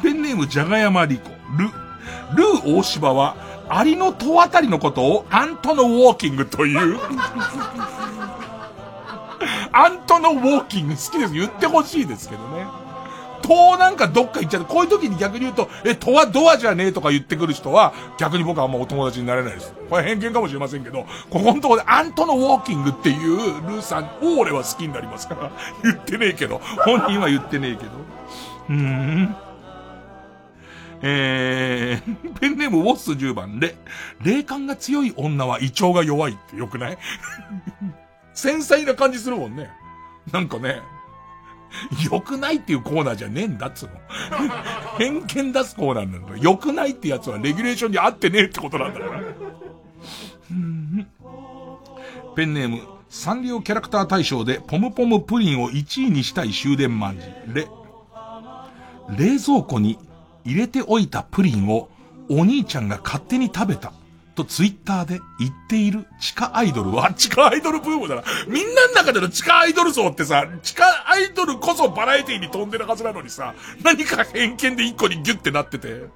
[0.00, 1.64] ペンネームじゃがやまりこ、ル、
[2.36, 3.36] ルー大芝は、
[3.68, 6.98] アリの戸あたりのことをアントのウォーキングという。
[9.72, 11.32] アントのウォーキング好きです。
[11.32, 12.66] 言ってほしいですけどね。
[13.42, 19.74] 戸なんかどっか行っちゃって、こういう時に逆に言うと、え、戸はドアじゃねえとか言ってくる人は、逆に僕はあんまお友達になれないです。
[19.90, 23.36] これ偏見かもしれませんけど、ここのとこでアントのウォーキングっていう
[23.68, 25.50] ルーさんを俺は好きになりますから。
[25.82, 26.60] 言ってねえけど。
[26.84, 27.90] 本人は言ってねえけど。
[28.70, 29.36] うーん。
[31.02, 33.76] えー、 ペンネームウォッス10番で、
[34.22, 36.98] 霊感が強い女は胃腸が弱いってよくない？
[38.34, 39.70] 繊細な感じするもんね。
[40.32, 40.80] なんかね、
[42.10, 43.94] 良くないっていうコーナーじゃねえんだっつうの。
[44.98, 46.36] 偏見出すコーナーなんだ。
[46.38, 49.20] 良くないってやつはレギュレーションに合ってねえってことなんだから。
[52.36, 57.26] ペンネーム、サンリオキャラクター大賞でポムポムプリンを1位にしたい終電万事。
[57.52, 57.66] レ、
[59.18, 59.98] 冷蔵庫に
[60.44, 61.88] 入れておいたプリンを
[62.28, 63.92] お兄ちゃんが勝手に食べた。
[64.34, 68.22] とツイッターで言っている地下アイドルは、 地下アイドルブームだな。
[68.48, 76.06] みんなの中での地下アイドル層ってさ、地下アイドルこそバラエティに飛んでるはずなのにさ、何か偏見で一個にギュってなってて。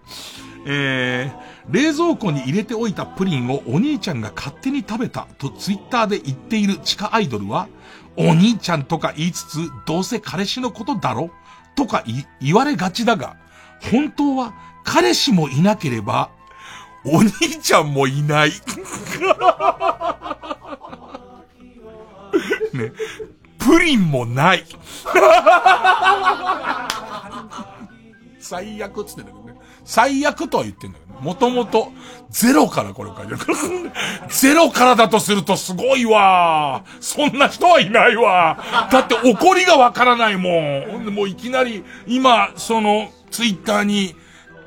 [0.69, 7.69] えー、冷蔵庫に入れておいたプリンをお兄ちゃんが勝手に食べたとツイッターで言っている地下アイドルは、
[8.17, 11.31] お兄ちゃんとか言いつつ、どうせ彼氏のことだろ？
[11.77, 12.03] とか
[12.41, 13.37] 言われがちだが、
[13.81, 14.55] 本当は
[14.85, 16.31] 彼氏もいなければ、
[17.05, 17.31] お兄
[17.63, 18.53] ちゃんもいない。
[22.73, 22.93] ね。
[23.59, 24.65] プリンもない。
[28.39, 29.55] 最悪っつってんだけどね。
[29.85, 31.21] 最悪とは言ってんだけどね。
[31.21, 31.93] もともと、
[32.31, 33.39] ゼロからこれを書いてる。
[34.31, 36.85] ゼロからだとするとすごいわ。
[37.01, 38.89] そんな人はいないわ。
[38.91, 40.51] だって怒りがわからないも
[40.99, 41.07] ん。
[41.13, 44.15] もういきなり、今、その、ツイッターに、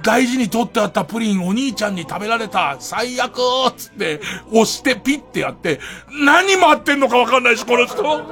[0.02, 3.38] 大事に取ってあったプリンお兄ちゃんに食べられた最悪
[3.76, 5.80] つって押してピッてやって、
[6.26, 8.26] 何待ってんのかわかんないし、この人。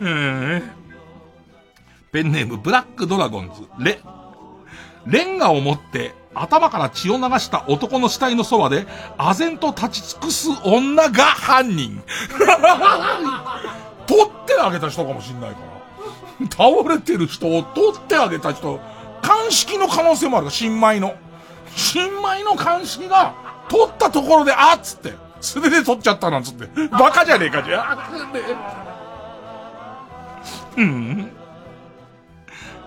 [0.00, 0.62] うん。
[2.10, 4.00] ペンネームブラックドラゴンズ、レ。
[5.06, 8.86] レンガを持って頭から血を流した男の死体のそばで、
[9.18, 12.02] 唖然と立ち尽くす女が犯人。
[14.06, 15.73] 取ってあげた人かもしんないから。
[16.50, 18.80] 倒れてる人を取ってあげた人。
[19.22, 21.14] 鑑識の可能性もある新米の。
[21.76, 23.34] 新米の鑑識が、
[23.68, 26.66] 取ったところで、あっつって、素手で取っちゃったなんつって。
[26.88, 28.08] バカじゃねえか、じゃあ。
[30.76, 31.30] うん。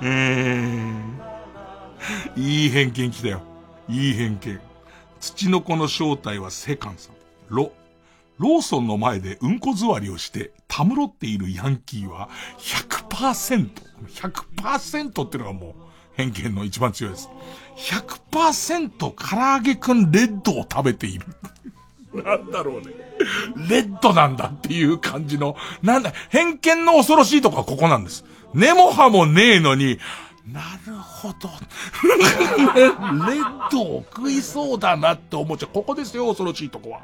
[0.02, 3.42] えー、いい偏見来たよ。
[3.90, 4.60] いい偏見。
[5.20, 7.16] 土の子の正体はセカンさん。
[7.50, 7.72] ロ、
[8.38, 12.30] ローソンの前でうんこ座りをして、たむろっているヤンキーは
[12.60, 12.97] 100。
[13.10, 13.70] 100%
[14.08, 15.74] 100%っていうのがもう、
[16.16, 17.30] 偏見の一番強いです。
[17.78, 21.26] 100%唐揚げくんレッドを食べている。
[22.14, 22.94] なんだろうね。
[23.70, 28.24] レッドなんだっていう感じの、なんだ、偏見の恐ろしいとこはここなんです。
[28.54, 30.00] 根も葉もねえのに、
[30.52, 31.50] なるほど。
[33.28, 35.70] レッドを食いそうだなって思っちゃう。
[35.74, 37.02] ここですよ、恐ろしいとこは。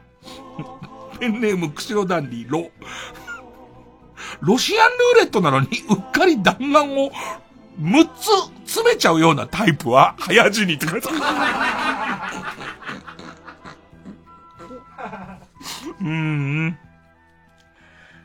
[1.19, 2.69] ペンネーム、釧路ダンディ、ロ。
[4.41, 7.11] ロシアンルーレットなのに、うっかり弾丸を
[7.79, 8.29] 6つ
[8.65, 11.17] 詰めちゃうようなタイプは、早死にって書いてある。
[16.01, 16.77] うん。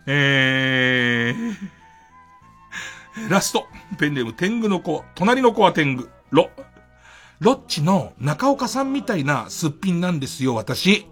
[0.07, 3.67] えー、ラスト。
[3.99, 5.05] ペンネーム天狗の子。
[5.15, 6.09] 隣の子は天狗。
[6.31, 6.51] ロ。
[7.41, 11.07] ロッチの中岡さんみたいなすっぴんなんですよ、私。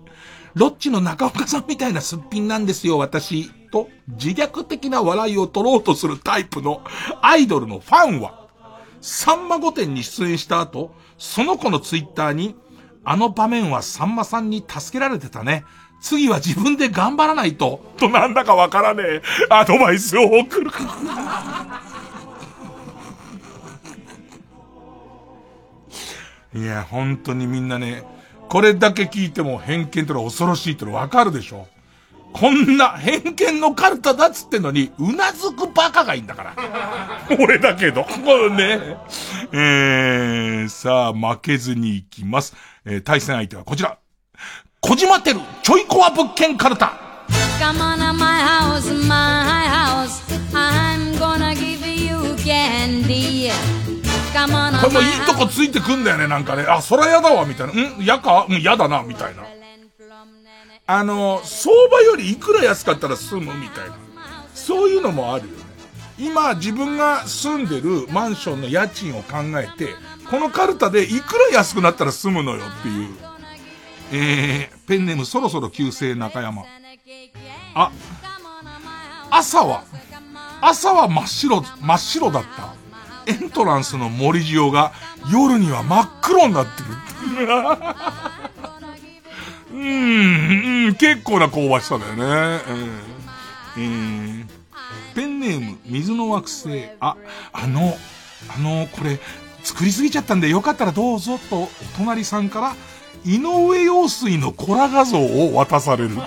[0.54, 3.50] ロッチの中岡さんみたいなすっぴんなんですよ、私。
[3.76, 6.82] と、自虐的な笑いを取ろうとするタイプの
[7.20, 8.46] アイドルのファンは、
[9.02, 12.56] さんま御殿に出演した後、その子のツイッターに、
[13.04, 15.64] あの場面はさんまさんに助けられてたね。
[16.00, 20.70] 次は自分で頑張らないと、となんだかわからねえ、アドバイスを送る。
[26.54, 28.04] いや、本当にみんなね、
[28.48, 31.66] これだけ聞いても偏見との恐ろしいってのわかるでしょ
[32.38, 36.54] こんな偏見のカルタだっつってんのに、うなずくバカがいいんだから。
[37.40, 38.02] 俺だけど。
[38.02, 38.96] ね。
[39.52, 42.54] えー、さあ、負けずに行きます。
[42.84, 43.96] えー、対戦相手はこちら。
[44.80, 46.92] 小島テル、ちょいコア物件カルタ。
[47.58, 50.20] Come on to my house, my house.
[50.52, 53.50] I'm gonna give you candy.
[54.36, 56.64] これもいいとこついてくんだよね、なんかね。
[56.68, 57.72] あ、そらやだわ、みたいな。
[57.72, 58.04] ん？
[58.04, 58.44] やか？
[58.46, 59.42] うん、やだな、みたいな。
[60.86, 63.96] あの、相場よりいくら安かったら済むみたいな。
[64.54, 65.64] そういうのもあるよね。
[66.18, 69.94] 今、自分が住んでるマンションの家賃を考えて、
[70.30, 73.14] このカルタでいくら安くなったら済むのよっていう。
[74.12, 76.64] えー、ペンネームそろそろ旧姓中山。
[77.74, 77.90] あ、
[79.30, 79.84] 朝は、
[80.60, 82.74] 朝は真っ白、真っ白だった。
[83.26, 84.92] エントランスの森塩が
[85.30, 86.88] 夜には真っ黒になってる。
[89.76, 92.24] うん、結構な香ばしさだよね。
[93.76, 94.46] うん、えー、
[95.14, 96.88] ペンネーム、水の惑星。
[96.98, 97.18] あ、
[97.52, 97.94] あの、
[98.48, 99.20] あの、これ、
[99.62, 102.74] 作りすぎちゃったんでよかったらどうぞと、お隣さんから、
[103.24, 106.16] 井上陽水のコラ画像を渡される。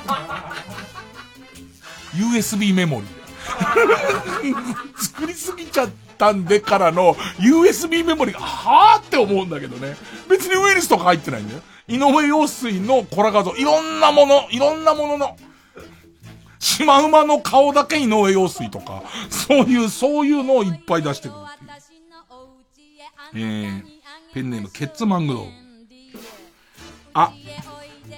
[2.13, 3.19] USB メモリー。
[5.01, 9.95] 作りすぎちゃったんでからの USB メモリが、はぁって思うんだけどね。
[10.29, 11.61] 別にウイルスとか入ってないんだよ。
[11.89, 15.35] 井上陽水のコラ画像、いろんなもの、いろんなものの、
[16.59, 21.69] シマウマの顔だけ井上陽水とか、そういう、そういうのをいっぱい出してくるて。
[23.33, 23.83] えー、
[24.33, 25.49] ペンネーム、ケッツマングロー。
[27.13, 27.33] あ、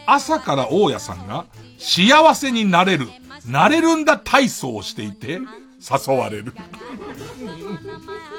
[0.06, 1.45] 朝から大家さんが、
[1.77, 3.07] 幸せになれる、
[3.45, 5.39] なれるんだ体操をしていて、
[5.80, 6.53] 誘われる。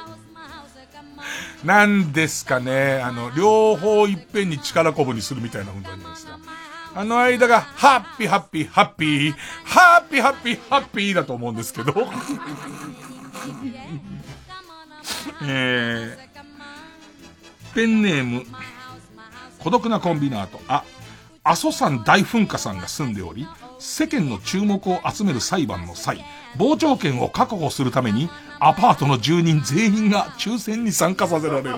[1.64, 6.38] なんですかね、あの、両方いっぺんに力こぶにするみたいな運動じゃないですか。
[6.94, 9.34] あの間が、ハッピーハッピーハッピー、
[9.64, 11.94] ハッピーハッピーハッピーだと思うんですけど。
[15.44, 18.44] えー、ペンネーム、
[19.58, 20.60] 孤独なコンビナート。
[20.68, 20.84] あ、
[21.44, 23.48] 阿蘇山大噴火さんが住んでおり、
[23.78, 26.24] 世間の注目を集める裁判の際、
[26.58, 28.28] 傍聴券を確保するために、
[28.64, 31.74] アパートの住人全員が抽選に参加させられる。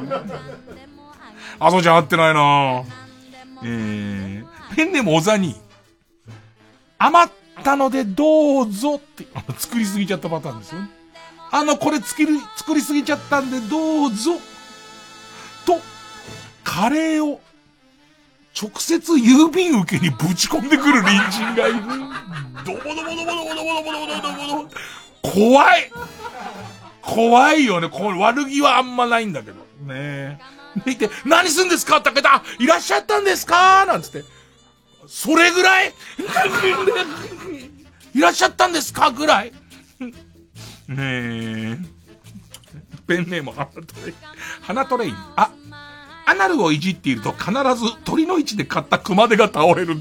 [1.58, 2.84] あそちゃん会ってないな
[3.62, 5.56] えー、ペンネもおざに、
[6.98, 7.32] 余っ
[7.62, 10.90] たのでどうぞって、作りすぎちゃったパターンですよね。
[11.50, 14.32] あの、これ作り、作りすぎちゃったんでどうぞ。
[15.64, 15.80] と、
[16.64, 17.40] カレーを
[18.60, 21.80] 直接郵便受けにぶち込んでくる隣人がいる。
[22.66, 24.68] どぼどぼどぼどぼどぼどぼどぼどぼ
[25.22, 25.90] 怖い
[27.06, 27.88] 怖いよね。
[27.88, 29.56] これ悪気はあんまないんだけど。
[29.82, 30.38] ねえ。
[30.84, 31.98] でいて、何すんですか？
[31.98, 33.84] って言った、いらっしゃったんですか？
[33.86, 34.24] なんつって。
[35.06, 35.92] それぐらい？
[38.14, 39.52] いらっしゃったんですかぐらい？
[40.88, 41.78] ねえ。
[43.06, 44.14] ペンネーム、花トレイン。
[44.62, 45.14] 花トレイン。
[45.36, 45.50] あ、
[46.26, 47.54] アナルをいじっていると必ず
[48.04, 50.00] 鳥の位置で買った熊手が倒れる。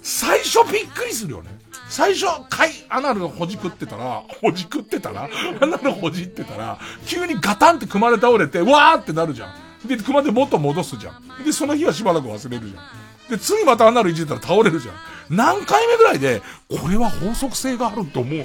[0.00, 1.55] 最初びっくりするよね。
[1.96, 5.30] 最初、かい、アナルをほじくってたら、ほじくってたら、
[5.62, 9.88] アナルほじってたら、急にガタンって熊で倒れて、わーってなるじゃん。
[9.88, 11.42] で、熊で元戻すじゃん。
[11.42, 13.30] で、その日はしばらく忘れるじゃん。
[13.30, 14.94] で、次またアナルいじったら倒れるじゃん。
[15.34, 18.38] 何回目ぐらいで、これは法則性があると思う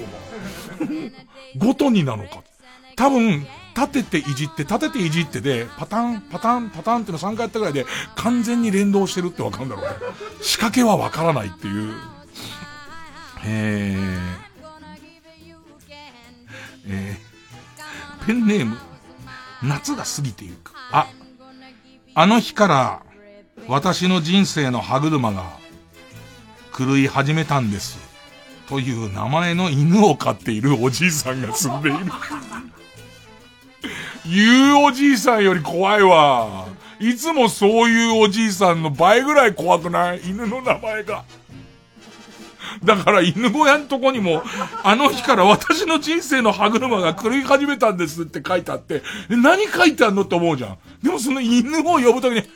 [1.58, 2.42] ごとになのか。
[2.96, 3.46] 多分、
[3.76, 7.84] 立てていじって、立てていじってで、パターン、パターン、パターンっての3回やったぐらいで、
[8.16, 9.90] 完全に連動してるってわかるんだろうね。
[10.40, 11.94] 仕掛けはわからないっていう。
[13.44, 14.42] えー、
[16.86, 18.76] えー、ペンネーム、
[19.62, 20.72] 夏が過ぎてゆく。
[20.92, 21.08] あ、
[22.14, 23.02] あの日から、
[23.68, 25.44] 私の人生の歯車が、
[26.76, 27.98] 狂い始めたんです。
[28.68, 31.98] という名前の犬を飼っているおじいさんが住んでいる。
[34.24, 36.66] 言うおじいさんより怖いわ。
[37.00, 40.20] いつもそういうおじいさんの倍ぐらい怖くない？
[40.24, 41.24] 犬の名前が。
[42.84, 44.42] だから犬小屋のとこにも、
[44.82, 50.78] あの日から私の人生の歯車が狂い始めたんですって書いてあって、何書いてあんのって思うじゃん。
[51.02, 52.46] でもその犬を呼ぶときに、おい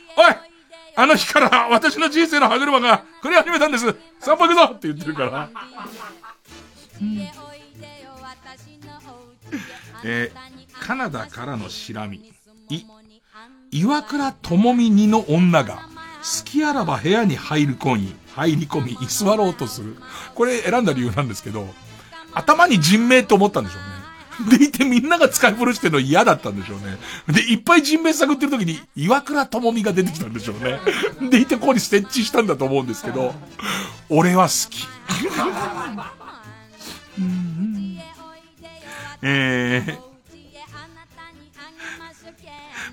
[0.99, 3.85] あの日から私の人生の歯車が狂い始めたんです
[4.21, 5.51] 散歩行くぞって言ってるから。
[10.05, 12.33] えーカナダからのしらみ。
[12.69, 12.85] い、
[13.73, 15.89] 岩倉智美にの女が、
[16.23, 19.97] 好きあらば部屋に入る込み、入り込み、居座ろうとする。
[20.35, 21.67] これ選んだ理由なんですけど、
[22.35, 23.97] 頭に人名と思ったんでしょうね。
[24.59, 26.99] でいてみんなが使い古してるの嫌だったんでしょうね。
[27.33, 30.79] で、いっぱい人名探ってる時に、岩倉智美が出てきたんでしょうね。
[31.31, 33.35] でいてここに設置したんだと思うんですけど、
[34.11, 34.87] 俺は好き。
[39.23, 39.99] えー、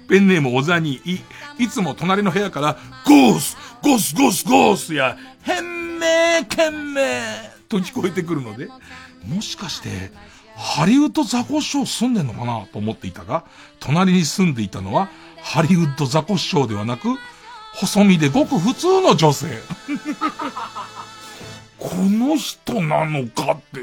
[0.08, 1.20] ペンネーム小ザニい、
[1.60, 7.22] いつも隣の部屋から、ゴースゴースゴースゴースや、変名懸命
[7.70, 8.70] と聞こえてくるので、
[9.28, 10.12] もしかして、
[10.56, 13.46] ハリウッドザコシショウ住んでんのかなと思っていたが、
[13.80, 15.10] 隣に住んでいたのは、
[15.42, 17.10] ハリウッドザコシショウではなく、
[17.74, 19.60] 細身でごく普通の女性。
[21.80, 23.82] この人なのかって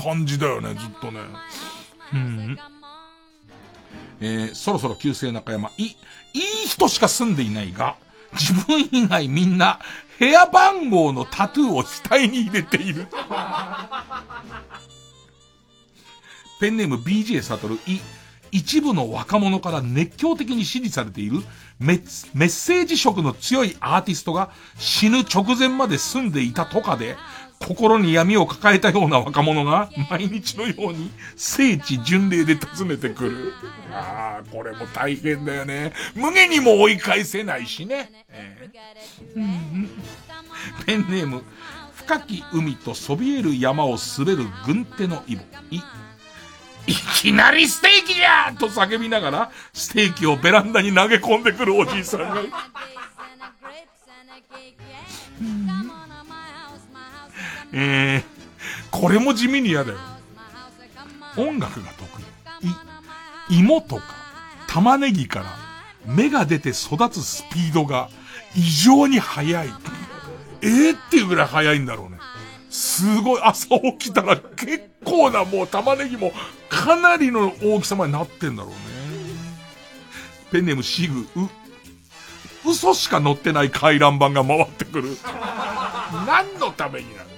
[0.00, 1.20] 感じだよね、ずっとね。
[2.12, 2.58] うん。
[4.20, 5.88] えー、そろそろ旧姓中山、い、い
[6.34, 7.96] い人しか住んでいないが、
[8.32, 9.80] 自分以外みんな、
[10.18, 13.06] 部屋番号のタトゥーを額に入れている。
[16.60, 18.00] ペンネーム BJ サトル、い、
[18.52, 21.42] 一部の若者から熱狂的に支持されている
[21.78, 27.16] メッセージ色の強いアーティストが死ぬ直前まで住んでいたとかで、
[27.60, 33.52] 心に闇を抱えたような若者が毎日のように聖地巡礼で訪ねてくる。
[33.92, 35.92] ああ、これも大変だよね。
[36.14, 38.10] 無限にも追い返せないしね。
[38.30, 41.42] えー、ペンネーム、
[41.94, 45.42] 深き海とそびえる山を滑る軍手のイボ。
[45.70, 45.76] い、
[46.86, 52.42] いきなりステーキじゃと叫びながら、ステーキをベランダに投げ込んでくるおじいさんが。
[57.72, 58.22] えー、
[58.90, 59.98] これも地味に嫌だよ。
[61.36, 62.08] 音楽が得
[63.50, 63.56] 意。
[63.56, 64.02] い、芋とか、
[64.66, 65.46] 玉ねぎから
[66.06, 68.08] 芽が出て育つスピードが
[68.56, 69.68] 異常に速い。
[70.62, 72.18] えー、っていうぐらい速いんだろうね。
[72.68, 76.32] すごい、朝起きたら結構なもう玉ねぎも
[76.68, 78.76] かなりの大きさまでなってんだろうね。
[80.52, 85.16] ペンネームシグ、う、嘘しか載ってない回覧板が回ってくる。
[86.26, 87.29] 何のためになる？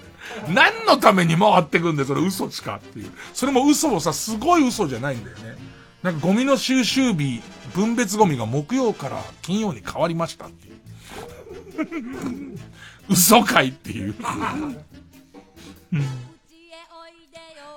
[0.48, 3.10] 何のために回ってくんで、それ嘘しかっていう。
[3.32, 5.56] それも嘘もさ、すごい嘘じゃないんだよね。
[6.02, 7.40] なんかゴミの収集日、
[7.74, 12.58] 分別ゴミが木曜から金曜に変わりましたっていう。
[13.08, 14.14] 嘘かいっていう。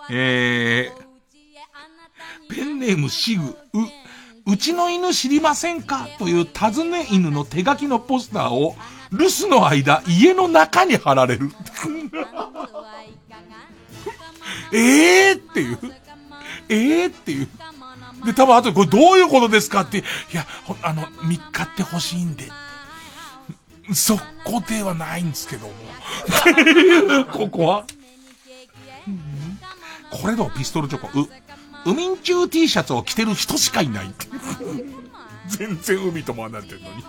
[0.10, 6.08] えー、ペンネームシグ、う、うちの犬知りませんか？
[6.20, 8.76] という尋ね犬の手書きのポスターを
[9.12, 11.52] 留守の間、家の中に貼られる。
[14.72, 15.80] え えー、っていう。
[16.70, 17.50] ええー、っていう。
[18.26, 20.04] で、多分あとこれどういうことですかって、い
[20.34, 20.46] や、
[20.82, 22.52] あの、3日って欲しいんで。
[23.94, 25.74] そこではないんですけども。
[27.32, 27.86] ここは、
[30.10, 31.30] これのピストルチョコ、う、
[31.86, 34.12] 海ん中 T シャツを着てる人しかいない。
[35.48, 37.04] 全然海とも離れてるのに。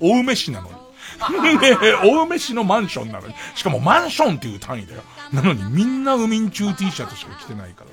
[0.00, 0.81] お梅市なのに。
[1.30, 3.34] ね、 青梅市のマンションなのに。
[3.54, 5.02] しかもマンションっていう単位だよ。
[5.32, 7.90] なのにみんな海ん中 T シャツしか着てないから。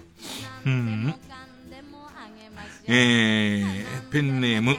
[0.66, 1.16] うん。
[2.88, 4.78] えー、ペンネーム。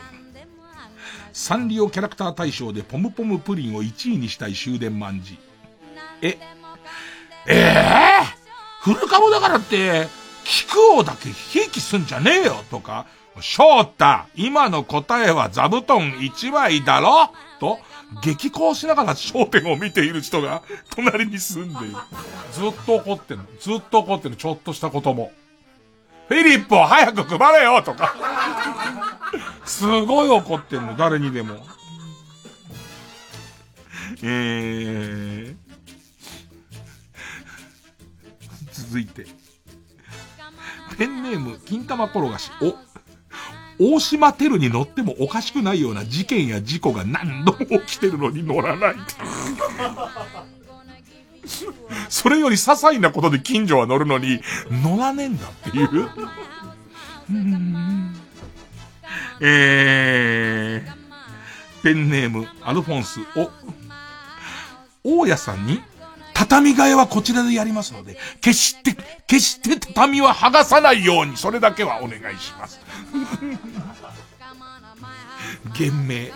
[1.32, 5.39] サンリオキャラクター大賞でポムポムプリンを1位にしたい終電万事。
[6.22, 6.39] え、
[7.47, 8.24] ええー、
[8.82, 10.09] フル株だからって、
[10.44, 13.06] 菊王だけひいきすんじゃねえよとか、
[13.40, 14.05] 翔太、
[14.35, 17.78] 今の答えは座布団1枚だろと、
[18.22, 21.96] 激高しながら焦点を見ている人が隣に住んでいる。
[22.52, 23.40] ずっと怒ってる。
[23.60, 24.36] ずっと怒ってる。
[24.36, 25.32] ちょっとしたことも。
[26.28, 28.14] フィリップを早く配れよとか。
[29.64, 31.64] すごい怒ってんの、誰にでも。
[34.22, 35.56] えー、
[38.72, 39.26] 続いて。
[40.98, 42.50] ペンネーム、金玉転がし。
[42.60, 42.76] お、
[43.81, 48.97] 大島テルに乗ってもおかしくないような事件や事故が何度も起きてるのに乗らない。
[52.09, 56.05] それより些細なことで近所は乗るのに、乗らねえんだっていう。
[56.05, 56.11] う
[59.40, 63.20] えー、ペンネーム、アルフォンス、
[65.02, 65.81] お、大家さんに、
[66.35, 68.97] 畳替えはこちらでやりますので、決して、
[69.27, 72.81] 決して畳は剥がさないように、それだけはお願いします。
[75.74, 76.32] 厳命。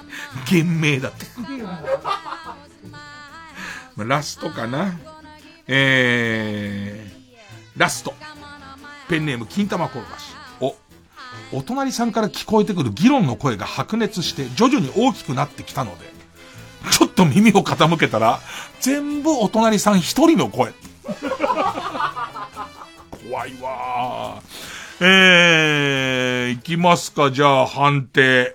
[0.48, 1.26] 厳命だって。
[3.96, 4.98] ラストかな。
[5.66, 8.14] えー、ラスト。
[9.08, 10.34] ペンネーム、金玉転がし。
[10.60, 10.74] お、
[11.58, 16.06] お隣さんから聞こえてくる議論の声が白熱して徐々に大きくなってきたので、
[16.90, 18.40] ちょっと耳を傾けたら、
[18.80, 20.72] 全部お隣さん一人の声。
[23.28, 24.42] 怖いわ
[25.00, 28.54] えー、いきますか、じゃあ判定。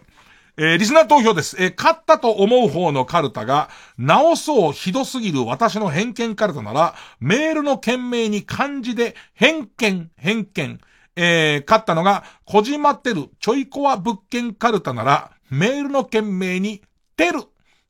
[0.55, 1.57] えー、リスナー投票です。
[1.61, 10.79] えー、勝ったと思う方のカルタが、直そうひどすぎる私の偏見カルタなら、メールの件名に漢字で、偏見、偏見。
[11.17, 16.81] えー、勝ったのが、こじまってるちょいコア物件カルタなら、メールの件名に、
[17.17, 17.43] てる。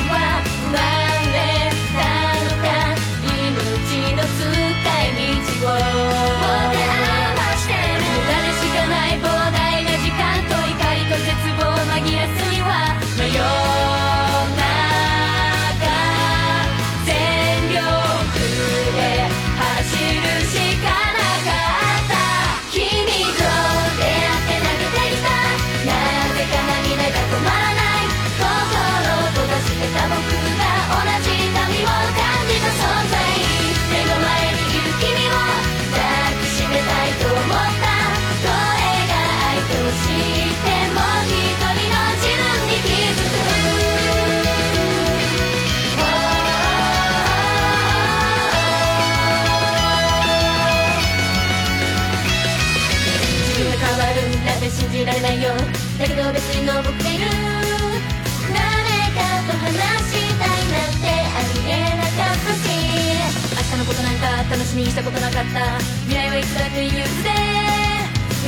[64.91, 65.79] したことなかった。
[66.09, 67.31] 未来はいつだって憂鬱で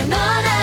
[0.01, 0.61] 世の中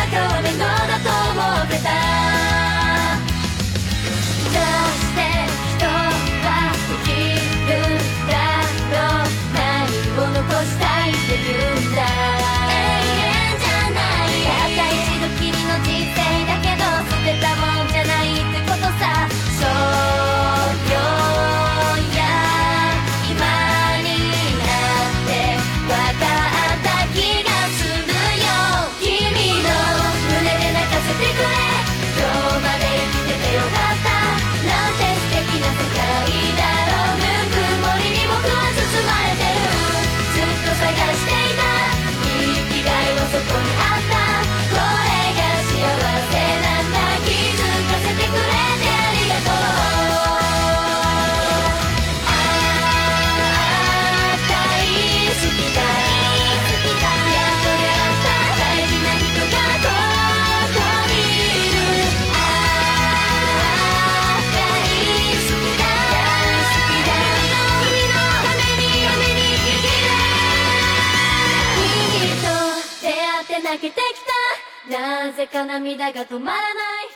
[75.51, 77.09] か涙が止まらない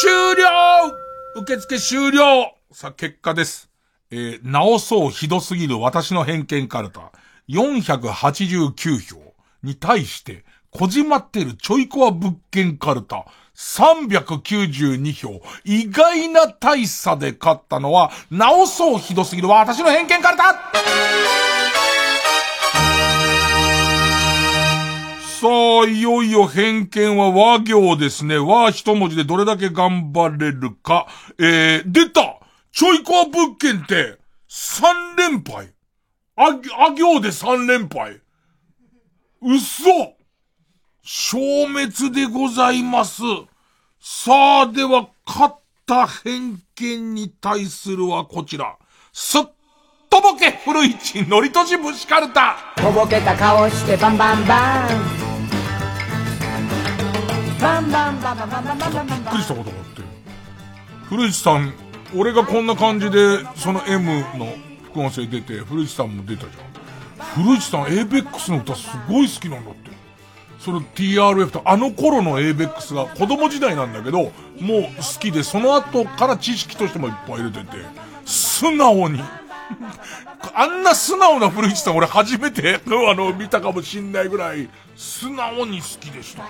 [0.00, 0.96] 終了
[1.42, 3.70] 受付終了さあ、結果です。
[4.10, 7.12] えー、直そうひどすぎる私の偏見カルタ。
[7.48, 13.26] 489票に対して、こじまってるちょいコア物件カルタ。
[13.56, 15.40] 392票。
[15.64, 21.55] 意外な大差で勝ったのは、直そうひどすぎる私の偏見カルタ
[25.46, 25.52] さ
[25.84, 28.36] あ、いよいよ偏見は和行ですね。
[28.36, 31.06] 和一文字でどれだけ頑張れるか。
[31.38, 32.40] えー、出た
[32.72, 34.18] ちょいコア物件って、
[34.50, 35.72] 3連敗。
[36.34, 36.48] あ、
[36.88, 38.20] あ行で3連敗。
[39.40, 39.84] 嘘
[41.04, 43.22] 消滅でございます。
[44.00, 45.54] さあ、では、勝っ
[45.86, 48.76] た偏見に対するはこちら。
[49.12, 49.42] すっ
[50.10, 52.56] とぼけ古市のりとし節カルタ。
[52.74, 54.88] とぼけた顔してバンバンバ
[55.22, 55.25] ン
[57.66, 60.02] バンバンバンバンバンバンバンバンバンびっくりしたことがあって。
[61.08, 61.74] 古市さん、
[62.14, 67.44] 俺がこんな感じで、その M の副音声出て、古市さんも出たじゃん。
[67.44, 69.90] 古市さん、ABEX の歌すごい好きなんだって。
[70.60, 74.30] その TRF と、あの頃の ABEX が子供時代なんだけど、もう
[74.98, 77.78] 好きで、その後から知識としてもいっぱい入れてて、
[78.24, 79.20] 素直に。
[80.54, 86.44] あんな素直な古市さん俺初めて、あの、見たかもしんないぐらい、素直に好きでした。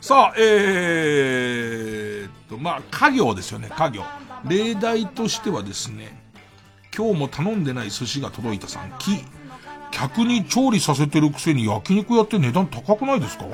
[0.00, 4.02] さあ、えーっと、まあ、家業ですよね、家業。
[4.46, 6.22] 例題としてはですね、
[6.96, 9.24] 今日も頼んでない寿司が届いたさん、き、
[9.90, 13.44] 客に調理させてるくせに焼肉屋って値段高くないですか？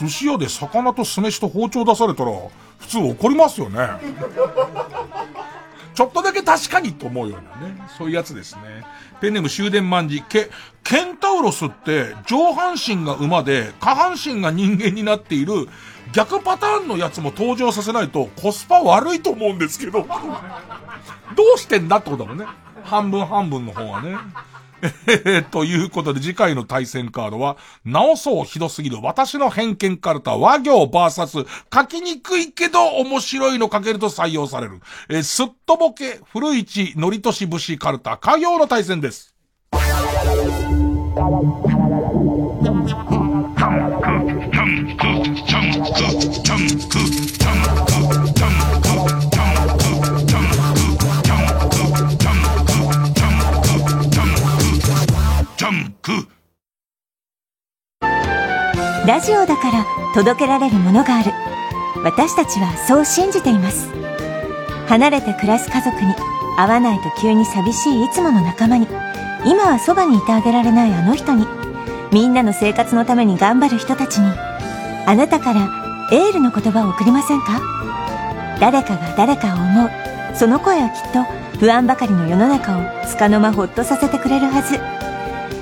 [0.00, 2.32] 寿司屋で魚と酢飯と包丁出されたら、
[2.78, 3.88] 普通怒りますよね。
[5.98, 7.76] ちょっとだけ確かにと思うようなね。
[7.98, 8.86] そういうやつですね。
[9.20, 10.22] ペンネーム終電万事。
[10.22, 10.48] ケ、
[10.84, 15.68] ケンタウロスって上半身が馬で下半身が人間になっている
[16.12, 20.06] 逆パターンのやつも登場させないとコスパ悪いと思うんですけど。
[21.34, 22.46] どうしてんだってことだもんね。
[22.84, 24.16] 半分半分の方はね。
[25.50, 31.38] ということで次回の対戦カードは、直そうひどすぎる私の偏見カルタ和行バーサス
[31.72, 34.80] 書きにくいけど面白いの書けると採用される。
[35.08, 39.34] えー、すっとぼけ古市のりとし武士カルタ家業の対戦です。
[59.08, 61.32] ラジオだから届けられるものがある。
[62.04, 63.88] 私たちはそう信じています。
[64.86, 66.14] 離れて暮らす家族に
[66.58, 68.86] 会わないと急に寂しいいつもの仲間に
[69.46, 71.46] 今はそばにいてあげられないあの人に
[72.12, 74.26] みんなの生活のために頑張る人たちに
[75.06, 77.62] あなたからエールの言葉を送りませんか？
[78.60, 79.90] 誰かが誰かを思う。
[80.34, 81.22] その声はきっと
[81.58, 84.74] 不安ばかりの世の中を束の間ほっとさせてくれるはず。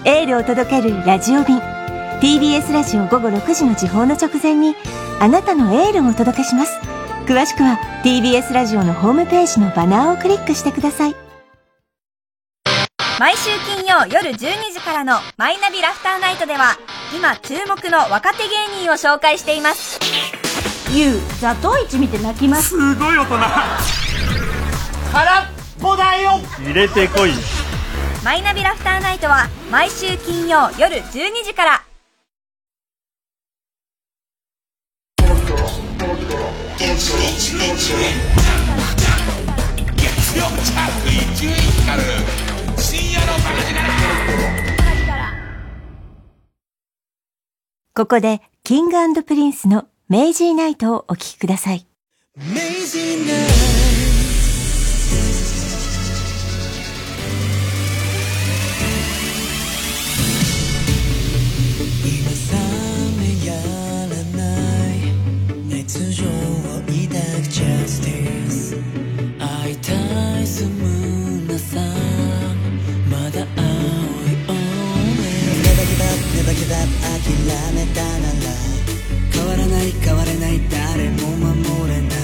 [0.05, 1.60] エールを届けるラジオ便。
[2.20, 4.74] TBS ラジオ午後6時の時報の直前に
[5.20, 6.78] あなたのエールをお届けします。
[7.26, 11.16] 詳しくは TBS ラジオのホームページのバナーをクリックしてください。
[13.20, 14.34] 毎週金曜夜12
[14.72, 16.78] 時からの「マイナビラフターナイト」では
[17.14, 20.01] 今注目の若手芸人を紹介しています。
[20.93, 22.70] ゆうザトウイチ見て泣きます。
[22.70, 23.38] すごい大人。
[25.12, 25.44] 空っ
[25.80, 26.40] ぽだよ。
[26.64, 27.32] 入れてこい。
[28.24, 31.82] マイナビラフターナイトは毎週金曜夜12時から
[36.27, 36.35] 月
[40.36, 41.48] 曜チャート1位
[41.82, 42.03] 光
[42.77, 43.70] 深夜のバカ力
[47.94, 51.86] ここでキングプリンスのメイジーナイトをお聴きください。
[52.36, 52.48] メイ
[52.85, 53.53] ジーナイト。
[65.98, 67.01] 熱情を抱く
[67.48, 68.77] Justice
[69.39, 69.93] 会いた
[70.43, 71.81] いスムーなさ。
[73.10, 73.64] まだ青
[74.28, 74.36] い
[75.64, 77.32] Never give up, never give up 諦
[77.73, 78.52] めたなら
[79.32, 82.14] 変わらない変われない誰も守れない。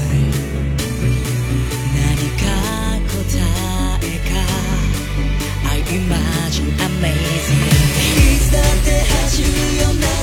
[1.97, 2.45] 何か
[3.09, 3.17] 答
[4.03, 4.37] えか。
[5.71, 7.57] I imagine amazing
[8.21, 9.49] いつだって走る
[9.81, 10.22] よな。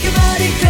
[0.00, 0.69] Shake your body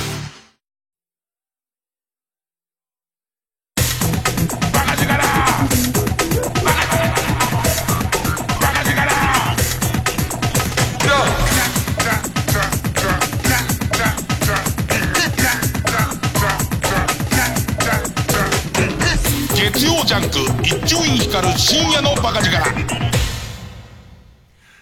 [20.11, 20.27] ジャンク
[20.61, 22.51] 一丁院光る深夜のバカ力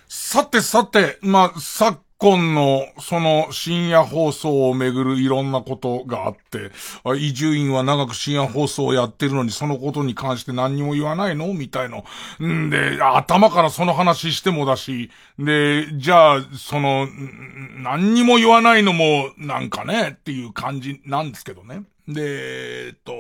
[0.08, 6.72] さてさて、まあ、昨今の、その深夜放送をめぐるいろんなことがあって、
[7.16, 11.54] 伊集院は長く深夜放送をやってるのにそのことに関して何にも言わないの？
[11.54, 12.06] みたいの。
[12.44, 17.08] んで、頭からその話してもだし、で、じゃあ、その、
[17.78, 21.84] 何にも言わないのも、なんかね、っていう感じなんですけどね。
[22.08, 23.14] で、えっと、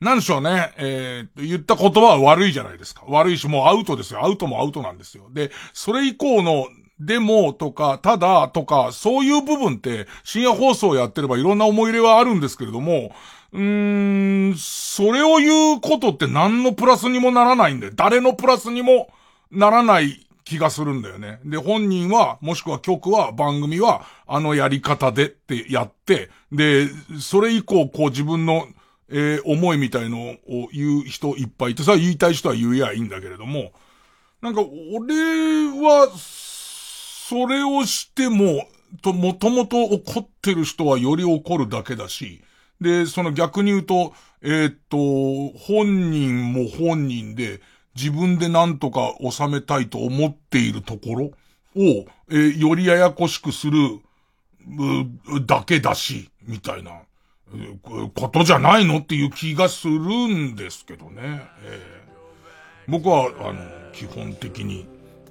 [0.00, 0.72] なんでしょうね。
[0.78, 3.02] えー、言った言葉は悪いじゃないですか。
[3.06, 4.24] 悪いし、もうアウトですよ。
[4.24, 5.28] アウトもアウトなんですよ。
[5.32, 6.66] で、それ以降の、
[6.98, 13.14] でもとか、ただとか、そういう部分って、深夜放送やってればいろんな思い入れはあるんですけれども、
[13.52, 19.10] うーん、それを言うことって何のプラスにもならないんで、誰のプラスにも
[19.50, 21.40] ならない気がするんだよね。
[21.44, 26.88] で、本人は、もしくは曲は、番組は、あのやり方でってやって、で、
[27.20, 28.66] それ以降、こう自分の、
[29.10, 33.72] えー思いみたいのを言う人いっぱいいて、それは言いたい人は言えばいいんだけれども、
[34.40, 35.14] なんか、俺
[35.70, 38.66] は、それをしても、
[39.02, 42.42] と、もともと怒ってる人はより怒るだけだし、
[42.80, 47.60] で、その逆に言うと、えーっと、本人も本人で、
[47.94, 54.00] 自分で何とか収めたいと思っているところを、えーよりややこしくする、
[55.46, 57.02] だけだし、みたいな、
[58.14, 59.98] ことじゃないのっていう気がする
[60.28, 61.42] んですけどね。
[61.64, 62.00] えー
[62.90, 63.60] 僕は、あの、
[63.92, 64.86] 基本的に、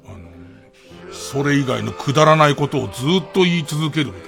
[0.08, 0.30] あの、
[1.12, 4.28] それ以外のくだらないことをずっと言い続けるみたいな。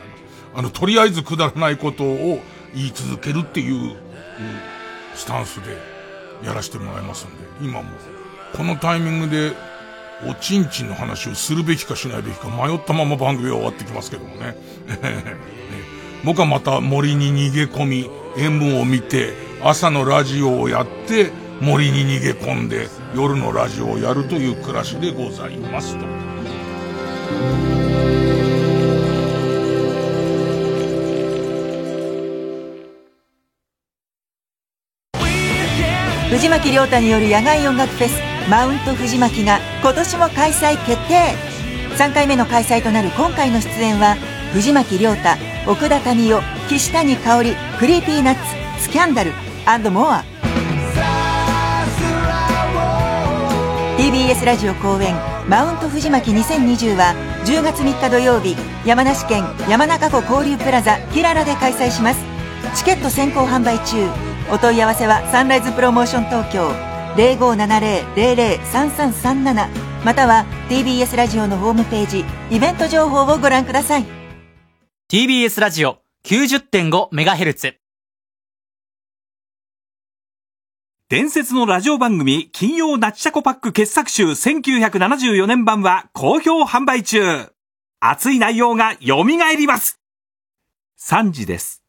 [0.55, 2.41] あの、とりあえずくだらないことを
[2.76, 3.95] 言い続けるっていう、
[5.15, 5.77] スタンスで
[6.45, 7.89] やらせてもらいますんで、今も、
[8.53, 9.53] このタイミングで、
[10.30, 14.55] おちんちんの話をするべきかしないべきか迷ったまま番組は終わってきますけどもね。
[16.23, 19.34] 僕はまた森に逃げ込み、M を見て、
[19.64, 26.06] 朝のラジオをやって、森に逃げ込んで、夜のラジオをやるという暮らしでございますと。
[36.30, 41.35] 藤巻亮太による野外音楽フェスマウント藤巻が今年も開催決定
[41.98, 44.15] 3回目の開催となる今回の出演は
[44.53, 48.41] 藤巻亮太奥田民生岸谷香織クリーピーナッツ
[48.81, 49.31] スキャンダル
[49.91, 50.23] モア。
[53.95, 55.13] TBS ラジオ公演
[55.47, 57.13] マウント藤巻2020は
[57.45, 58.55] 10月3日土曜日
[58.88, 62.25] 山梨県山中湖交流プラザキララで開催します。
[62.75, 64.09] チケット先行販売中。
[64.51, 66.71] お問い合わせはサンライズプロモーション東京
[67.15, 69.67] 0570-003337
[70.03, 74.20] または TBS ラジオのホームページイベント情報をご覧ください。
[75.11, 77.73] TBS ラジオ 90.5MHz
[81.09, 87.51] 伝説のラジオ番組金曜ナッチャコパック傑作集1974年版は好評販売中。
[87.99, 89.25] 熱い内容が蘇
[89.57, 89.99] ります。
[91.01, 91.80] 3時です。